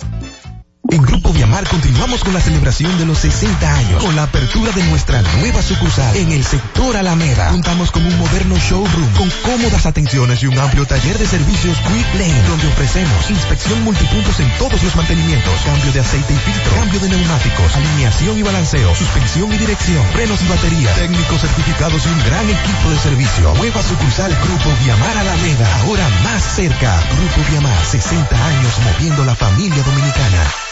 [0.89, 4.83] En Grupo Viamar continuamos con la celebración de los 60 años con la apertura de
[4.85, 7.49] nuestra nueva sucursal en el sector Alameda.
[7.51, 12.13] Contamos con un moderno showroom con cómodas atenciones y un amplio taller de servicios Quick
[12.15, 16.99] Lane donde ofrecemos inspección multipuntos en todos los mantenimientos, cambio de aceite y filtro, cambio
[16.99, 22.19] de neumáticos, alineación y balanceo, suspensión y dirección, frenos y batería, técnicos certificados y un
[22.25, 23.53] gran equipo de servicio.
[23.55, 27.01] Nueva sucursal Grupo Viamar Alameda, ahora más cerca.
[27.15, 30.70] Grupo Viamar, 60 años moviendo la familia dominicana.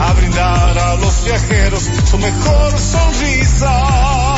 [0.00, 4.29] A brindar a los viajeros su mejor sonrisa.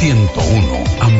[0.00, 1.19] Z101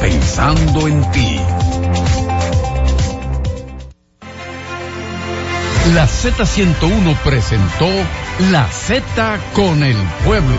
[0.00, 1.40] pensando en ti.
[5.94, 7.88] La Z101 presentó
[8.50, 10.56] La Z con el pueblo.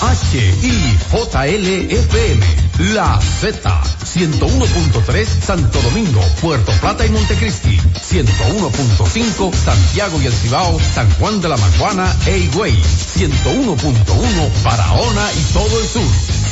[0.00, 7.76] H I J L F M La Z, 101.3 Santo Domingo, Puerto Plata y Montecristi,
[7.78, 15.52] 101.5 Santiago y El Cibao, San Juan de la Maguana e Higüey, 101.1 Barahona y
[15.52, 16.02] todo el sur.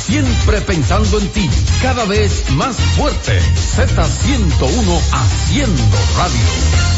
[0.05, 1.49] Siempre pensando en ti,
[1.81, 3.39] cada vez más fuerte.
[3.75, 6.91] Z101 haciendo radio.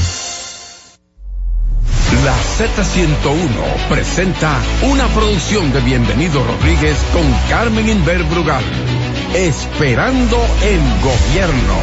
[2.24, 8.64] La Z101 presenta una producción de Bienvenido Rodríguez con Carmen Inver Brugal.
[9.34, 11.74] Esperando el gobierno.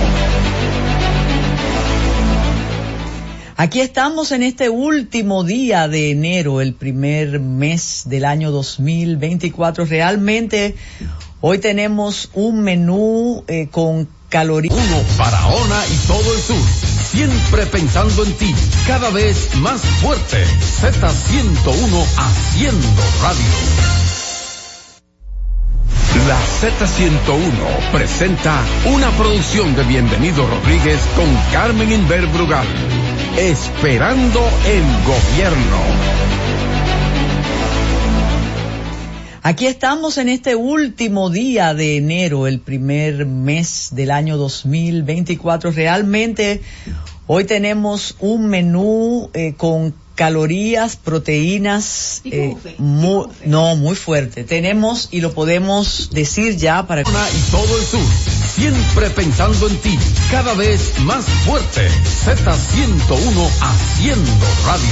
[3.57, 9.85] Aquí estamos en este último día de enero, el primer mes del año 2024.
[9.85, 10.77] Realmente
[11.41, 14.73] hoy tenemos un menú eh, con calorías.
[14.73, 16.69] Uno, Barahona y todo el sur.
[17.11, 18.55] Siempre pensando en ti,
[18.87, 20.45] cada vez más fuerte.
[20.81, 24.20] Z101 haciendo radio.
[26.31, 32.69] La Z101 presenta una producción de Bienvenido Rodríguez con Carmen Inver Brugal.
[33.37, 35.77] Esperando el gobierno.
[39.43, 45.73] Aquí estamos en este último día de enero, el primer mes del año 2024.
[45.73, 46.61] Realmente
[47.27, 54.45] hoy tenemos un menú eh, con calorías, proteínas, eh, muy, no, muy fuerte.
[54.45, 57.01] Tenemos, y lo podemos decir ya para...
[57.01, 58.05] Y todo el sur,
[58.55, 59.99] siempre pensando en ti,
[60.31, 61.89] cada vez más fuerte.
[62.27, 64.91] Z101 haciendo radio.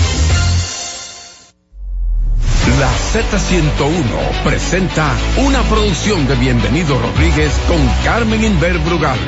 [2.81, 5.15] La Z101 presenta
[5.47, 9.19] una producción de Bienvenido Rodríguez con Carmen Inver Brugal.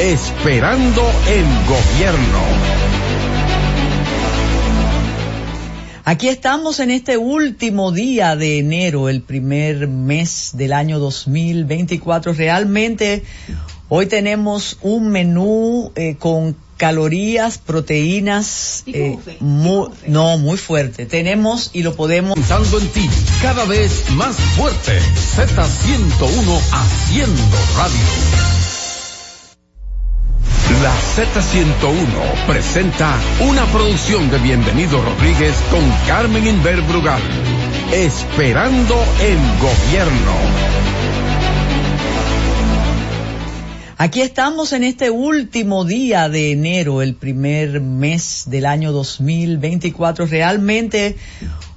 [0.00, 3.07] Esperando el gobierno.
[6.08, 12.32] Aquí estamos en este último día de enero, el primer mes del año 2024.
[12.32, 13.24] Realmente
[13.90, 21.04] hoy tenemos un menú eh, con calorías, proteínas, eh, muy, no, muy fuerte.
[21.04, 22.36] Tenemos y lo podemos...
[22.36, 23.06] Pensando en ti,
[23.42, 24.98] cada vez más fuerte.
[25.36, 28.57] Z101 haciendo radio.
[30.82, 37.20] La Z101 presenta una producción de Bienvenido Rodríguez con Carmen Inver Brugal.
[37.92, 40.32] Esperando el gobierno.
[43.96, 50.26] Aquí estamos en este último día de enero, el primer mes del año 2024.
[50.26, 51.16] Realmente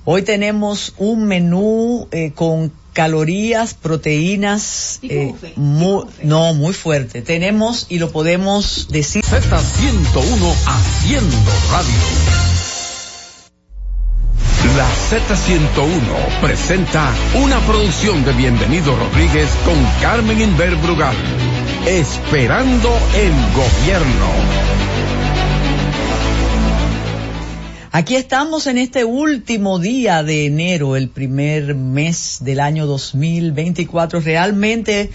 [0.06, 7.22] hoy tenemos un menú eh, con calorías, proteínas, eh, muy, no, muy fuerte.
[7.22, 9.24] Tenemos y lo podemos decir.
[9.24, 11.38] Z101 haciendo
[11.72, 12.42] radio.
[14.78, 17.14] La Z101 presenta
[17.44, 21.16] una producción de Bienvenido Rodríguez con Carmen Inver Brugal.
[21.86, 25.21] Esperando el gobierno.
[27.94, 34.22] Aquí estamos en este último día de enero, el primer mes del año 2024.
[34.22, 35.12] Realmente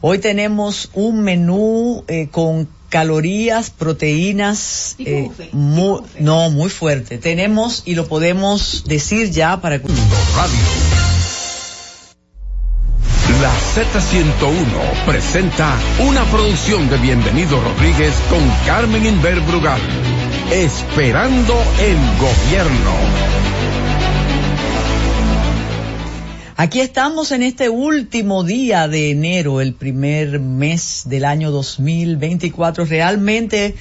[0.00, 7.18] hoy tenemos un menú eh, con calorías, proteínas, eh, muy, no, muy fuerte.
[7.18, 9.88] Tenemos y lo podemos decir ya para que...
[9.88, 10.58] Radio.
[13.42, 15.78] La Z101 presenta
[16.08, 19.82] una producción de Bienvenido Rodríguez con Carmen Inver Brugal.
[20.52, 22.92] Esperando el gobierno.
[26.54, 32.84] Aquí estamos en este último día de enero, el primer mes del año 2024.
[32.84, 33.74] Realmente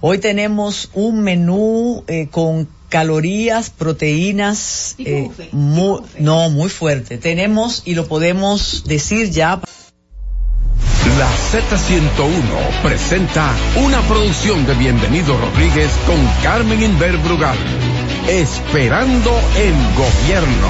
[0.00, 7.18] hoy tenemos un menú eh, con calorías, proteínas, eh, muy, no, muy fuerte.
[7.18, 9.60] Tenemos y lo podemos decir ya.
[11.18, 13.50] La Z101 presenta
[13.82, 17.56] una producción de Bienvenido Rodríguez con Carmen Inver Brugal.
[18.28, 20.68] Esperando el gobierno.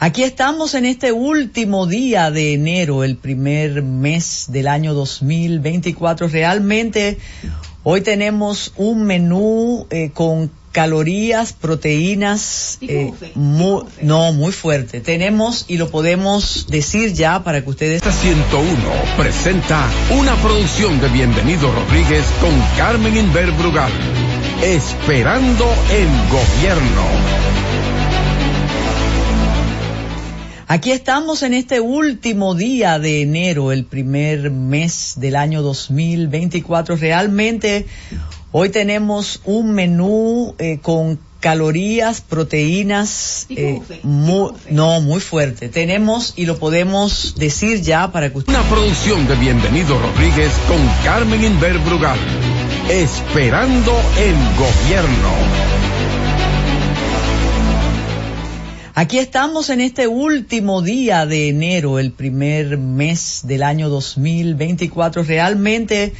[0.00, 6.26] Aquí estamos en este último día de enero, el primer mes del año 2024.
[6.26, 7.18] Realmente
[7.84, 15.00] hoy tenemos un menú eh, con calorías, proteínas, eh, muy, no, muy fuerte.
[15.00, 18.02] Tenemos y lo podemos decir ya para que ustedes...
[18.02, 23.92] Z101 presenta una producción de Bienvenido Rodríguez con Carmen Inver Brugal.
[24.62, 27.52] Esperando el gobierno.
[30.72, 36.96] Aquí estamos en este último día de enero, el primer mes del año 2024.
[36.96, 37.86] Realmente
[38.52, 45.68] hoy tenemos un menú eh, con calorías, proteínas, eh, no, muy fuerte.
[45.68, 48.52] Tenemos y lo podemos decir ya para que usted...
[48.52, 52.18] Una producción de Bienvenido Rodríguez con Carmen Inver Brugal.
[52.88, 55.72] Esperando el gobierno.
[58.94, 65.22] Aquí estamos en este último día de enero, el primer mes del año 2024.
[65.22, 66.12] Realmente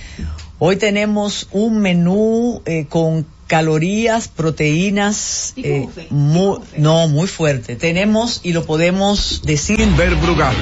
[0.64, 7.74] hoy tenemos un menú eh, con calorías, proteínas, eh, mu- no, muy fuerte.
[7.74, 9.80] Tenemos y lo podemos decir...
[9.80, 10.55] Inver Brugal.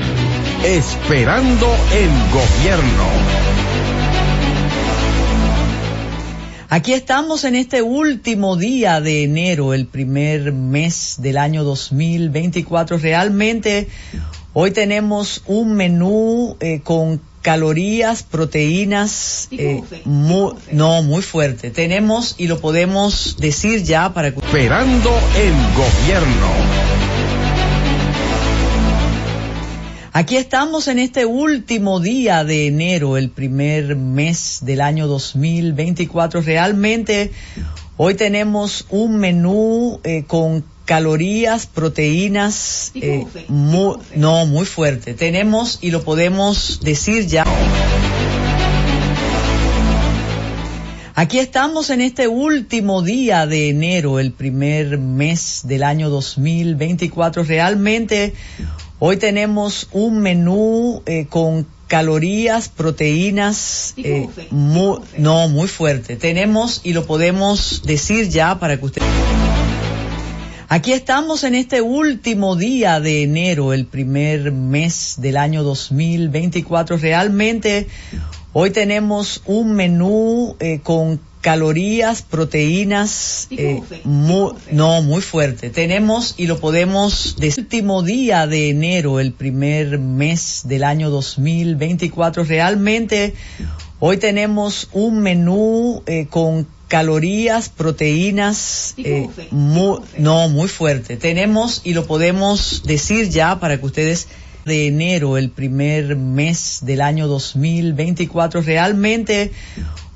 [0.64, 3.04] Esperando el gobierno.
[6.70, 12.96] Aquí estamos en este último día de enero, el primer mes del año 2024.
[12.96, 13.88] Realmente
[14.54, 21.70] hoy tenemos un menú eh, con calorías, proteínas, eh, mu- no, muy fuerte.
[21.70, 24.38] Tenemos y lo podemos decir ya para que...
[24.40, 26.46] Esperando el gobierno.
[30.12, 36.40] Aquí estamos en este último día de enero, el primer mes del año 2024.
[36.42, 37.30] Realmente
[37.96, 45.14] hoy tenemos un menú eh, con calorías, proteínas, eh, no, muy fuerte.
[45.14, 47.44] Tenemos y lo podemos decir ya.
[51.14, 57.44] Aquí estamos en este último día de enero, el primer mes del año 2024.
[57.44, 58.34] Realmente
[58.98, 66.16] hoy tenemos un menú eh, con calorías, proteínas, eh, no, muy fuerte.
[66.16, 69.02] Tenemos y lo podemos decir ya para que usted...
[70.72, 76.96] Aquí estamos en este último día de enero, el primer mes del año 2024.
[76.96, 77.88] Realmente
[78.52, 85.70] hoy tenemos un menú eh, con calorías, proteínas, eh, mu- no, muy fuerte.
[85.70, 92.44] Tenemos y lo podemos decir último día de enero, el primer mes del año 2024.
[92.44, 93.34] Realmente
[93.98, 99.28] hoy tenemos un menú eh, con calorías, proteínas, eh,
[100.18, 101.16] no, muy fuerte.
[101.16, 104.26] Tenemos y lo podemos decir ya para que ustedes
[104.66, 108.60] de enero, el primer mes del año 2024.
[108.62, 109.52] Realmente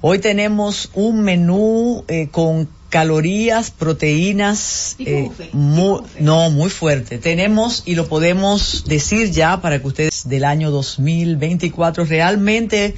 [0.00, 7.18] hoy tenemos un menú eh, con calorías, proteínas, eh, mu- no, muy fuerte.
[7.18, 12.04] Tenemos y lo podemos decir ya para que ustedes del año 2024.
[12.04, 12.94] Realmente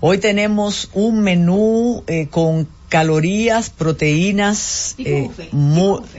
[0.00, 2.68] hoy tenemos un menú eh, con
[2.98, 5.28] calorías, proteínas, eh,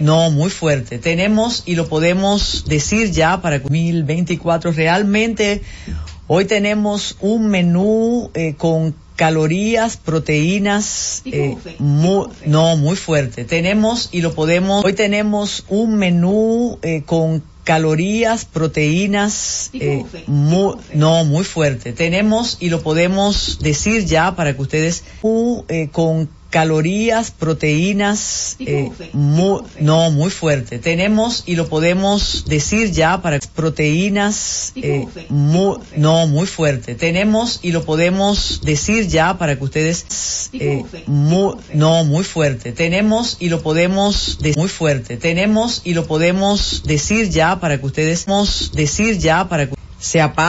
[0.02, 0.98] no, muy fuerte.
[1.00, 4.74] Tenemos y lo podemos decir ya para 2024.
[4.74, 5.62] Realmente
[6.28, 13.46] hoy tenemos un menú eh, con calorías, proteínas, eh, mu- no, muy fuerte.
[13.46, 21.46] Tenemos y lo podemos, hoy tenemos un menú con calorías, proteínas, eh, mu- no, muy
[21.46, 21.94] fuerte.
[21.94, 28.90] Tenemos y lo podemos decir ya para que ustedes, uh, eh, con calorías, proteínas, eh,
[29.12, 30.80] no, muy fuerte.
[30.80, 36.96] Tenemos y lo podemos decir ya para proteínas, eh, no, muy fuerte.
[36.96, 42.72] Tenemos y lo podemos decir ya para que ustedes, eh, no, muy fuerte.
[42.72, 45.18] Tenemos y lo podemos decir muy fuerte.
[45.18, 48.26] Tenemos y lo podemos decir ya para que ustedes,
[48.72, 50.44] decir ya para que se apague.